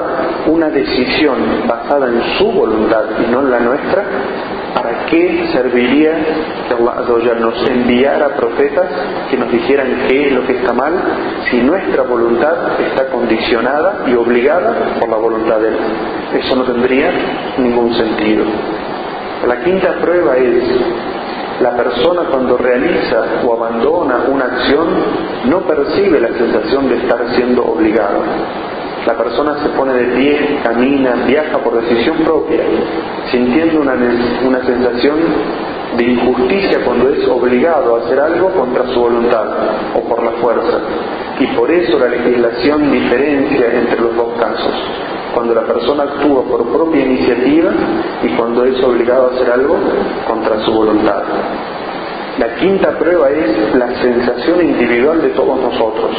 una 0.47 0.69
decisión 0.69 1.37
basada 1.67 2.09
en 2.09 2.23
su 2.37 2.53
voluntad 2.53 3.05
y 3.27 3.31
no 3.31 3.41
en 3.41 3.51
la 3.51 3.61
nuestra, 3.61 4.05
¿para 4.75 5.07
qué 5.07 5.49
serviría 5.53 6.13
que 6.69 6.75
Allah 6.75 7.35
nos 7.41 7.69
enviara 7.69 8.29
profetas 8.37 8.87
que 9.31 9.37
nos 9.37 9.51
dijeran 9.51 10.07
qué 10.09 10.29
es 10.29 10.33
lo 10.33 10.47
que 10.47 10.57
está 10.57 10.73
mal 10.73 10.93
si 11.51 11.61
nuestra 11.63 12.03
voluntad 12.03 12.81
está 12.81 13.07
condicionada 13.07 14.05
y 14.07 14.15
obligada 14.15 14.97
por 15.01 15.09
la 15.09 15.17
voluntad 15.17 15.59
de 15.61 15.69
Él? 15.69 15.77
Eso 16.35 16.57
no 16.57 16.65
tendría 16.65 17.11
ningún 17.59 17.95
sentido. 17.95 18.45
La 19.47 19.63
quinta 19.63 19.95
prueba 20.01 20.37
es 20.37 20.65
la 21.61 21.77
persona 21.77 22.23
cuando 22.31 22.57
realiza 22.57 23.43
o 23.45 23.55
abandona 23.55 24.25
una 24.29 24.45
acción 24.45 24.89
no 25.47 25.61
percibe 25.63 26.21
la 26.21 26.29
sensación 26.29 26.89
de 26.89 26.97
estar 26.97 27.19
siendo 27.35 27.65
obligado. 27.65 28.23
La 29.09 29.17
persona 29.17 29.57
se 29.63 29.71
pone 29.71 29.95
de 29.95 30.05
pie, 30.17 30.59
camina, 30.63 31.25
viaja 31.27 31.57
por 31.61 31.81
decisión 31.83 32.19
propia, 32.27 32.61
sintiendo 33.31 33.81
una, 33.81 33.95
una 34.47 34.63
sensación 34.67 35.17
de 35.97 36.05
injusticia 36.05 36.85
cuando 36.85 37.09
es 37.09 37.27
obligado 37.27 37.97
a 37.97 37.99
hacer 38.01 38.21
algo 38.21 38.51
contra 38.51 38.87
su 38.89 39.01
voluntad 39.01 39.47
o 39.95 40.01
por 40.07 40.23
la 40.23 40.33
fuerza. 40.33 40.79
Y 41.41 41.47
por 41.57 41.71
eso 41.71 41.99
la 41.99 42.09
legislación 42.09 42.93
diferencia 42.93 43.73
entre 43.81 43.99
los 43.99 44.15
dos 44.15 44.29
casos. 44.39 44.75
Cuando 45.33 45.55
la 45.55 45.65
persona 45.65 46.03
actúa 46.03 46.43
por 46.43 46.69
propia 46.71 47.01
iniciativa 47.01 47.71
y 48.23 48.29
cuando 48.37 48.67
es 48.67 48.79
obligado 48.85 49.29
a 49.29 49.35
hacer 49.37 49.51
algo 49.51 49.79
contra 50.27 50.61
su 50.67 50.71
voluntad. 50.71 51.23
La 52.39 52.57
quinta 52.57 52.91
prueba 52.99 53.31
es 53.31 53.75
la 53.75 53.89
sensación 54.03 54.67
individual 54.67 55.23
de 55.23 55.31
todos 55.31 55.59
nosotros. 55.59 56.11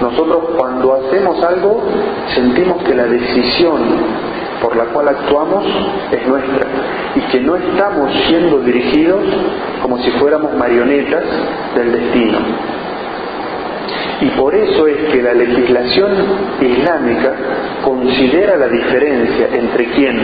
Nosotros 0.00 0.56
cuando 0.56 0.94
hacemos 0.94 1.42
algo 1.44 1.82
sentimos 2.34 2.82
que 2.84 2.94
la 2.94 3.04
decisión 3.04 3.80
por 4.62 4.76
la 4.76 4.86
cual 4.86 5.08
actuamos 5.08 5.64
es 6.12 6.26
nuestra 6.26 6.66
y 7.16 7.20
que 7.32 7.40
no 7.40 7.56
estamos 7.56 8.12
siendo 8.26 8.60
dirigidos 8.60 9.20
como 9.82 9.98
si 9.98 10.10
fuéramos 10.12 10.54
marionetas 10.54 11.24
del 11.74 11.92
destino. 11.92 12.38
Y 14.20 14.26
por 14.30 14.54
eso 14.54 14.86
es 14.86 15.12
que 15.12 15.22
la 15.22 15.32
legislación 15.32 16.12
islámica 16.60 17.32
considera 17.82 18.56
la 18.56 18.68
diferencia 18.68 19.48
entre 19.52 19.86
quien 19.92 20.18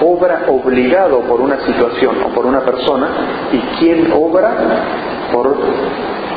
obra 0.00 0.44
obligado 0.48 1.20
por 1.20 1.40
una 1.40 1.60
situación 1.66 2.16
o 2.24 2.28
por 2.28 2.46
una 2.46 2.60
persona 2.60 3.08
y 3.52 3.58
quien 3.78 4.10
obra 4.12 4.52
por 5.30 5.54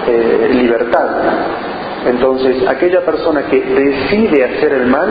eh, 0.07 0.49
libertad. 0.53 1.07
Entonces, 2.05 2.67
aquella 2.67 3.03
persona 3.03 3.43
que 3.43 3.61
decide 3.61 4.43
hacer 4.43 4.73
el 4.73 4.87
mal, 4.87 5.09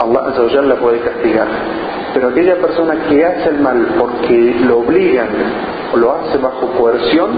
Allah 0.00 0.62
la 0.62 0.76
puede 0.76 1.00
castigar. 1.00 1.46
Pero 2.12 2.28
aquella 2.28 2.56
persona 2.56 2.96
que 3.08 3.24
hace 3.24 3.48
el 3.48 3.60
mal 3.60 3.94
porque 3.98 4.56
lo 4.66 4.78
obligan 4.78 5.28
o 5.92 5.96
lo 5.96 6.12
hace 6.14 6.38
bajo 6.38 6.66
coerción, 6.78 7.30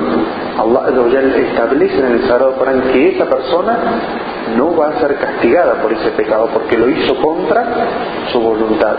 Allah 0.58 0.88
establece 1.50 1.98
en 1.98 2.06
el 2.06 2.28
Sagrado 2.28 2.56
Corán 2.56 2.82
que 2.92 3.10
esa 3.10 3.26
persona 3.26 3.78
no 4.56 4.76
va 4.76 4.88
a 4.88 5.00
ser 5.00 5.16
castigada 5.16 5.82
por 5.82 5.92
ese 5.92 6.10
pecado 6.10 6.48
porque 6.52 6.76
lo 6.76 6.88
hizo 6.88 7.16
contra 7.16 7.64
su 8.32 8.40
voluntad. 8.40 8.96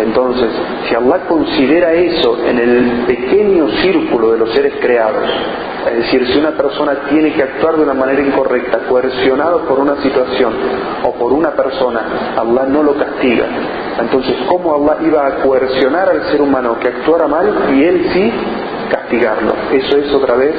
Entonces, 0.00 0.50
si 0.88 0.94
Allah 0.94 1.20
considera 1.28 1.92
eso 1.92 2.38
en 2.46 2.58
el 2.58 3.04
pequeño 3.06 3.68
círculo 3.82 4.32
de 4.32 4.38
los 4.38 4.50
seres 4.52 4.74
creados, 4.80 5.24
es 5.90 5.96
decir, 5.98 6.26
si 6.28 6.38
una 6.38 6.52
persona 6.52 6.94
tiene 7.10 7.32
que 7.34 7.42
actuar 7.42 7.76
de 7.76 7.82
una 7.82 7.94
manera 7.94 8.22
incorrecta, 8.22 8.78
coercionado 8.88 9.60
por 9.60 9.78
una 9.80 9.96
situación 10.02 10.54
o 11.02 11.12
por 11.12 11.32
una 11.32 11.50
persona, 11.50 12.34
Allah 12.36 12.64
no 12.66 12.82
lo 12.82 12.94
castiga. 12.94 13.46
Entonces, 14.00 14.34
¿cómo 14.48 14.74
Allah 14.74 14.98
iba 15.06 15.26
a 15.26 15.34
coercionar 15.42 16.08
al 16.08 16.22
ser 16.30 16.40
humano 16.40 16.78
que 16.80 16.88
actuara 16.88 17.26
mal 17.26 17.74
y 17.74 17.84
él 17.84 18.10
sí 18.12 18.32
castigarlo? 18.88 19.52
Eso 19.72 19.96
es 19.96 20.12
otra 20.12 20.36
vez 20.36 20.54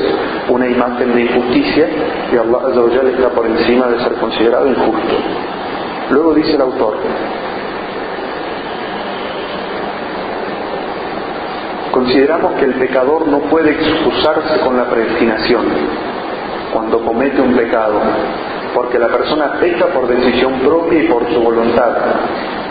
una 0.49 0.67
imagen 0.67 1.13
de 1.13 1.21
injusticia 1.23 1.88
y 2.33 2.38
Allah 2.38 3.09
está 3.09 3.29
por 3.29 3.47
encima 3.47 3.88
de 3.88 3.99
ser 4.03 4.13
considerado 4.13 4.67
injusto. 4.67 5.15
Luego 6.11 6.33
dice 6.33 6.51
el 6.53 6.61
autor, 6.61 6.97
consideramos 11.91 12.53
que 12.55 12.65
el 12.65 12.73
pecador 12.75 13.27
no 13.27 13.39
puede 13.49 13.71
excusarse 13.71 14.59
con 14.59 14.77
la 14.77 14.85
predestinación 14.85 15.65
cuando 16.73 16.99
comete 17.05 17.41
un 17.41 17.55
pecado, 17.55 18.01
porque 18.75 18.99
la 18.99 19.07
persona 19.07 19.53
peca 19.59 19.88
por 19.88 20.07
decisión 20.07 20.59
propia 20.59 21.01
y 21.01 21.07
por 21.07 21.25
su 21.33 21.39
voluntad, 21.39 21.95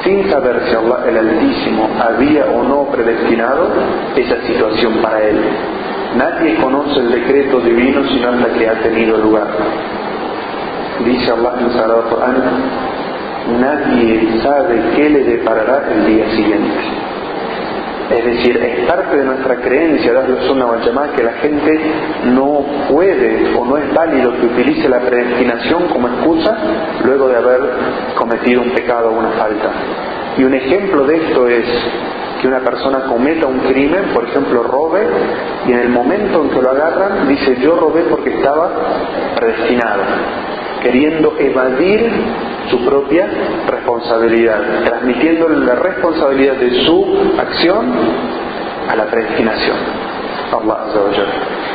sin 0.04 0.30
saber 0.30 0.60
si 0.68 0.76
Allah 0.76 0.98
el 1.08 1.16
Altísimo 1.16 1.88
había 1.98 2.44
o 2.44 2.62
no 2.62 2.84
predestinado 2.92 3.70
esa 4.14 4.46
situación 4.46 4.98
para 5.00 5.22
él. 5.22 5.40
Nadie 6.16 6.56
conoce 6.56 7.00
el 7.00 7.10
decreto 7.10 7.58
divino 7.60 8.04
sino 8.08 8.28
hasta 8.28 8.52
que 8.52 8.68
ha 8.68 8.82
tenido 8.82 9.16
lugar. 9.16 9.48
Dice 11.04 11.32
Allah 11.32 11.54
en 11.58 11.72
Sagrado 11.72 12.08
Corán, 12.10 12.42
nadie 13.60 14.40
sabe 14.42 14.80
qué 14.94 15.08
le 15.08 15.24
deparará 15.24 15.88
el 15.90 16.06
día 16.06 16.30
siguiente. 16.30 17.03
Es 18.14 18.24
decir, 18.24 18.56
es 18.56 18.86
parte 18.86 19.16
de 19.16 19.24
nuestra 19.24 19.56
creencia, 19.56 20.12
darle 20.12 20.36
una 20.50 20.84
llamada 20.84 21.12
que 21.16 21.22
la 21.22 21.32
gente 21.32 21.80
no 22.26 22.64
puede 22.88 23.52
o 23.56 23.64
no 23.64 23.76
es 23.76 23.92
válido 23.92 24.32
que 24.38 24.46
utilice 24.46 24.88
la 24.88 25.00
predestinación 25.00 25.88
como 25.88 26.08
excusa 26.08 26.56
luego 27.04 27.28
de 27.28 27.36
haber 27.36 27.60
cometido 28.16 28.62
un 28.62 28.70
pecado 28.70 29.10
o 29.10 29.18
una 29.18 29.30
falta. 29.30 29.70
Y 30.36 30.44
un 30.44 30.54
ejemplo 30.54 31.04
de 31.04 31.16
esto 31.16 31.48
es 31.48 31.64
que 32.40 32.46
una 32.46 32.60
persona 32.60 33.00
cometa 33.04 33.46
un 33.46 33.58
crimen, 33.60 34.04
por 34.12 34.24
ejemplo, 34.24 34.62
robe, 34.62 35.06
y 35.66 35.72
en 35.72 35.78
el 35.80 35.88
momento 35.88 36.44
en 36.44 36.50
que 36.50 36.62
lo 36.62 36.70
agarran 36.70 37.26
dice 37.28 37.56
yo 37.60 37.74
robé 37.76 38.02
porque 38.02 38.30
estaba 38.30 38.70
predestinado 39.34 40.02
queriendo 40.84 41.34
evadir 41.38 42.10
su 42.70 42.84
propia 42.84 43.28
responsabilidad, 43.68 44.60
transmitiéndole 44.84 45.64
la 45.64 45.74
responsabilidad 45.74 46.54
de 46.54 46.70
su 46.84 47.34
acción 47.38 47.92
a 48.88 48.96
la 48.96 49.06
predestinación. 49.06 49.76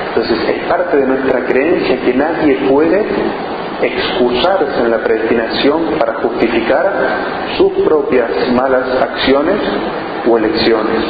Entonces 0.09 0.37
es 0.49 0.63
parte 0.67 0.97
de 0.97 1.07
nuestra 1.07 1.45
creencia 1.45 1.99
que 2.01 2.13
nadie 2.13 2.55
puede 2.69 3.05
excusarse 3.81 4.81
en 4.81 4.91
la 4.91 5.03
predestinación 5.03 5.97
para 5.99 6.15
justificar 6.15 6.91
sus 7.57 7.71
propias 7.83 8.29
malas 8.53 8.85
acciones 9.01 9.55
o 10.27 10.37
elecciones. 10.37 11.03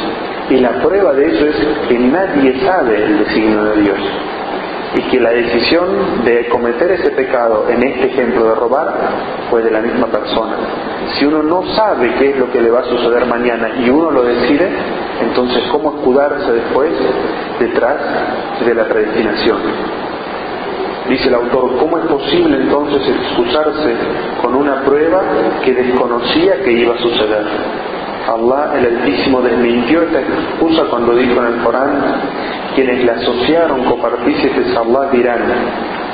Y 0.50 0.58
la 0.58 0.82
prueba 0.82 1.12
de 1.12 1.26
eso 1.26 1.46
es 1.46 1.56
que 1.88 1.98
nadie 1.98 2.60
sabe 2.64 3.04
el 3.04 3.18
designio 3.18 3.64
de 3.64 3.82
Dios 3.82 3.98
y 4.94 5.02
que 5.02 5.20
la 5.20 5.30
decisión 5.30 6.24
de 6.24 6.48
cometer 6.48 6.90
ese 6.92 7.10
pecado, 7.10 7.66
en 7.68 7.82
este 7.82 8.06
ejemplo 8.06 8.44
de 8.48 8.54
robar, 8.56 8.92
fue 9.48 9.62
de 9.62 9.70
la 9.70 9.80
misma 9.80 10.06
persona. 10.08 10.56
Si 11.14 11.24
uno 11.24 11.42
no 11.42 11.62
sabe 11.74 12.14
qué 12.18 12.30
es 12.30 12.38
lo 12.38 12.50
que 12.50 12.60
le 12.60 12.70
va 12.70 12.80
a 12.80 12.84
suceder 12.84 13.26
mañana 13.26 13.70
y 13.78 13.88
uno 13.88 14.10
lo 14.10 14.22
decide, 14.22 14.68
entonces 15.22 15.62
¿cómo 15.70 15.96
escudarse 15.96 16.52
después 16.52 16.92
detrás 17.60 17.96
de 18.64 18.74
la 18.74 18.84
predestinación? 18.84 19.58
Dice 21.08 21.28
el 21.28 21.34
autor, 21.34 21.76
¿cómo 21.78 21.98
es 21.98 22.04
posible 22.06 22.56
entonces 22.56 23.02
excusarse 23.08 23.94
con 24.42 24.54
una 24.54 24.82
prueba 24.82 25.22
que 25.64 25.72
desconocía 25.72 26.62
que 26.62 26.72
iba 26.72 26.94
a 26.94 26.98
suceder? 26.98 27.46
Allah 28.26 28.72
el 28.78 28.96
Altísimo 28.96 29.40
desmintió 29.40 30.02
esta 30.02 30.20
excusa 30.20 30.84
cuando 30.90 31.14
dijo 31.14 31.40
en 31.40 31.54
el 31.54 31.62
Corán, 31.62 32.00
quienes 32.74 33.04
le 33.04 33.10
asociaron 33.10 33.84
copartícipes 33.84 34.76
a 34.76 34.80
Allah 34.80 35.10
dirán, 35.10 35.42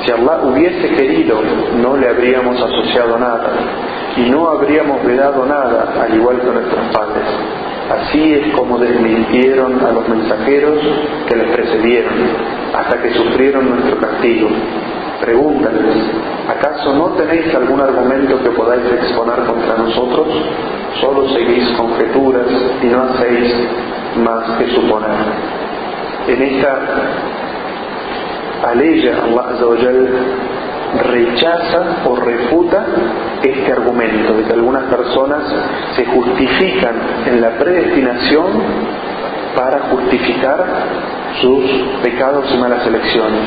si 0.05 0.11
Allah 0.11 0.41
hubiese 0.43 0.89
querido, 0.95 1.41
no 1.81 1.97
le 1.97 2.09
habríamos 2.09 2.61
asociado 2.61 3.17
nada 3.17 3.51
y 4.15 4.29
no 4.29 4.49
habríamos 4.49 5.03
vedado 5.05 5.45
nada, 5.45 5.93
al 6.01 6.15
igual 6.15 6.39
que 6.39 6.47
nuestros 6.47 6.85
padres. 6.93 7.25
Así 7.89 8.33
es 8.33 8.53
como 8.53 8.77
desmintieron 8.77 9.79
a 9.85 9.91
los 9.91 10.07
mensajeros 10.09 10.77
que 11.27 11.35
les 11.35 11.51
precedieron, 11.51 12.13
hasta 12.75 13.01
que 13.01 13.13
sufrieron 13.13 13.69
nuestro 13.69 13.97
castigo. 13.97 14.49
Pregúntales, 15.21 15.95
¿acaso 16.47 16.93
no 16.93 17.07
tenéis 17.15 17.53
algún 17.55 17.81
argumento 17.81 18.41
que 18.43 18.49
podáis 18.51 18.85
exponer 18.85 19.45
contra 19.45 19.77
nosotros? 19.77 20.27
Solo 21.01 21.27
seguís 21.29 21.69
conjeturas 21.77 22.45
y 22.83 22.85
no 22.85 23.03
hacéis 23.03 23.55
más 24.17 24.57
que 24.57 24.75
suponer. 24.75 25.09
En 26.27 26.41
esta 26.41 26.79
aleya 28.69 29.17
Allah 29.23 29.45
rechaza 31.11 31.97
o 32.05 32.15
refuta 32.15 32.85
este 33.43 33.71
argumento 33.71 34.33
de 34.33 34.43
que 34.43 34.53
algunas 34.53 34.83
personas 34.83 35.43
se 35.95 36.05
justifican 36.05 36.95
en 37.25 37.41
la 37.41 37.57
predestinación 37.57 38.45
para 39.55 39.79
justificar 39.89 40.65
sus 41.41 41.63
pecados 42.03 42.45
y 42.53 42.57
malas 42.57 42.85
elecciones. 42.85 43.41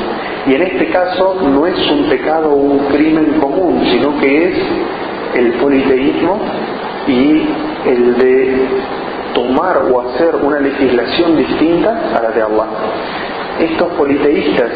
Y 0.47 0.55
en 0.55 0.63
este 0.63 0.89
caso 0.91 1.35
no 1.43 1.67
es 1.67 1.91
un 1.91 2.09
pecado 2.09 2.51
o 2.51 2.57
un 2.57 2.79
crimen 2.89 3.39
común, 3.41 3.83
sino 3.91 4.19
que 4.19 4.49
es 4.49 4.55
el 5.35 5.53
politeísmo 5.55 6.41
y 7.07 7.47
el 7.87 8.19
de 8.19 8.67
tomar 9.35 9.83
o 9.91 10.01
hacer 10.01 10.37
una 10.37 10.61
legislación 10.61 11.37
distinta 11.37 12.11
a 12.17 12.23
la 12.23 12.31
de 12.31 12.43
Allah. 12.43 12.67
Estos 13.61 13.93
politeístas 13.93 14.71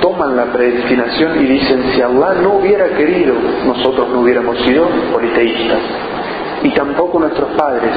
toman 0.00 0.36
la 0.36 0.46
predestinación 0.46 1.44
y 1.44 1.46
dicen, 1.46 1.84
si 1.94 2.02
Allah 2.02 2.34
no 2.42 2.54
hubiera 2.54 2.88
querido, 2.96 3.34
nosotros 3.66 4.08
no 4.10 4.20
hubiéramos 4.20 4.58
sido 4.62 4.86
politeístas. 5.12 5.78
Y 6.62 6.70
tampoco 6.70 7.20
nuestros 7.20 7.50
padres. 7.56 7.92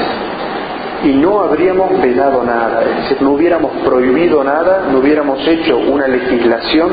Y 1.03 1.13
no 1.13 1.41
habríamos 1.41 1.99
vedado 2.01 2.43
nada, 2.43 2.81
es 2.81 3.03
decir, 3.03 3.21
no 3.21 3.31
hubiéramos 3.31 3.71
prohibido 3.85 4.43
nada, 4.43 4.87
no 4.91 4.99
hubiéramos 4.99 5.45
hecho 5.47 5.77
una 5.77 6.07
legislación 6.07 6.91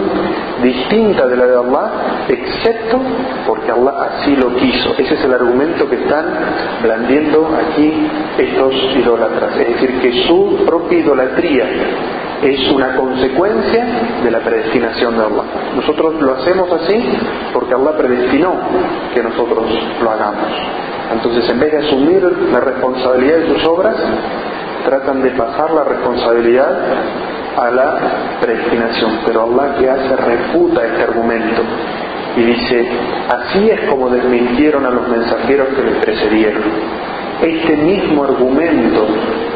distinta 0.62 1.26
de 1.26 1.36
la 1.36 1.46
de 1.46 1.56
Allah, 1.56 1.92
excepto 2.28 3.00
porque 3.46 3.70
Allah 3.70 4.10
así 4.10 4.36
lo 4.36 4.54
quiso. 4.56 4.94
Ese 4.98 5.14
es 5.14 5.24
el 5.24 5.34
argumento 5.34 5.88
que 5.88 5.96
están 5.96 6.26
blandiendo 6.82 7.48
aquí 7.56 8.08
estos 8.38 8.74
idólatras, 8.96 9.56
es 9.56 9.68
decir, 9.68 10.00
que 10.00 10.26
su 10.26 10.64
propia 10.66 10.98
idolatría 10.98 11.64
es 12.42 12.70
una 12.70 12.96
consecuencia 12.96 13.86
de 14.22 14.30
la 14.30 14.40
predestinación 14.40 15.16
de 15.16 15.24
Allah. 15.24 15.44
Nosotros 15.74 16.20
lo 16.20 16.34
hacemos 16.34 16.70
así 16.72 17.04
porque 17.52 17.74
Allah 17.74 17.96
predestinó 17.96 18.54
que 19.14 19.22
nosotros 19.22 19.66
lo 20.02 20.10
hagamos. 20.10 20.48
Entonces, 21.12 21.48
en 21.50 21.60
vez 21.60 21.72
de 21.72 21.78
asumir 21.78 22.22
la 22.52 22.60
responsabilidad 22.60 23.38
de 23.38 23.54
sus 23.54 23.64
obras, 23.66 23.96
tratan 24.84 25.22
de 25.22 25.30
pasar 25.30 25.70
la 25.72 25.84
responsabilidad 25.84 26.78
a 27.56 27.70
la 27.70 27.98
predestinación. 28.40 29.20
Pero 29.24 29.44
Allah 29.44 29.76
que 29.78 29.88
hace 29.88 30.16
refuta 30.16 30.84
este 30.84 31.02
argumento 31.02 31.62
y 32.36 32.42
dice, 32.42 32.86
así 33.30 33.70
es 33.70 33.88
como 33.88 34.10
desmintieron 34.10 34.84
a 34.84 34.90
los 34.90 35.08
mensajeros 35.08 35.68
que 35.68 35.82
les 35.82 36.04
precedieron. 36.04 36.62
Este 37.42 37.76
mismo 37.76 38.24
argumento 38.24 39.06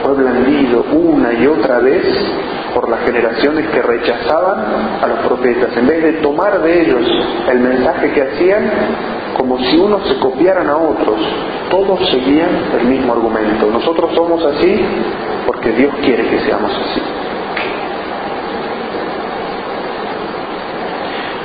fue 0.03 0.15
blandido 0.15 0.85
una 0.93 1.33
y 1.33 1.47
otra 1.47 1.79
vez 1.81 2.03
por 2.75 2.89
las 2.89 3.01
generaciones 3.01 3.69
que 3.69 3.83
rechazaban 3.83 4.59
a 5.03 5.07
los 5.07 5.19
profetas. 5.21 5.77
En 5.77 5.87
vez 5.87 6.03
de 6.03 6.13
tomar 6.15 6.61
de 6.61 6.83
ellos 6.83 7.03
el 7.51 7.61
mensaje 7.61 8.13
que 8.13 8.23
hacían, 8.23 8.71
como 9.37 9.59
si 9.59 9.77
unos 9.79 10.07
se 10.09 10.19
copiaran 10.19 10.69
a 10.69 10.77
otros, 10.77 11.19
todos 11.71 12.09
seguían 12.11 12.51
el 12.81 12.87
mismo 12.87 13.13
argumento. 13.13 13.67
Nosotros 13.71 14.11
somos 14.15 14.45
así 14.45 14.81
porque 15.47 15.73
Dios 15.73 15.95
quiere 16.03 16.27
que 16.29 16.41
seamos 16.41 16.71
así. 16.71 17.01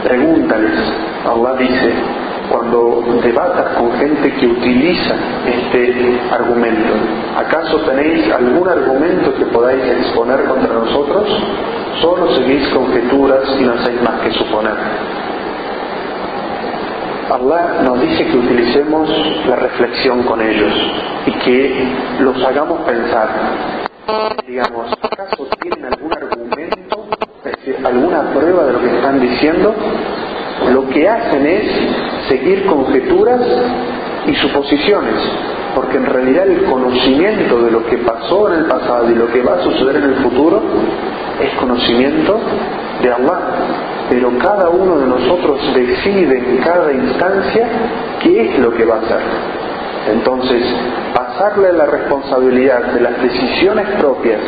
Pregúntales, 0.03 0.71
Allah 1.25 1.55
dice, 1.57 1.93
cuando 2.49 3.03
debatas 3.23 3.77
con 3.77 3.91
gente 3.93 4.33
que 4.33 4.47
utiliza 4.47 5.15
este 5.45 6.19
argumento, 6.31 6.93
¿acaso 7.37 7.77
tenéis 7.81 8.31
algún 8.31 8.67
argumento 8.67 9.33
que 9.35 9.45
podáis 9.45 9.83
exponer 9.83 10.43
contra 10.45 10.73
nosotros? 10.73 11.27
Solo 12.01 12.35
seguís 12.35 12.67
conjeturas 12.69 13.43
y 13.59 13.63
no 13.63 13.73
hacéis 13.73 14.01
más 14.01 14.21
que 14.21 14.31
suponer. 14.31 14.75
Allah 17.31 17.81
nos 17.83 18.01
dice 18.01 18.25
que 18.27 18.37
utilicemos 18.37 19.09
la 19.47 19.55
reflexión 19.55 20.23
con 20.23 20.41
ellos 20.41 20.71
y 21.25 21.31
que 21.31 21.87
los 22.19 22.43
hagamos 22.43 22.81
pensar. 22.81 23.29
Digamos, 24.45 24.93
¿acaso 25.01 25.47
tienen 25.59 25.85
algún 25.85 26.13
argumento, 26.13 27.07
alguna 27.83 28.21
prueba 28.31 28.65
de 28.65 28.73
lo 28.73 28.79
que 28.79 28.95
están 28.95 29.19
diciendo? 29.19 29.73
Lo 30.71 30.89
que 30.89 31.07
hacen 31.07 31.45
es 31.45 31.63
seguir 32.29 32.65
conjeturas 32.65 33.41
y 34.25 34.33
suposiciones, 34.35 35.15
porque 35.75 35.97
en 35.97 36.05
realidad 36.05 36.47
el 36.47 36.63
conocimiento 36.63 37.61
de 37.61 37.71
lo 37.71 37.85
que 37.85 37.97
pasó 37.99 38.51
en 38.51 38.59
el 38.59 38.65
pasado 38.65 39.11
y 39.11 39.15
lo 39.15 39.27
que 39.31 39.41
va 39.41 39.55
a 39.55 39.63
suceder 39.63 39.97
en 39.97 40.03
el 40.03 40.15
futuro 40.15 40.61
es 41.41 41.53
conocimiento 41.59 42.39
de 43.01 43.11
Allah. 43.11 43.39
Pero 44.09 44.37
cada 44.37 44.69
uno 44.69 44.99
de 44.99 45.07
nosotros 45.07 45.59
decide 45.73 46.37
en 46.37 46.57
cada 46.57 46.91
instancia 46.93 47.67
qué 48.23 48.49
es 48.49 48.59
lo 48.59 48.71
que 48.71 48.85
va 48.85 48.95
a 48.95 48.99
hacer. 48.99 49.21
Entonces, 50.13 50.61
pasarle 51.13 51.73
la 51.73 51.85
responsabilidad 51.85 52.93
de 52.93 53.01
las 53.01 53.21
decisiones 53.21 53.87
propias 53.99 54.39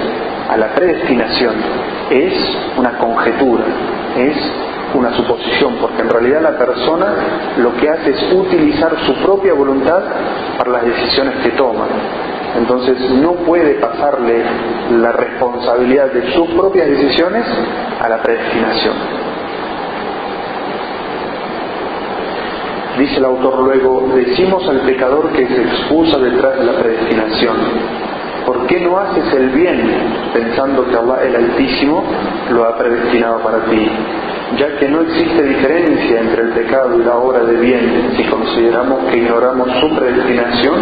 a 0.50 0.58
la 0.58 0.74
predestinación 0.76 1.56
es 2.12 2.34
una 2.78 2.98
conjetura, 3.00 3.64
es 4.18 4.36
una 4.94 5.16
suposición, 5.16 5.76
porque 5.82 6.02
en 6.02 6.10
realidad 6.10 6.42
la 6.42 6.58
persona 6.58 7.08
lo 7.58 7.76
que 7.76 7.90
hace 7.90 8.12
es 8.12 8.34
utilizar 8.34 8.96
su 9.06 9.14
propia 9.26 9.54
voluntad 9.54 10.02
para 10.58 10.72
las 10.72 10.86
decisiones 10.86 11.36
que 11.44 11.50
toma. 11.52 11.86
Entonces 12.58 12.98
no 13.12 13.34
puede 13.34 13.76
pasarle 13.76 14.44
la 15.00 15.12
responsabilidad 15.12 16.12
de 16.12 16.34
sus 16.34 16.48
propias 16.52 16.88
decisiones 16.88 17.46
a 18.02 18.10
la 18.10 18.22
predestinación. 18.22 18.96
Dice 22.98 23.18
el 23.18 23.26
autor 23.26 23.60
luego, 23.60 24.10
decimos 24.16 24.68
al 24.68 24.80
pecador 24.80 25.32
que 25.34 25.46
se 25.46 25.62
excusa 25.62 26.18
detrás 26.18 26.58
de 26.58 26.66
la 26.66 26.74
predestinación. 26.74 27.56
¿Por 28.44 28.66
qué 28.66 28.80
no 28.80 28.98
haces 28.98 29.34
el 29.34 29.50
bien 29.50 29.82
pensando 30.34 30.86
que 30.86 31.28
el 31.28 31.36
Altísimo 31.36 32.04
lo 32.50 32.66
ha 32.66 32.78
predestinado 32.78 33.40
para 33.40 33.66
ti? 33.66 33.88
Ya 34.56 34.78
que 34.78 34.88
no 34.88 35.02
existe 35.02 35.44
diferencia 35.44 36.22
entre 36.22 36.44
el 36.44 36.50
pecado 36.50 37.00
y 37.00 37.04
la 37.04 37.18
obra 37.18 37.44
de 37.44 37.58
bien 37.58 38.14
si 38.16 38.24
consideramos 38.24 39.04
que 39.12 39.18
ignoramos 39.18 39.70
su 39.82 39.94
predestinación 39.94 40.76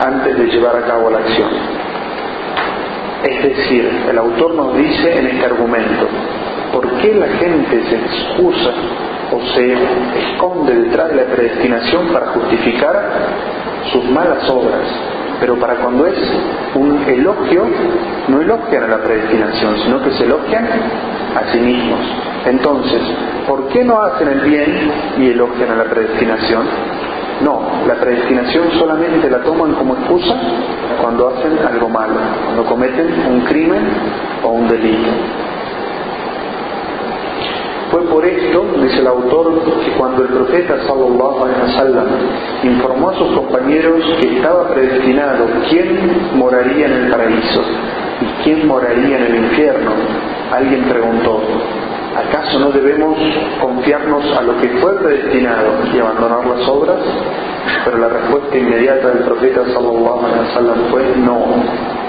antes 0.00 0.38
de 0.38 0.46
llevar 0.46 0.76
a 0.76 0.86
cabo 0.86 1.10
la 1.10 1.18
acción. 1.18 1.48
Es 3.22 3.42
decir, 3.42 3.90
el 4.08 4.18
autor 4.18 4.54
nos 4.54 4.76
dice 4.76 5.18
en 5.18 5.26
este 5.26 5.44
argumento, 5.44 6.06
¿por 6.72 6.90
qué 7.00 7.14
la 7.14 7.28
gente 7.28 7.82
se 7.88 7.96
excusa 7.96 8.72
o 9.32 9.40
se 9.54 9.74
esconde 10.18 10.74
detrás 10.74 11.10
de 11.10 11.16
la 11.16 11.24
predestinación 11.24 12.08
para 12.12 12.28
justificar 12.28 13.10
sus 13.92 14.04
malas 14.04 14.48
obras? 14.48 15.15
Pero 15.40 15.56
para 15.58 15.76
cuando 15.76 16.06
es 16.06 16.18
un 16.74 17.02
elogio, 17.06 17.64
no 18.28 18.40
elogian 18.40 18.84
a 18.84 18.88
la 18.88 18.98
predestinación, 18.98 19.76
sino 19.84 20.02
que 20.02 20.10
se 20.12 20.24
elogian 20.24 20.64
a 20.64 21.52
sí 21.52 21.58
mismos. 21.58 22.00
Entonces, 22.46 23.02
¿por 23.46 23.68
qué 23.68 23.84
no 23.84 24.00
hacen 24.02 24.28
el 24.28 24.40
bien 24.40 24.90
y 25.18 25.30
elogian 25.30 25.70
a 25.70 25.76
la 25.76 25.84
predestinación? 25.84 26.64
No, 27.42 27.60
la 27.86 27.94
predestinación 27.96 28.70
solamente 28.78 29.28
la 29.28 29.42
toman 29.42 29.74
como 29.74 29.94
excusa 29.94 30.34
cuando 31.02 31.28
hacen 31.28 31.58
algo 31.66 31.88
malo, 31.88 32.14
cuando 32.46 32.64
cometen 32.64 33.06
un 33.28 33.40
crimen 33.42 33.82
o 34.42 34.48
un 34.48 34.68
delito. 34.68 35.10
Fue 37.90 38.02
por 38.02 38.24
esto, 38.24 38.66
dice 38.82 38.98
el 38.98 39.06
autor, 39.06 39.62
que 39.84 39.92
cuando 39.92 40.22
el 40.22 40.28
profeta 40.28 40.76
sallallahu 40.86 41.44
alaihi 41.44 41.60
wasallam 41.62 42.06
informó 42.64 43.10
a 43.10 43.14
sus 43.14 43.28
compañeros 43.28 44.02
que 44.20 44.36
estaba 44.36 44.68
predestinado 44.68 45.46
quién 45.68 46.28
moraría 46.34 46.86
en 46.86 46.92
el 46.92 47.10
paraíso 47.10 47.62
y 48.20 48.42
quién 48.42 48.66
moraría 48.66 49.18
en 49.18 49.24
el 49.24 49.36
infierno, 49.36 49.92
alguien 50.52 50.82
preguntó, 50.84 51.40
¿acaso 52.16 52.58
no 52.58 52.70
debemos 52.70 53.16
confiarnos 53.60 54.24
a 54.36 54.42
lo 54.42 54.60
que 54.60 54.68
fue 54.80 54.96
predestinado 54.98 55.74
y 55.94 55.98
abandonar 55.98 56.44
las 56.44 56.68
obras? 56.68 56.98
Pero 57.84 57.98
la 57.98 58.08
respuesta 58.08 58.56
inmediata 58.56 59.08
del 59.08 59.24
profeta 59.24 59.64
sallallahu 59.72 60.26
alaihi 60.26 60.48
wasallam 60.48 60.78
fue 60.90 61.02
no. 61.18 62.05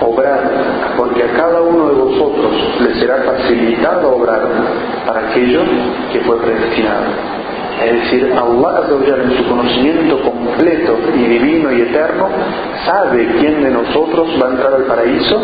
Obrar, 0.00 0.40
porque 0.96 1.22
a 1.22 1.32
cada 1.34 1.60
uno 1.60 1.88
de 1.88 1.94
vosotros 1.94 2.52
le 2.80 2.94
será 3.00 3.22
facilitado 3.22 4.16
obrar 4.16 4.40
para 5.06 5.28
aquello 5.28 5.60
que 6.12 6.20
fue 6.20 6.38
predestinado. 6.38 7.04
Es 7.84 7.92
decir, 7.92 8.32
Allah 8.32 8.82
en 8.90 9.36
su 9.36 9.48
conocimiento 9.48 10.20
completo 10.20 10.98
y 11.14 11.18
divino 11.18 11.72
y 11.72 11.82
eterno 11.82 12.28
sabe 12.84 13.26
quién 13.38 13.62
de 13.62 13.70
nosotros 13.70 14.28
va 14.42 14.48
a 14.48 14.50
entrar 14.50 14.74
al 14.74 14.84
paraíso 14.84 15.40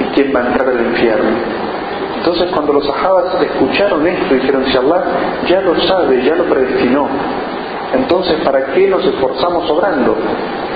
y 0.00 0.04
quién 0.14 0.34
va 0.34 0.40
a 0.40 0.46
entrar 0.48 0.68
al 0.68 0.80
infierno. 0.86 1.30
Entonces 2.18 2.50
cuando 2.52 2.72
los 2.72 2.86
sahabas 2.86 3.40
escucharon 3.40 4.04
esto, 4.04 4.34
dijeron, 4.34 4.64
si 4.66 4.76
Allah 4.76 5.04
ya 5.48 5.60
lo 5.60 5.78
sabe, 5.82 6.24
ya 6.24 6.34
lo 6.34 6.44
predestinó, 6.44 7.08
entonces 7.94 8.34
¿para 8.44 8.64
qué 8.66 8.88
nos 8.88 9.04
esforzamos 9.04 9.70
obrando? 9.70 10.16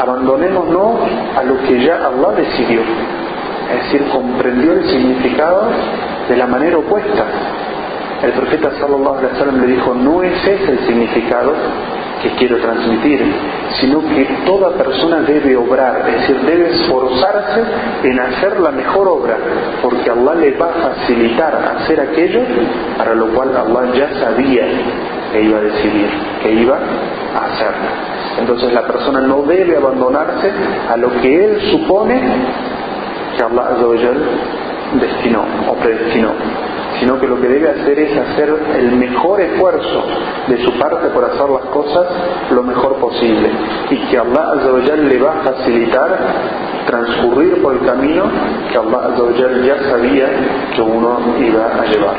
Abandonémonos 0.00 1.00
a 1.36 1.42
lo 1.42 1.58
que 1.64 1.84
ya 1.84 1.96
Allah 2.06 2.32
decidió. 2.36 2.80
Es 2.80 3.84
decir, 3.84 4.08
comprendió 4.10 4.72
el 4.72 4.84
significado 4.88 5.68
de 6.28 6.36
la 6.36 6.46
manera 6.46 6.78
opuesta. 6.78 7.24
El 8.22 8.32
profeta 8.32 8.70
sallallahu 8.80 9.18
alaihi 9.18 9.32
wasallam 9.32 9.60
le 9.60 9.66
dijo, 9.68 9.94
no 9.94 10.22
es 10.22 10.46
ese 10.46 10.72
el 10.72 10.78
significado 10.86 11.52
que 12.22 12.30
quiero 12.32 12.58
transmitir, 12.58 13.24
sino 13.80 14.00
que 14.00 14.24
toda 14.44 14.72
persona 14.72 15.20
debe 15.20 15.56
obrar, 15.56 16.04
es 16.06 16.20
decir, 16.20 16.40
debe 16.42 16.70
esforzarse 16.70 17.62
en 18.02 18.20
hacer 18.20 18.60
la 18.60 18.72
mejor 18.72 19.08
obra, 19.08 19.38
porque 19.80 20.10
Allah 20.10 20.34
le 20.34 20.52
va 20.58 20.66
a 20.66 20.92
facilitar 20.92 21.76
hacer 21.78 21.98
aquello 22.00 22.42
para 22.98 23.14
lo 23.14 23.28
cual 23.28 23.56
Allah 23.56 23.94
ya 23.94 24.20
sabía 24.20 24.66
que 25.32 25.42
iba 25.42 25.58
a 25.58 25.62
decidir, 25.62 26.08
que 26.42 26.52
iba 26.52 26.76
a 26.76 27.44
hacer. 27.46 27.74
Entonces 28.38 28.72
la 28.72 28.86
persona 28.86 29.20
no 29.20 29.42
debe 29.42 29.76
abandonarse 29.76 30.50
a 30.90 30.96
lo 30.96 31.10
que 31.20 31.44
él 31.44 31.60
supone 31.70 32.20
que 33.36 33.44
Allah 33.44 33.76
destinó 34.98 35.44
o 35.68 35.74
predestinó, 35.74 36.30
sino 36.98 37.20
que 37.20 37.28
lo 37.28 37.40
que 37.40 37.48
debe 37.48 37.68
hacer 37.68 37.98
es 37.98 38.18
hacer 38.18 38.54
el 38.78 38.92
mejor 38.96 39.40
esfuerzo 39.40 40.04
de 40.48 40.64
su 40.64 40.78
parte 40.78 41.08
por 41.08 41.24
hacer 41.24 41.48
las 41.48 41.64
cosas 41.66 42.06
lo 42.50 42.62
mejor 42.62 42.96
posible 42.96 43.50
y 43.90 43.96
que 44.08 44.18
Allah 44.18 44.54
le 44.96 45.18
va 45.18 45.32
a 45.32 45.52
facilitar 45.52 46.18
transcurrir 46.86 47.62
por 47.62 47.74
el 47.74 47.80
camino 47.86 48.24
que 48.70 48.78
Allah 48.78 49.14
ya 49.64 49.90
sabía 49.90 50.26
que 50.74 50.82
uno 50.82 51.18
iba 51.38 51.66
a 51.66 51.84
llevar. 51.84 52.16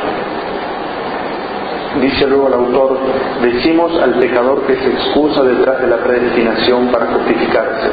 Dice 1.99 2.25
luego 2.25 2.47
el 2.47 2.53
autor, 2.53 2.97
decimos 3.41 3.91
al 4.01 4.13
pecador 4.13 4.65
que 4.65 4.75
se 4.77 4.89
excusa 4.91 5.43
detrás 5.43 5.81
de 5.81 5.87
la 5.87 5.97
predestinación 5.97 6.87
para 6.87 7.07
justificarse. 7.07 7.89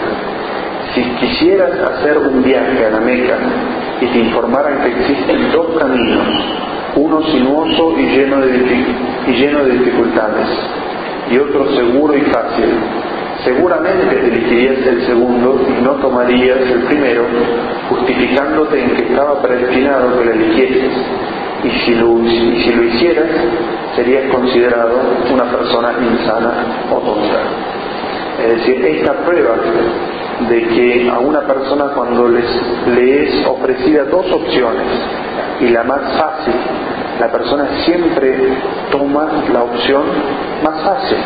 Si 0.95 1.03
quisieras 1.03 1.73
hacer 1.81 2.19
un 2.19 2.43
viaje 2.43 2.87
a 2.87 2.91
la 2.91 3.01
Meca 3.01 3.39
y 4.01 4.07
te 4.07 4.19
informaran 4.21 4.83
que 4.83 4.89
existen 5.01 5.51
dos 5.53 5.77
caminos, 5.79 6.29
uno 6.95 7.23
sinuoso 7.25 7.95
y 7.99 8.03
lleno 8.17 8.41
de, 8.41 8.85
y 9.27 9.33
lleno 9.33 9.65
de 9.65 9.73
dificultades, 9.73 10.49
y 11.31 11.39
otro 11.39 11.69
seguro 11.75 12.17
y 12.17 12.21
fácil, 12.23 12.71
seguramente 13.49 14.19
elegirías 14.27 14.87
el 14.87 15.07
segundo 15.07 15.59
y 15.67 15.83
no 15.83 15.93
tomarías 16.03 16.59
el 16.59 16.83
primero, 16.83 17.25
justificándote 17.89 18.83
en 18.83 18.91
que 18.91 19.03
estaba 19.05 19.41
predestinado 19.41 20.19
que 20.19 20.25
lo 20.25 20.33
eligieses. 20.33 20.93
Y 21.65 21.71
si 21.71 21.95
lo, 21.95 22.19
y 22.21 22.63
si 22.63 22.73
lo 22.73 22.85
hicieras, 22.85 23.31
serías 23.97 24.31
considerado 24.31 25.01
una 25.33 25.45
persona 25.51 25.95
insana 25.99 26.53
o 26.91 26.99
tonta. 26.99 27.41
Es 28.45 28.57
decir, 28.59 28.85
esta 28.85 29.13
prueba 29.25 29.57
de 30.49 30.69
que 30.69 31.11
a 31.11 31.19
una 31.19 31.41
persona 31.41 31.87
cuando 31.95 32.29
les, 32.29 32.47
le 32.95 33.25
es 33.25 33.47
ofrecida 33.47 34.05
dos 34.05 34.31
opciones 34.31 34.87
y 35.61 35.69
la 35.71 35.83
más 35.83 36.03
fácil, 36.17 36.55
la 37.19 37.33
persona 37.33 37.67
siempre 37.85 38.37
toma 38.93 39.27
la 39.53 39.63
opción 39.65 40.03
más 40.63 40.85
fácil 40.85 41.19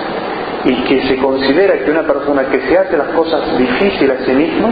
y 0.65 0.75
que 0.85 1.03
se 1.09 1.17
considera 1.19 1.79
que 1.79 1.91
una 1.91 2.03
persona 2.03 2.45
que 2.45 2.61
se 2.61 2.79
hace 2.79 2.97
las 2.97 3.09
cosas 3.09 3.59
difíciles 3.59 4.21
a 4.21 4.25
sí 4.25 4.33
mismo 4.33 4.71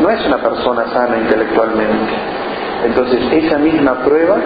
no 0.00 0.10
es 0.10 0.26
una 0.26 0.38
persona 0.38 0.84
sana 0.92 1.16
intelectualmente. 1.18 2.12
Entonces 2.84 3.20
esa 3.32 3.58
misma 3.58 3.94
prueba 4.04 4.36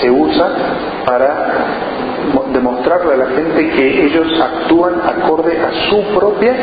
se 0.00 0.10
usa 0.10 0.48
para 1.04 1.48
demostrarle 2.52 3.14
a 3.14 3.16
la 3.16 3.26
gente 3.26 3.70
que 3.70 4.06
ellos 4.06 4.40
actúan 4.40 5.00
acorde 5.00 5.58
a 5.58 5.90
su 5.90 6.02
propia 6.18 6.54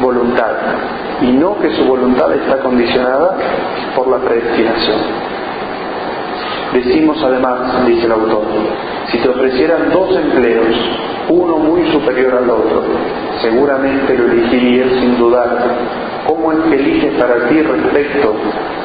voluntad 0.00 0.52
y 1.20 1.32
no 1.32 1.58
que 1.60 1.70
su 1.76 1.84
voluntad 1.84 2.32
está 2.32 2.58
condicionada 2.58 3.36
por 3.94 4.08
la 4.08 4.18
predestinación. 4.18 4.98
Decimos 6.72 7.22
además, 7.22 7.86
dice 7.86 8.06
el 8.06 8.12
autor, 8.12 8.44
si 9.10 9.18
te 9.18 9.28
ofrecieran 9.28 9.90
dos 9.90 10.16
empleos, 10.16 10.74
superior 12.02 12.34
al 12.34 12.50
otro, 12.50 12.82
seguramente 13.40 14.18
lo 14.18 14.32
elegirías 14.32 14.88
sin 15.00 15.18
dudar. 15.18 15.58
¿Cómo 16.26 16.52
es 16.52 16.58
que 16.68 16.74
eliges 16.74 17.14
para 17.14 17.48
ti 17.48 17.62
respecto 17.62 18.34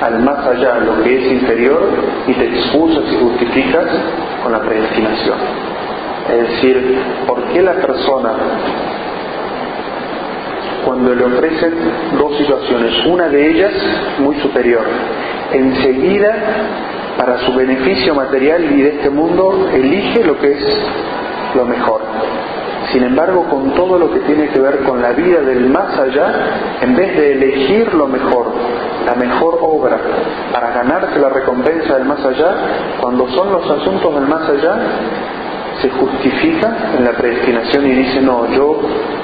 al 0.01 0.19
más 0.23 0.45
allá, 0.47 0.79
lo 0.79 1.03
que 1.03 1.17
es 1.17 1.31
inferior, 1.31 1.81
y 2.27 2.33
te 2.33 2.45
excusas 2.45 3.03
y 3.11 3.15
justificas 3.15 3.85
con 4.43 4.51
la 4.51 4.61
predestinación? 4.61 5.37
Es 6.29 6.49
decir, 6.49 6.99
¿por 7.27 7.43
qué 7.45 7.61
la 7.61 7.73
persona 7.73 8.33
cuando 10.85 11.13
le 11.13 11.25
ofrecen 11.25 11.73
dos 12.17 12.37
situaciones, 12.37 13.05
una 13.07 13.27
de 13.27 13.49
ellas 13.49 13.73
muy 14.19 14.35
superior, 14.37 14.85
enseguida 15.51 16.33
para 17.17 17.39
su 17.39 17.53
beneficio 17.53 18.15
material 18.15 18.63
y 18.63 18.81
de 18.83 18.89
este 18.89 19.09
mundo 19.09 19.69
elige 19.73 20.23
lo 20.23 20.39
que 20.39 20.51
es 20.51 20.63
lo 21.55 21.65
mejor. 21.65 22.01
Sin 22.91 23.03
embargo, 23.03 23.45
con 23.49 23.71
todo 23.71 23.99
lo 23.99 24.11
que 24.11 24.19
tiene 24.21 24.47
que 24.49 24.59
ver 24.59 24.79
con 24.83 25.01
la 25.01 25.11
vida 25.11 25.41
del 25.41 25.69
más 25.69 25.97
allá, 25.97 26.77
en 26.81 26.95
vez 26.95 27.17
de 27.17 27.33
elegir 27.33 27.93
lo 27.93 28.07
mejor, 28.07 28.53
la 29.05 29.15
mejor 29.15 29.59
obra 29.61 29.99
para 30.53 30.71
ganarse 30.71 31.19
la 31.19 31.29
recompensa 31.29 31.95
del 31.95 32.05
más 32.05 32.23
allá, 32.23 32.55
cuando 33.01 33.27
son 33.29 33.51
los 33.51 33.69
asuntos 33.69 34.15
del 34.15 34.27
más 34.27 34.49
allá, 34.49 34.77
se 35.81 35.89
justifica 35.89 36.93
en 36.97 37.03
la 37.03 37.11
predestinación 37.11 37.85
y 37.87 37.91
dice, 37.91 38.21
no, 38.21 38.47
yo 38.51 38.79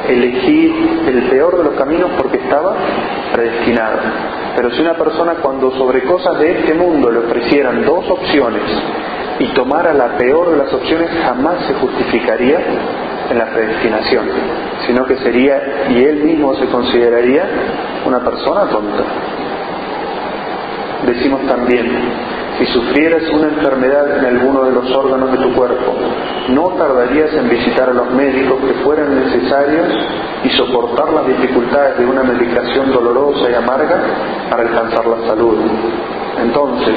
elegí 0.08 1.00
el 1.08 1.30
peor 1.30 1.58
de 1.58 1.64
los 1.64 1.74
caminos 1.76 2.12
porque 2.18 2.38
estaba 2.38 2.76
predestinado. 3.34 3.98
Pero 4.56 4.72
si 4.72 4.82
una 4.82 4.94
persona 4.94 5.36
cuando 5.42 5.72
sobre 5.72 6.04
cosas 6.04 6.38
de 6.40 6.60
este 6.60 6.74
mundo 6.74 7.10
le 7.10 7.20
ofrecieran 7.20 7.84
dos 7.86 8.10
opciones 8.10 8.62
y 9.40 9.48
tomara 9.54 9.94
la 9.94 10.16
peor 10.18 10.52
de 10.52 10.58
las 10.58 10.74
opciones, 10.74 11.10
jamás 11.24 11.66
se 11.66 11.74
justificaría 11.74 12.60
en 13.30 13.38
la 13.38 13.46
predestinación, 13.46 14.26
sino 14.86 15.06
que 15.06 15.18
sería, 15.18 15.88
y 15.90 16.04
él 16.04 16.24
mismo 16.24 16.56
se 16.56 16.66
consideraría, 16.68 17.46
una 18.06 18.20
persona 18.20 18.70
tonta. 18.70 19.04
Decimos 21.06 21.42
también, 21.48 21.86
si 22.58 22.66
sufrieras 22.68 23.24
una 23.30 23.48
enfermedad 23.48 24.20
en 24.20 24.26
alguno 24.26 24.64
de 24.66 24.72
los 24.72 24.92
órganos 24.96 25.32
de 25.32 25.38
tu 25.38 25.54
cuerpo, 25.54 25.94
no 26.50 26.70
tardarías 26.78 27.34
en 27.34 27.50
visitar 27.50 27.90
a 27.90 27.94
los 27.94 28.12
médicos 28.12 28.60
que 28.62 28.74
fueran 28.84 29.16
necesarios 29.24 29.88
y 30.44 30.50
soportar 30.50 31.12
las 31.14 31.28
dificultades 31.28 31.98
de 31.98 32.06
una 32.06 32.24
medicación 32.24 32.92
dolorosa 32.92 33.50
y 33.50 33.54
amarga 33.54 34.02
para 34.50 34.64
alcanzar 34.64 35.06
la 35.08 35.28
salud. 35.28 35.58
Entonces, 36.42 36.96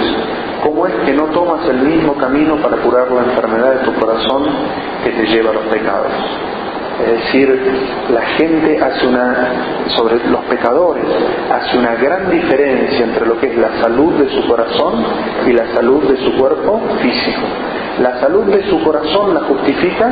¿cómo 0.62 0.86
es 0.86 0.94
que 1.04 1.12
no 1.12 1.24
tomas 1.26 1.68
el 1.68 1.78
mismo 1.78 2.14
camino 2.14 2.56
para 2.56 2.76
curar 2.78 3.10
la 3.10 3.22
enfermedad 3.22 3.74
de 3.74 3.84
tu 3.84 3.94
corazón 3.94 4.44
que 5.04 5.10
te 5.10 5.26
lleva 5.26 5.50
a 5.50 5.54
los 5.54 5.64
pecados? 5.64 6.12
Es 7.04 7.24
decir, 7.24 7.60
la 8.10 8.22
gente 8.22 8.80
hace 8.82 9.06
una, 9.06 9.84
sobre 9.88 10.16
los 10.30 10.44
pecadores, 10.46 11.04
hace 11.50 11.76
una 11.76 11.94
gran 11.96 12.30
diferencia 12.30 13.04
entre 13.04 13.26
lo 13.26 13.38
que 13.38 13.48
es 13.48 13.58
la 13.58 13.82
salud 13.82 14.14
de 14.14 14.30
su 14.30 14.48
corazón 14.48 15.04
y 15.46 15.52
la 15.52 15.74
salud 15.74 16.04
de 16.04 16.16
su 16.16 16.38
cuerpo 16.38 16.80
físico. 17.02 17.42
La 18.00 18.18
salud 18.20 18.44
de 18.46 18.64
su 18.70 18.82
corazón 18.82 19.34
la 19.34 19.40
justifica 19.40 20.10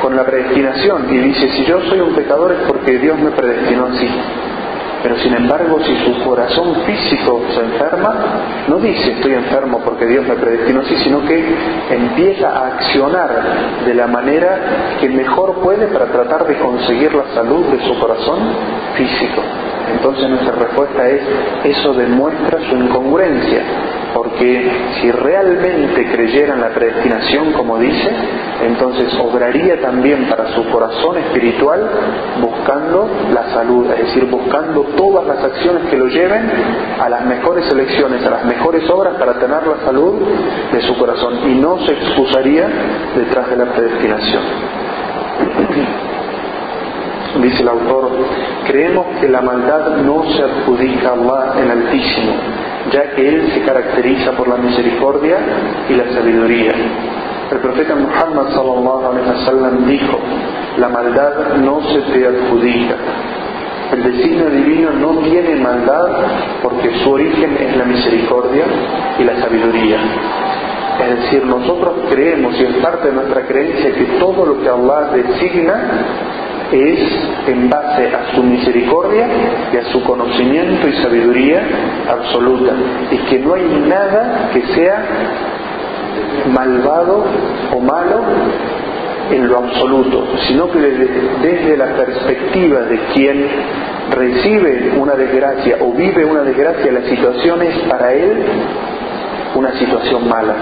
con 0.00 0.14
la 0.14 0.24
predestinación 0.24 1.06
y 1.10 1.18
dice, 1.18 1.48
si 1.48 1.64
yo 1.64 1.80
soy 1.88 2.00
un 2.00 2.14
pecador 2.14 2.52
es 2.52 2.58
porque 2.68 2.98
Dios 2.98 3.18
me 3.18 3.32
predestinó 3.32 3.86
así. 3.86 4.08
Pero 5.02 5.16
sin 5.18 5.34
embargo, 5.34 5.78
si 5.84 5.96
su 6.04 6.24
corazón 6.24 6.74
físico 6.86 7.42
se 7.54 7.60
enferma, 7.60 8.14
no 8.68 8.76
dice 8.78 9.12
estoy 9.12 9.34
enfermo 9.34 9.80
porque 9.84 10.06
Dios 10.06 10.26
me 10.26 10.34
predestinó 10.34 10.80
así, 10.80 10.96
sino 10.96 11.22
que 11.22 11.44
empieza 11.90 12.48
a 12.48 12.66
accionar 12.68 13.30
de 13.84 13.94
la 13.94 14.06
manera 14.06 14.96
que 15.00 15.08
mejor 15.08 15.60
puede 15.60 15.86
para 15.88 16.06
tratar 16.06 16.46
de 16.46 16.58
conseguir 16.58 17.14
la 17.14 17.34
salud 17.34 17.66
de 17.66 17.86
su 17.86 17.98
corazón 17.98 18.38
físico. 18.96 19.42
Entonces 19.92 20.28
nuestra 20.28 20.52
respuesta 20.52 21.08
es, 21.08 21.22
eso 21.64 21.94
demuestra 21.94 22.58
su 22.68 22.76
incongruencia, 22.76 23.62
porque 24.14 24.70
si 25.00 25.10
realmente 25.10 26.10
creyera 26.12 26.54
en 26.54 26.60
la 26.60 26.70
predestinación 26.70 27.52
como 27.52 27.78
dice, 27.78 28.10
entonces 28.64 29.14
obraría 29.18 29.80
también 29.80 30.28
para 30.28 30.52
su 30.54 30.68
corazón 30.70 31.18
espiritual 31.18 31.88
buscando 32.40 33.08
la 33.32 33.52
salud, 33.52 33.90
es 33.92 33.98
decir, 33.98 34.26
buscando 34.26 34.82
todas 34.96 35.26
las 35.26 35.44
acciones 35.44 35.84
que 35.90 35.96
lo 35.96 36.06
lleven 36.06 36.50
a 37.00 37.08
las 37.08 37.24
mejores 37.26 37.70
elecciones, 37.70 38.24
a 38.24 38.30
las 38.30 38.44
mejores 38.44 38.88
obras 38.90 39.14
para 39.14 39.34
tener 39.34 39.66
la 39.66 39.84
salud 39.84 40.22
de 40.72 40.80
su 40.82 40.96
corazón 40.96 41.50
y 41.50 41.54
no 41.54 41.78
se 41.86 41.92
excusaría 41.92 42.68
detrás 43.16 43.50
de 43.50 43.56
la 43.56 43.66
predestinación. 43.66 44.85
Dice 47.42 47.62
el 47.62 47.68
autor, 47.68 48.10
creemos 48.66 49.06
que 49.20 49.28
la 49.28 49.40
maldad 49.42 49.98
no 49.98 50.24
se 50.32 50.42
adjudica 50.42 51.10
a 51.10 51.12
Allah 51.12 51.54
en 51.62 51.70
Altísimo, 51.70 52.32
ya 52.90 53.10
que 53.14 53.28
Él 53.28 53.50
se 53.52 53.62
caracteriza 53.62 54.32
por 54.32 54.48
la 54.48 54.56
misericordia 54.56 55.36
y 55.88 55.94
la 55.94 56.12
sabiduría. 56.12 56.72
El 57.50 57.58
profeta 57.58 57.94
Muhammad 57.94 58.52
sallallahu 58.54 59.06
alaihi 59.12 59.28
wasallam 59.28 59.86
dijo, 59.86 60.18
la 60.78 60.88
maldad 60.88 61.56
no 61.62 61.80
se 61.82 62.00
te 62.12 62.26
adjudica. 62.26 62.96
El 63.92 64.02
designio 64.02 64.50
divino 64.50 64.90
no 64.90 65.20
tiene 65.20 65.56
maldad 65.56 66.08
porque 66.62 66.90
su 67.04 67.10
origen 67.10 67.56
es 67.60 67.76
la 67.76 67.84
misericordia 67.84 68.64
y 69.18 69.24
la 69.24 69.40
sabiduría. 69.40 69.98
Es 70.98 71.20
decir, 71.20 71.44
nosotros 71.44 71.94
creemos 72.10 72.58
y 72.58 72.64
es 72.64 72.74
parte 72.76 73.08
de 73.08 73.14
nuestra 73.14 73.42
creencia 73.46 73.94
que 73.94 74.04
todo 74.18 74.46
lo 74.46 74.60
que 74.60 74.68
Allah 74.68 75.10
designa 75.12 75.74
es 76.72 76.98
en 77.46 77.70
base 77.70 78.08
a 78.14 78.34
su 78.34 78.42
misericordia 78.42 79.28
y 79.72 79.76
a 79.76 79.84
su 79.92 80.02
conocimiento 80.04 80.88
y 80.88 80.92
sabiduría 80.94 81.62
absoluta. 82.10 82.72
Y 83.10 83.16
que 83.28 83.38
no 83.38 83.54
hay 83.54 83.64
nada 83.88 84.50
que 84.52 84.62
sea 84.74 85.04
malvado 86.52 87.24
o 87.74 87.80
malo 87.80 88.22
en 89.30 89.48
lo 89.48 89.58
absoluto, 89.58 90.26
sino 90.46 90.70
que 90.70 90.78
desde, 90.78 91.76
la 91.76 91.96
perspectiva 91.96 92.82
de 92.82 92.98
quien 93.12 93.46
recibe 94.10 94.92
una 94.98 95.14
desgracia 95.14 95.78
o 95.80 95.92
vive 95.92 96.24
una 96.24 96.42
desgracia, 96.42 96.92
la 96.92 97.02
situación 97.02 97.62
es 97.62 97.76
para 97.88 98.12
él 98.12 98.44
una 99.56 99.72
situación 99.78 100.28
mala, 100.28 100.54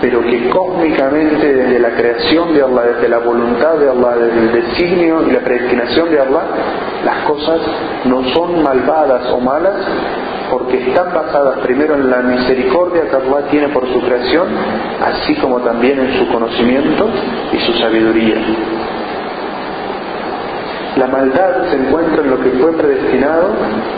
pero 0.00 0.20
que 0.22 0.48
cósmicamente 0.50 1.54
desde 1.54 1.78
la 1.78 1.90
creación 1.90 2.54
de 2.54 2.62
Allah, 2.62 2.82
desde 2.94 3.08
la 3.08 3.18
voluntad 3.18 3.74
de 3.76 3.88
Allah, 3.88 4.16
desde 4.16 4.40
el 4.40 4.52
designio 4.52 5.26
y 5.28 5.30
la 5.32 5.40
predestinación 5.40 6.10
de 6.10 6.20
Allah, 6.20 6.42
las 7.04 7.24
cosas 7.24 7.60
no 8.04 8.24
son 8.34 8.62
malvadas 8.62 9.30
o 9.30 9.40
malas 9.40 9.76
porque 10.50 10.88
están 10.88 11.14
basadas 11.14 11.60
primero 11.60 11.94
en 11.94 12.10
la 12.10 12.22
misericordia 12.22 13.08
que 13.08 13.16
Allah 13.16 13.46
tiene 13.50 13.68
por 13.68 13.86
su 13.86 14.00
creación, 14.00 14.48
así 15.04 15.36
como 15.36 15.60
también 15.60 16.00
en 16.00 16.18
su 16.18 16.26
conocimiento 16.32 17.08
y 17.52 17.58
su 17.58 17.72
sabiduría. 17.74 18.36
La 20.96 21.06
maldad 21.06 21.70
se 21.70 21.76
encuentra 21.76 22.24
en 22.24 22.30
lo 22.30 22.40
que 22.40 22.50
fue 22.50 22.72
predestinado 22.72 23.50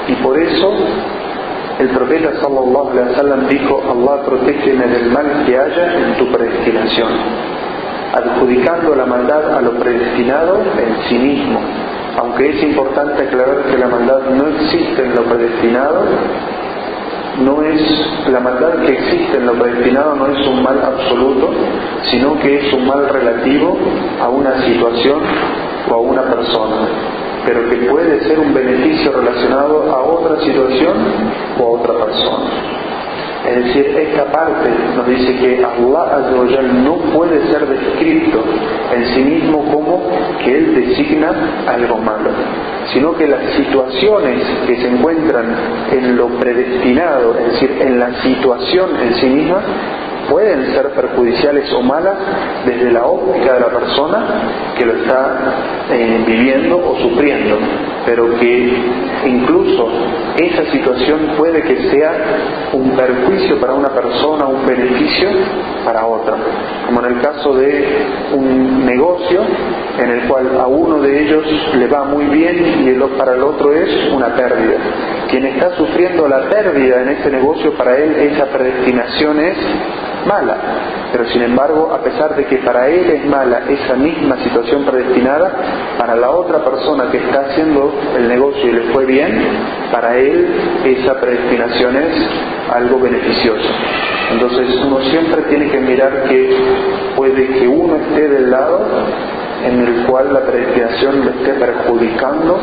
y 0.08 0.14
por 0.16 0.38
eso 0.38 0.74
el 1.78 1.88
profeta 1.88 2.30
sallallahu 2.42 2.90
alaihi 2.90 3.08
wasallam 3.12 3.48
dijo, 3.48 3.82
Allah 3.90 4.22
protégeme 4.24 4.86
del 4.86 5.10
mal 5.10 5.44
que 5.46 5.58
haya 5.58 5.98
en 5.98 6.16
tu 6.18 6.30
predestinación, 6.30 7.10
adjudicando 8.12 8.94
la 8.94 9.06
maldad 9.06 9.56
a 9.56 9.60
lo 9.62 9.72
predestinado 9.78 10.58
en 10.78 11.08
sí 11.08 11.18
mismo. 11.18 11.60
Aunque 12.18 12.50
es 12.50 12.62
importante 12.62 13.24
aclarar 13.24 13.62
que 13.70 13.78
la 13.78 13.88
maldad 13.88 14.20
no 14.36 14.46
existe 14.48 15.02
en 15.02 15.14
lo 15.14 15.22
predestinado, 15.24 16.04
no 17.40 17.62
es 17.62 17.80
la 18.30 18.40
maldad 18.40 18.82
que 18.84 18.92
existe 18.92 19.38
en 19.38 19.46
lo 19.46 19.54
predestinado 19.54 20.14
no 20.14 20.26
es 20.26 20.46
un 20.46 20.62
mal 20.62 20.78
absoluto, 20.84 21.50
sino 22.10 22.38
que 22.38 22.58
es 22.58 22.72
un 22.74 22.86
mal 22.86 23.08
relativo 23.08 23.78
a 24.20 24.28
una 24.28 24.62
situación 24.66 25.20
o 25.88 25.94
a 25.94 25.98
una 25.98 26.22
persona 26.24 26.76
pero 27.46 27.68
que 27.68 27.76
puede 27.88 28.20
ser 28.24 28.38
un 28.38 28.54
beneficio 28.54 29.12
relacionado 29.12 29.92
a 29.92 30.00
otra 30.02 30.40
situación 30.40 30.96
o 31.58 31.62
a 31.62 31.80
otra 31.80 32.04
persona. 32.04 32.50
Es 33.44 33.64
decir, 33.64 33.86
esta 33.86 34.30
parte 34.30 34.70
nos 34.96 35.06
dice 35.06 35.36
que 35.36 35.64
Allah 35.64 36.62
no 36.84 36.94
puede 37.12 37.44
ser 37.48 37.66
descrito 37.66 38.40
en 38.94 39.04
sí 39.06 39.20
mismo 39.20 39.64
como 39.72 40.10
que 40.44 40.58
Él 40.58 40.74
designa 40.76 41.32
algo 41.66 41.98
malo, 41.98 42.30
sino 42.92 43.12
que 43.16 43.26
las 43.26 43.42
situaciones 43.56 44.44
que 44.66 44.76
se 44.76 44.88
encuentran 44.88 45.56
en 45.90 46.16
lo 46.16 46.28
predestinado, 46.38 47.36
es 47.36 47.52
decir, 47.54 47.78
en 47.80 47.98
la 47.98 48.22
situación 48.22 48.90
en 49.02 49.14
sí 49.16 49.26
misma, 49.26 49.60
pueden 50.32 50.72
ser 50.72 50.88
perjudiciales 50.92 51.70
o 51.74 51.82
malas 51.82 52.16
desde 52.64 52.90
la 52.90 53.04
óptica 53.04 53.52
de 53.52 53.60
la 53.60 53.66
persona 53.66 54.26
que 54.78 54.86
lo 54.86 54.94
está 54.94 55.36
eh, 55.90 56.24
viviendo 56.26 56.78
o 56.78 56.96
sufriendo, 57.00 57.58
pero 58.06 58.30
que 58.38 58.72
incluso 59.26 59.88
esa 60.38 60.64
situación 60.72 61.34
puede 61.36 61.62
que 61.62 61.90
sea 61.90 62.12
un 62.72 62.96
perjuicio 62.96 63.60
para 63.60 63.74
una 63.74 63.90
persona, 63.90 64.46
un 64.46 64.66
beneficio 64.66 65.28
para 65.84 66.06
otra, 66.06 66.34
como 66.86 67.04
en 67.04 67.16
el 67.16 67.20
caso 67.20 67.52
de 67.52 67.84
un 68.32 68.86
negocio 68.86 69.42
en 69.98 70.10
el 70.10 70.28
cual 70.28 70.58
a 70.58 70.66
uno 70.66 70.98
de 71.02 71.24
ellos 71.24 71.44
le 71.76 71.86
va 71.88 72.04
muy 72.04 72.24
bien 72.26 72.86
y 72.86 72.92
para 73.18 73.34
el 73.34 73.42
otro 73.42 73.72
es 73.72 74.12
una 74.12 74.34
pérdida. 74.34 74.78
Quien 75.28 75.44
está 75.46 75.76
sufriendo 75.76 76.28
la 76.28 76.48
pérdida 76.48 77.02
en 77.02 77.08
ese 77.10 77.30
negocio, 77.30 77.72
para 77.76 77.96
él 77.96 78.14
esa 78.16 78.46
predestinación 78.46 79.40
es 79.40 79.56
mala. 80.26 80.56
Pero 81.12 81.26
sin 81.28 81.42
embargo, 81.42 81.92
a 81.92 82.02
pesar 82.02 82.34
de 82.36 82.46
que 82.46 82.56
para 82.58 82.88
él 82.88 83.10
es 83.10 83.26
mala 83.26 83.62
esa 83.68 83.94
misma 83.94 84.36
situación 84.42 84.84
predestinada, 84.84 85.50
para 85.98 86.16
la 86.16 86.30
otra 86.30 86.64
persona 86.64 87.10
que 87.10 87.18
está 87.18 87.40
haciendo 87.40 87.92
el 88.16 88.28
negocio 88.28 88.68
y 88.68 88.72
le 88.72 88.82
fue 88.92 89.04
bien, 89.04 89.42
para 89.90 90.16
él 90.16 90.48
esa 90.84 91.20
predestinación 91.20 91.96
es 91.96 92.14
algo 92.74 92.98
beneficioso. 92.98 93.68
Entonces 94.32 94.74
uno 94.84 95.00
siempre 95.10 95.42
tiene 95.42 95.68
que 95.68 95.80
mirar 95.80 96.24
que 96.24 96.56
puede 97.16 97.46
que 97.58 97.68
uno 97.68 97.96
esté 97.96 98.28
del 98.28 98.50
lado 98.50 98.80
en 99.64 99.80
el 99.80 100.06
cual 100.06 100.32
la 100.32 100.40
predestinación 100.40 101.24
lo 101.24 101.30
esté 101.30 101.54
perjudicando 101.54 102.58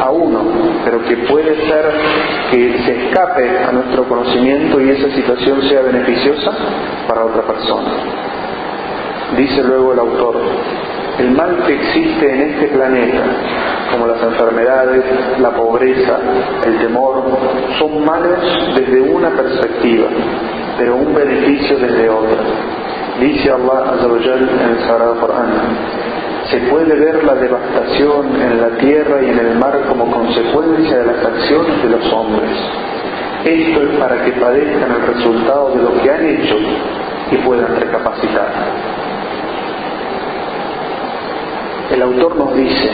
a 0.00 0.10
uno, 0.10 0.40
pero 0.84 1.02
que 1.04 1.16
puede 1.28 1.54
ser 1.66 1.84
que 2.50 2.78
se 2.84 3.06
escape 3.06 3.58
a 3.58 3.72
nuestro 3.72 4.04
conocimiento 4.04 4.80
y 4.80 4.90
esa 4.90 5.10
situación 5.14 5.62
sea 5.68 5.82
beneficiosa 5.82 6.52
para 7.08 7.24
otra 7.24 7.42
persona. 7.42 7.90
Dice 9.36 9.62
luego 9.62 9.92
el 9.94 9.98
autor, 9.98 10.36
el 11.18 11.30
mal 11.30 11.64
que 11.66 11.74
existe 11.74 12.34
en 12.34 12.42
este 12.50 12.68
planeta, 12.68 13.22
como 13.90 14.06
las 14.06 14.22
enfermedades, 14.22 15.04
la 15.38 15.50
pobreza, 15.50 16.18
el 16.66 16.78
temor, 16.78 17.22
son 17.78 18.04
males 18.04 18.38
desde 18.76 19.00
una 19.00 19.30
perspectiva, 19.30 20.08
pero 20.78 20.96
un 20.96 21.14
beneficio 21.14 21.78
desde 21.78 22.08
otra. 22.08 22.42
Dice 23.20 23.50
Allah 23.50 23.94
en 24.02 24.70
el 24.70 24.80
Sagrado 24.86 25.20
Corán, 25.20 25.50
se 26.52 26.58
puede 26.68 26.94
ver 26.94 27.24
la 27.24 27.34
devastación 27.34 28.26
en 28.38 28.60
la 28.60 28.68
tierra 28.76 29.22
y 29.22 29.30
en 29.30 29.38
el 29.38 29.58
mar 29.58 29.80
como 29.88 30.10
consecuencia 30.10 30.98
de 30.98 31.06
las 31.06 31.24
acciones 31.24 31.82
de 31.82 31.88
los 31.88 32.12
hombres. 32.12 32.50
Esto 33.42 33.82
es 33.82 33.98
para 33.98 34.22
que 34.22 34.32
padezcan 34.32 34.90
el 34.92 35.14
resultado 35.14 35.70
de 35.70 35.82
lo 35.82 36.02
que 36.02 36.10
han 36.10 36.26
hecho 36.26 36.56
y 37.30 37.36
puedan 37.38 37.74
recapacitar. 37.74 38.48
El 41.90 42.02
autor 42.02 42.36
nos 42.36 42.54
dice, 42.54 42.90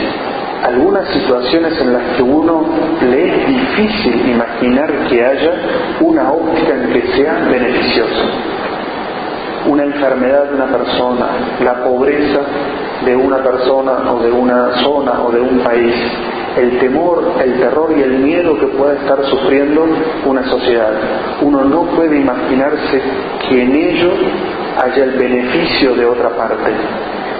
algunas 0.63 1.07
situaciones 1.09 1.81
en 1.81 1.93
las 1.93 2.15
que 2.15 2.23
uno 2.23 2.65
le 3.09 3.27
es 3.27 3.47
difícil 3.47 4.29
imaginar 4.29 4.89
que 5.09 5.25
haya 5.25 5.51
una 5.99 6.31
óptica 6.31 6.75
en 6.75 6.93
que 6.93 7.01
sea 7.13 7.33
beneficiosa. 7.51 8.58
Una 9.67 9.83
enfermedad 9.83 10.45
de 10.45 10.55
una 10.55 10.67
persona, 10.67 11.27
la 11.63 11.83
pobreza 11.83 12.41
de 13.05 13.15
una 13.15 13.37
persona 13.37 14.11
o 14.11 14.19
de 14.19 14.31
una 14.31 14.71
zona 14.83 15.21
o 15.21 15.31
de 15.31 15.41
un 15.41 15.59
país, 15.59 15.93
el 16.57 16.79
temor, 16.79 17.33
el 17.43 17.59
terror 17.59 17.93
y 17.97 18.01
el 18.01 18.19
miedo 18.19 18.57
que 18.59 18.67
pueda 18.67 18.93
estar 18.93 19.23
sufriendo 19.25 19.85
una 20.25 20.43
sociedad. 20.49 20.91
Uno 21.41 21.63
no 21.63 21.83
puede 21.95 22.19
imaginarse 22.19 23.01
que 23.47 23.63
en 23.63 23.75
ello 23.75 24.11
haya 24.81 25.03
el 25.03 25.11
beneficio 25.11 25.95
de 25.95 26.05
otra 26.05 26.29
parte. 26.29 26.71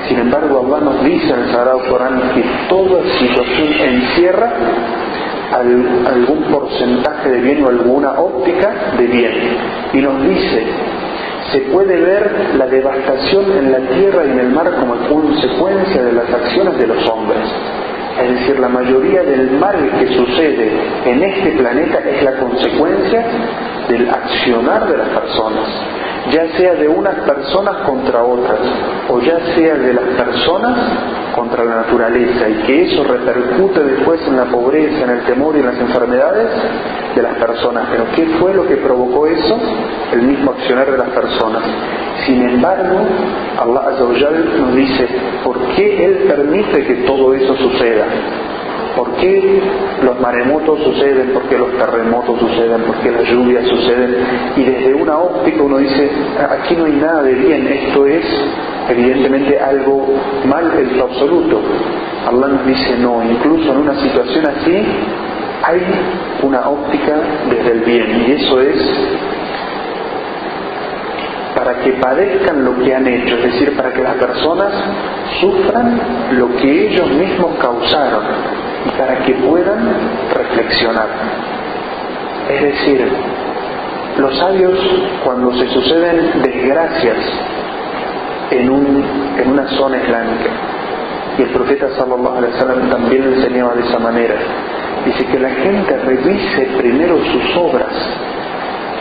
Sin 0.08 0.20
embargo, 0.20 0.66
Allah 0.66 0.86
nos 0.86 1.04
dice 1.04 1.34
en 1.34 1.42
el 1.42 1.52
Sagrado 1.52 1.82
Corán 1.90 2.32
que 2.34 2.44
toda 2.68 3.02
situación 3.20 3.74
encierra 3.80 4.54
algún 5.52 6.44
porcentaje 6.52 7.30
de 7.30 7.42
bien 7.42 7.64
o 7.64 7.70
alguna 7.70 8.12
óptica 8.20 8.94
de 8.98 9.08
bien. 9.08 9.34
Y 9.94 9.98
nos 9.98 10.22
dice 10.24 10.64
se 11.52 11.60
puede 11.72 12.00
ver 12.00 12.56
la 12.58 12.68
devastación 12.68 13.52
en 13.58 13.72
la 13.72 13.80
tierra 13.80 14.26
y 14.26 14.32
en 14.32 14.40
el 14.40 14.50
mar 14.50 14.72
como 14.80 14.96
consecuencia 15.08 16.04
de 16.04 16.14
las 16.14 16.30
acciones 16.30 16.78
de 16.78 16.88
los 16.88 17.08
hombres. 17.08 17.40
Es 18.22 18.30
decir, 18.32 18.60
la 18.60 18.68
mayoría 18.68 19.24
del 19.24 19.52
mal 19.52 19.92
que 19.98 20.08
sucede 20.08 20.72
en 21.06 21.24
este 21.24 21.52
planeta 21.52 22.00
es 22.00 22.22
la 22.24 22.34
consecuencia 22.38 23.26
del 23.88 24.10
accionar 24.10 24.88
de 24.88 24.98
las 24.98 25.08
personas, 25.10 25.68
ya 26.32 26.58
sea 26.58 26.76
de 26.76 26.88
unas 26.88 27.16
personas 27.16 27.78
contra 27.86 28.24
otras, 28.24 28.60
o 29.10 29.20
ya 29.20 29.40
sea 29.56 29.76
de 29.76 29.94
las 29.94 30.06
personas 30.06 30.78
contra 31.34 31.64
la 31.64 31.78
naturaleza, 31.78 32.50
y 32.50 32.54
que 32.66 32.84
eso 32.84 33.04
repercute 33.04 33.84
después 33.84 34.20
en 34.28 34.38
la 34.38 34.46
pobreza, 34.46 35.04
en 35.04 35.10
el 35.10 35.22
temor 35.24 35.56
y 35.56 35.60
en 35.60 35.66
las 35.66 35.80
enfermedades 35.80 36.50
de 37.16 37.22
las 37.22 37.36
personas. 37.38 37.88
Pero 37.92 38.06
¿qué 38.16 38.26
fue 38.40 38.54
lo 38.54 38.68
que 38.68 38.78
provocó 38.78 39.28
eso? 39.28 39.60
El 40.12 40.24
mismo 40.24 40.52
accionar 40.52 40.92
de 40.92 40.98
las 40.98 41.10
personas. 41.10 41.64
Sin 42.26 42.42
embargo, 42.42 43.00
Allah 43.58 44.30
nos 44.58 44.76
dice, 44.76 45.08
¿por 45.44 45.58
qué 45.76 46.06
Él 46.06 46.26
permite 46.28 46.86
que 46.86 46.96
todo 47.06 47.34
eso 47.34 47.56
suceda? 47.56 48.06
¿Por 48.96 49.16
qué 49.18 49.62
los 50.04 50.20
maremotos 50.20 50.80
suceden? 50.84 51.30
¿Por 51.30 51.44
qué 51.44 51.58
los 51.58 51.72
terremotos 51.78 52.40
suceden? 52.40 52.82
¿Por 52.82 52.96
qué 52.98 53.12
las 53.12 53.24
lluvias 53.30 53.68
suceden? 53.68 54.16
Y 54.58 54.64
desde 54.64 54.94
una 54.94 55.18
óptica 55.18 55.62
uno 55.62 55.78
dice, 55.78 56.10
aquí 56.50 56.76
no 56.76 56.86
hay 56.86 56.94
nada 56.94 57.24
de 57.24 57.34
bien, 57.34 57.68
esto 57.68 58.06
es 58.06 58.26
evidentemente 58.90 59.60
algo 59.60 60.08
mal 60.46 60.72
en 60.78 61.02
absoluto. 61.02 61.62
Allah 62.28 62.48
nos 62.48 62.66
dice, 62.66 62.98
no, 63.00 63.24
incluso 63.24 63.72
en 63.72 63.78
una 63.78 63.96
situación 64.02 64.46
así 64.48 64.86
hay 65.64 65.82
una 66.44 66.70
óptica 66.70 67.16
desde 67.50 67.72
el 67.72 67.80
bien 67.82 68.26
y 68.28 68.32
eso 68.32 68.62
es 68.62 68.78
para 71.56 71.80
que 71.82 71.92
padezcan 71.94 72.64
lo 72.64 72.78
que 72.80 72.96
han 72.96 73.08
hecho, 73.08 73.36
es 73.36 73.44
decir, 73.44 73.76
para 73.76 73.94
que 73.94 74.02
las 74.02 74.16
personas 74.16 74.72
sufran 75.42 76.00
lo 76.32 76.56
que 76.58 76.88
ellos 76.88 77.10
mismos 77.12 77.56
causaron 77.60 78.69
y 78.86 78.98
para 78.98 79.20
que 79.24 79.34
puedan 79.34 79.88
reflexionar. 80.34 81.08
Es 82.50 82.62
decir, 82.62 83.08
los 84.18 84.38
sabios 84.38 84.78
cuando 85.24 85.54
se 85.54 85.68
suceden 85.70 86.42
desgracias 86.42 87.18
en, 88.52 88.70
un, 88.70 89.04
en 89.38 89.52
una 89.52 89.68
zona 89.78 89.98
islámica, 89.98 90.50
y 91.38 91.42
el 91.44 91.50
profeta 91.50 91.88
sallallahu 91.96 92.38
alaihi 92.38 92.54
wasallam 92.54 92.90
también 92.90 93.30
lo 93.30 93.36
enseñaba 93.36 93.76
de 93.76 93.82
esa 93.82 94.00
manera, 94.00 94.36
dice 95.06 95.26
que 95.26 95.40
la 95.40 95.50
gente 95.50 95.98
revise 95.98 96.68
primero 96.78 97.18
sus 97.32 97.56
obras 97.56 97.94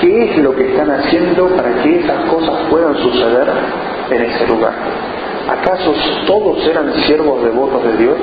qué 0.01 0.31
es 0.31 0.39
lo 0.39 0.55
que 0.55 0.71
están 0.71 0.91
haciendo 0.91 1.49
para 1.57 1.83
que 1.83 2.01
esas 2.01 2.25
cosas 2.27 2.55
puedan 2.71 2.95
suceder 2.97 3.49
en 4.11 4.23
ese 4.23 4.47
lugar. 4.47 4.73
¿Acaso 5.49 5.95
todos 6.27 6.67
eran 6.67 6.93
siervos 7.07 7.43
devotos 7.43 7.83
de 7.83 7.97
Dios? 7.97 8.17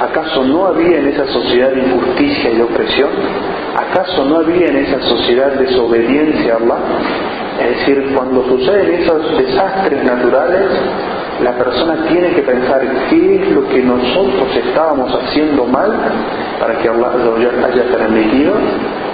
¿Acaso 0.00 0.44
no 0.44 0.66
había 0.66 0.98
en 0.98 1.08
esa 1.08 1.26
sociedad 1.26 1.72
injusticia 1.74 2.50
y 2.52 2.60
opresión? 2.60 3.10
¿Acaso 3.76 4.24
no 4.26 4.38
había 4.38 4.66
en 4.68 4.76
esa 4.76 5.00
sociedad 5.00 5.52
desobediencia 5.52 6.54
a 6.54 6.56
Allah? 6.56 6.78
Es 7.60 7.78
decir, 7.78 8.12
cuando 8.14 8.44
suceden 8.46 9.02
esos 9.02 9.38
desastres 9.38 10.04
naturales, 10.04 10.70
la 11.42 11.52
persona 11.52 12.06
tiene 12.08 12.30
que 12.30 12.42
pensar 12.42 12.80
qué 13.08 13.36
es 13.36 13.50
lo 13.52 13.66
que 13.68 13.82
nosotros 13.82 14.54
estábamos 14.56 15.10
haciendo 15.14 15.64
mal 15.64 15.90
para 16.58 16.78
que 16.78 16.88
Allah 16.88 17.12
haya 17.66 17.84
permitido 17.84 18.54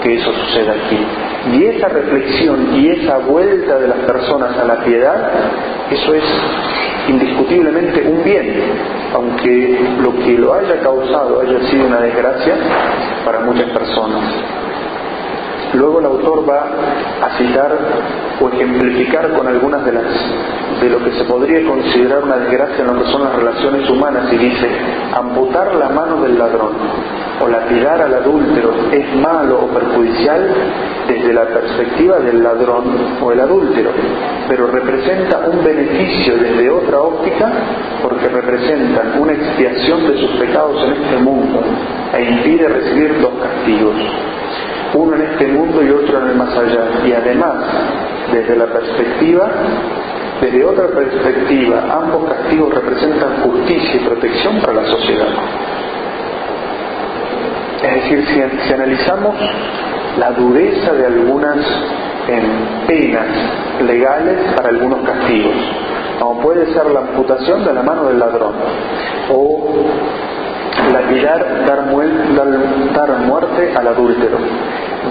que 0.03 0.15
eso 0.15 0.33
suceda 0.33 0.73
aquí. 0.73 0.99
Y 1.53 1.65
esa 1.65 1.89
reflexión 1.89 2.75
y 2.75 2.89
esa 2.89 3.19
vuelta 3.19 3.79
de 3.79 3.89
las 3.89 3.99
personas 3.99 4.57
a 4.59 4.65
la 4.65 4.85
piedad, 4.85 5.31
eso 5.91 6.15
es 6.15 6.25
indiscutiblemente 7.09 8.03
un 8.03 8.25
bien, 8.25 8.55
aunque 9.15 9.79
lo 10.01 10.15
que 10.17 10.33
lo 10.39 10.55
haya 10.55 10.81
causado 10.81 11.41
haya 11.41 11.61
sido 11.69 11.87
una 11.87 12.01
desgracia 12.01 12.55
para 13.25 13.41
muchas 13.41 13.71
personas. 13.71 14.23
Luego 15.75 16.01
el 16.01 16.07
autor 16.07 16.49
va 16.49 16.67
a 17.23 17.39
citar 17.39 17.77
o 18.41 18.49
ejemplificar 18.49 19.33
con 19.33 19.47
algunas 19.47 19.85
de 19.85 19.93
las 19.93 20.05
de 20.81 20.91
lo 20.91 21.03
que 21.03 21.13
se 21.13 21.25
podría 21.25 21.67
considerar 21.67 22.23
una 22.23 22.37
desgracia 22.37 22.85
en 22.85 22.87
lo 22.87 23.03
que 23.03 23.11
son 23.11 23.25
las 23.25 23.35
relaciones 23.35 23.89
humanas 23.89 24.31
y 24.33 24.37
dice 24.37 24.69
amputar 25.15 25.75
la 25.75 25.89
mano 25.89 26.23
del 26.23 26.39
ladrón 26.39 26.73
o 27.41 27.49
lapidar 27.49 28.01
al 28.03 28.15
adúltero 28.15 28.73
es 28.93 29.15
malo 29.17 29.65
o 29.65 29.67
perjudicial 29.69 30.55
desde 31.09 31.33
la 31.33 31.47
perspectiva 31.47 32.19
del 32.19 32.43
ladrón 32.43 32.85
o 33.23 33.33
el 33.33 33.41
adúltero, 33.41 33.91
pero 34.49 34.67
representa 34.67 35.49
un 35.49 35.65
beneficio 35.65 36.37
desde 36.37 36.71
otra 36.71 37.01
óptica 37.01 37.53
porque 38.03 38.29
representan 38.29 39.21
una 39.21 39.33
expiación 39.33 40.09
de 40.09 40.19
sus 40.19 40.31
pecados 40.39 40.83
en 40.85 40.93
este 41.03 41.17
mundo 41.19 41.61
e 42.15 42.23
impide 42.23 42.69
recibir 42.69 43.21
dos 43.21 43.33
castigos 43.43 43.95
uno 44.97 45.15
en 45.15 45.23
este 45.23 45.47
mundo 45.49 45.83
y 45.83 45.91
otro 45.91 46.23
en 46.23 46.31
el 46.31 46.37
más 46.37 46.57
allá. 46.57 47.07
Y 47.07 47.13
además, 47.13 47.55
desde 48.33 48.57
la 48.57 48.67
perspectiva, 48.67 49.49
desde 50.41 50.65
otra 50.65 50.89
perspectiva, 50.89 51.85
ambos 51.91 52.29
castigos 52.29 52.75
representan 52.75 53.43
justicia 53.43 53.97
y 53.97 54.05
protección 54.05 54.61
para 54.61 54.75
la 54.75 54.85
sociedad. 54.87 55.29
Es 57.83 57.95
decir, 57.95 58.51
si, 58.67 58.73
analizamos 58.73 59.37
la 60.19 60.31
dureza 60.33 60.93
de 60.93 61.07
algunas 61.07 61.59
penas 62.87 63.27
legales 63.87 64.53
para 64.57 64.71
algunos 64.71 65.01
castigos, 65.07 65.55
como 66.19 66.41
puede 66.41 66.73
ser 66.73 66.87
la 66.87 67.01
amputación 67.01 67.65
de 67.65 67.73
la 67.73 67.83
mano 67.83 68.09
del 68.09 68.19
ladrón 68.19 68.55
o 69.31 69.87
lapidar, 70.93 71.65
dar, 71.67 71.85
dar 72.95 73.19
muerte 73.21 73.73
al 73.77 73.89
adúltero. 73.89 74.39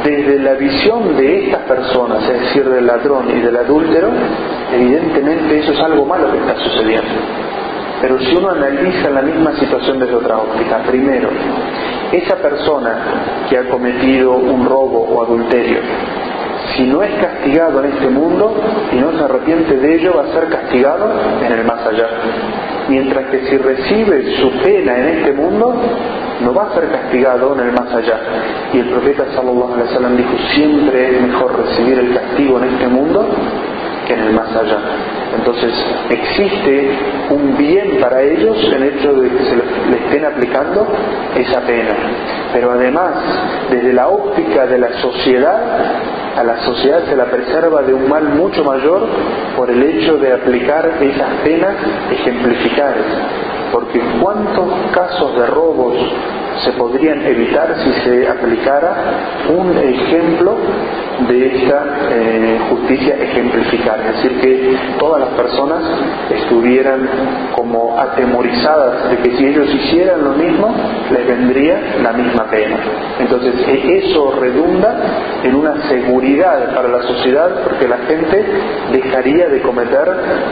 Desde 0.03 0.39
la 0.39 0.53
visión 0.53 1.15
de 1.15 1.45
estas 1.45 1.61
personas, 1.61 2.23
es 2.30 2.41
decir, 2.41 2.69
del 2.69 2.86
ladrón 2.86 3.30
y 3.30 3.39
del 3.41 3.55
adúltero, 3.55 4.09
evidentemente 4.73 5.59
eso 5.59 5.71
es 5.71 5.80
algo 5.80 6.05
malo 6.05 6.32
que 6.32 6.39
está 6.39 6.55
sucediendo. 6.57 7.13
Pero 8.01 8.19
si 8.19 8.36
uno 8.36 8.49
analiza 8.49 9.09
la 9.09 9.21
misma 9.21 9.53
situación 9.53 9.99
desde 9.99 10.15
otra 10.15 10.38
óptica, 10.38 10.80
primero, 10.86 11.30
esa 12.11 12.36
persona 12.36 13.47
que 13.49 13.57
ha 13.57 13.69
cometido 13.69 14.34
un 14.34 14.65
robo 14.65 15.07
o 15.09 15.23
adulterio, 15.23 15.80
si 16.76 16.84
no 16.84 17.01
es 17.01 17.13
castigado 17.15 17.84
en 17.84 17.91
este 17.93 18.09
mundo 18.09 18.53
y 18.91 18.97
no 18.97 19.11
se 19.17 19.23
arrepiente 19.23 19.78
de 19.78 19.95
ello, 19.95 20.13
va 20.17 20.23
a 20.23 20.34
ser 20.34 20.49
castigado 20.49 21.09
en 21.45 21.51
el 21.51 21.63
más 21.63 21.86
allá. 21.88 22.07
Mientras 22.88 23.26
que 23.32 23.40
si 23.48 23.58
recibe 23.58 24.38
su 24.38 24.52
pena 24.64 24.98
en 24.98 25.08
este 25.18 25.34
mundo, 25.34 25.76
no 26.42 26.54
va 26.54 26.64
a 26.64 26.74
ser 26.74 26.90
castigado 26.90 27.54
en 27.54 27.68
el 27.68 27.72
más 27.72 27.94
allá. 27.94 28.20
Y 28.74 28.80
el 28.80 28.90
profeta 28.90 29.26
sallallahu 29.34 29.74
alaihi 29.74 29.90
wasallam 29.90 30.18
dijo, 30.18 30.38
siempre 30.54 31.16
es 31.16 31.22
mejor 31.22 31.66
recibir 31.66 32.00
el 32.00 32.14
castigo 32.14 32.60
en 32.60 32.66
este 32.66 32.88
mundo 32.88 33.28
que 34.06 34.14
en 34.14 34.20
el 34.20 34.34
más 34.34 34.56
allá. 34.56 34.78
Entonces, 35.36 35.74
existe 36.10 36.90
un 37.32 37.58
bien 37.58 37.98
para 38.00 38.22
ellos 38.22 38.58
en 38.64 38.74
el 38.74 38.84
hecho 38.84 39.14
de 39.14 39.30
que 39.30 39.44
se 39.46 39.56
le 39.56 39.98
estén 40.06 40.26
aplicando 40.26 40.88
esa 41.36 41.62
pena. 41.62 41.96
Pero 42.54 42.72
además, 42.72 43.14
desde 43.70 43.94
la 43.94 44.08
óptica 44.08 44.66
de 44.68 44.78
la 44.78 44.94
sociedad, 45.02 45.60
a 46.36 46.44
la 46.44 46.62
sociedad 46.64 47.06
se 47.06 47.16
la 47.16 47.26
preserva 47.26 47.82
de 47.82 47.94
un 47.94 48.10
mal 48.10 48.24
mucho 48.30 48.64
mayor 48.64 49.08
por 49.56 49.70
el 49.70 49.82
hecho 49.82 50.18
de 50.18 50.34
aplicar 50.34 50.86
esas 51.02 51.30
penas 51.44 51.76
ejemplificadas. 52.12 53.06
Porque 53.72 54.02
cuántos 54.22 54.70
casos 54.92 55.36
de 55.36 55.48
robos 55.48 55.96
se 56.64 56.72
podrían 56.74 57.22
evitar 57.26 57.76
si 57.84 57.91
se 58.03 58.28
aplicara 58.28 58.93
un 59.49 59.78
ejemplo 59.78 60.56
de 61.28 61.56
esta 61.56 61.86
eh, 62.12 62.60
justicia 62.70 63.16
ejemplificada, 63.16 64.10
es 64.10 64.16
decir, 64.16 64.41
que 64.41 64.78
todas 64.99 65.22
las 65.22 65.30
personas 65.30 65.82
estuvieran 66.30 67.08
como 67.56 67.97
atemorizadas 67.97 69.10
de 69.10 69.18
que 69.18 69.38
si 69.38 69.45
ellos 69.45 69.74
hicieran 69.74 70.24
lo 70.24 70.32
mismo, 70.32 70.74
les 71.12 71.26
vendría 71.26 71.80
la 72.03 72.12
misma 72.14 72.49
pena. 72.49 72.78
Entonces, 73.20 73.53
e, 73.68 73.97
eso 73.97 74.32
redunda 74.39 74.95
en 75.43 75.56
una 75.56 75.82
seguridad 75.88 76.74
para 76.76 76.89
la 76.89 77.01
sociedad 77.03 77.64
porque 77.64 77.88
la 77.88 77.97
gente 77.99 78.45
dejaría 78.91 79.47
de 79.47 79.62
cometer 79.62 80.06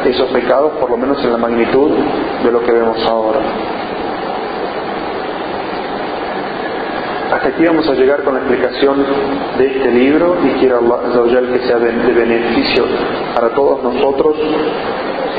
esos 0.05 0.29
pecados, 0.31 0.73
por 0.79 0.89
lo 0.89 0.97
menos 0.97 1.23
en 1.23 1.31
la 1.31 1.37
magnitud 1.37 1.91
de 2.43 2.51
lo 2.51 2.61
que 2.63 2.71
vemos 2.71 2.97
ahora. 3.05 3.39
Hasta 7.33 7.47
aquí 7.47 7.65
vamos 7.65 7.89
a 7.89 7.93
llegar 7.95 8.23
con 8.23 8.35
la 8.35 8.41
explicación 8.41 9.03
de 9.57 9.65
este 9.65 9.91
libro 9.91 10.37
y 10.45 10.59
quiero 10.59 10.77
Allah 10.77 11.41
que 11.51 11.67
sea 11.67 11.79
de, 11.79 11.91
beneficio 12.13 12.85
para 13.33 13.49
todos 13.55 13.81
nosotros 13.81 14.35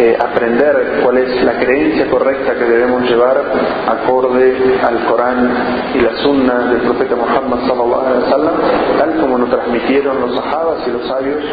eh, 0.00 0.18
aprender 0.18 1.02
cuál 1.04 1.18
es 1.18 1.44
la 1.44 1.52
creencia 1.60 2.10
correcta 2.10 2.54
que 2.54 2.64
debemos 2.64 3.08
llevar 3.08 3.40
acorde 3.86 4.56
al 4.82 5.04
Corán 5.04 5.50
y 5.94 6.00
la 6.00 6.16
Sunna 6.16 6.72
del 6.72 6.80
profeta 6.80 7.14
Muhammad 7.14 7.60
sallallahu 7.60 8.06
alaihi 8.06 8.24
wasallam, 8.24 8.54
tal 8.98 9.20
como 9.20 9.38
nos 9.38 9.50
transmitieron 9.50 10.20
los 10.20 10.34
sahabas 10.34 10.78
y 10.88 10.90
los 10.90 11.06
sabios 11.06 11.44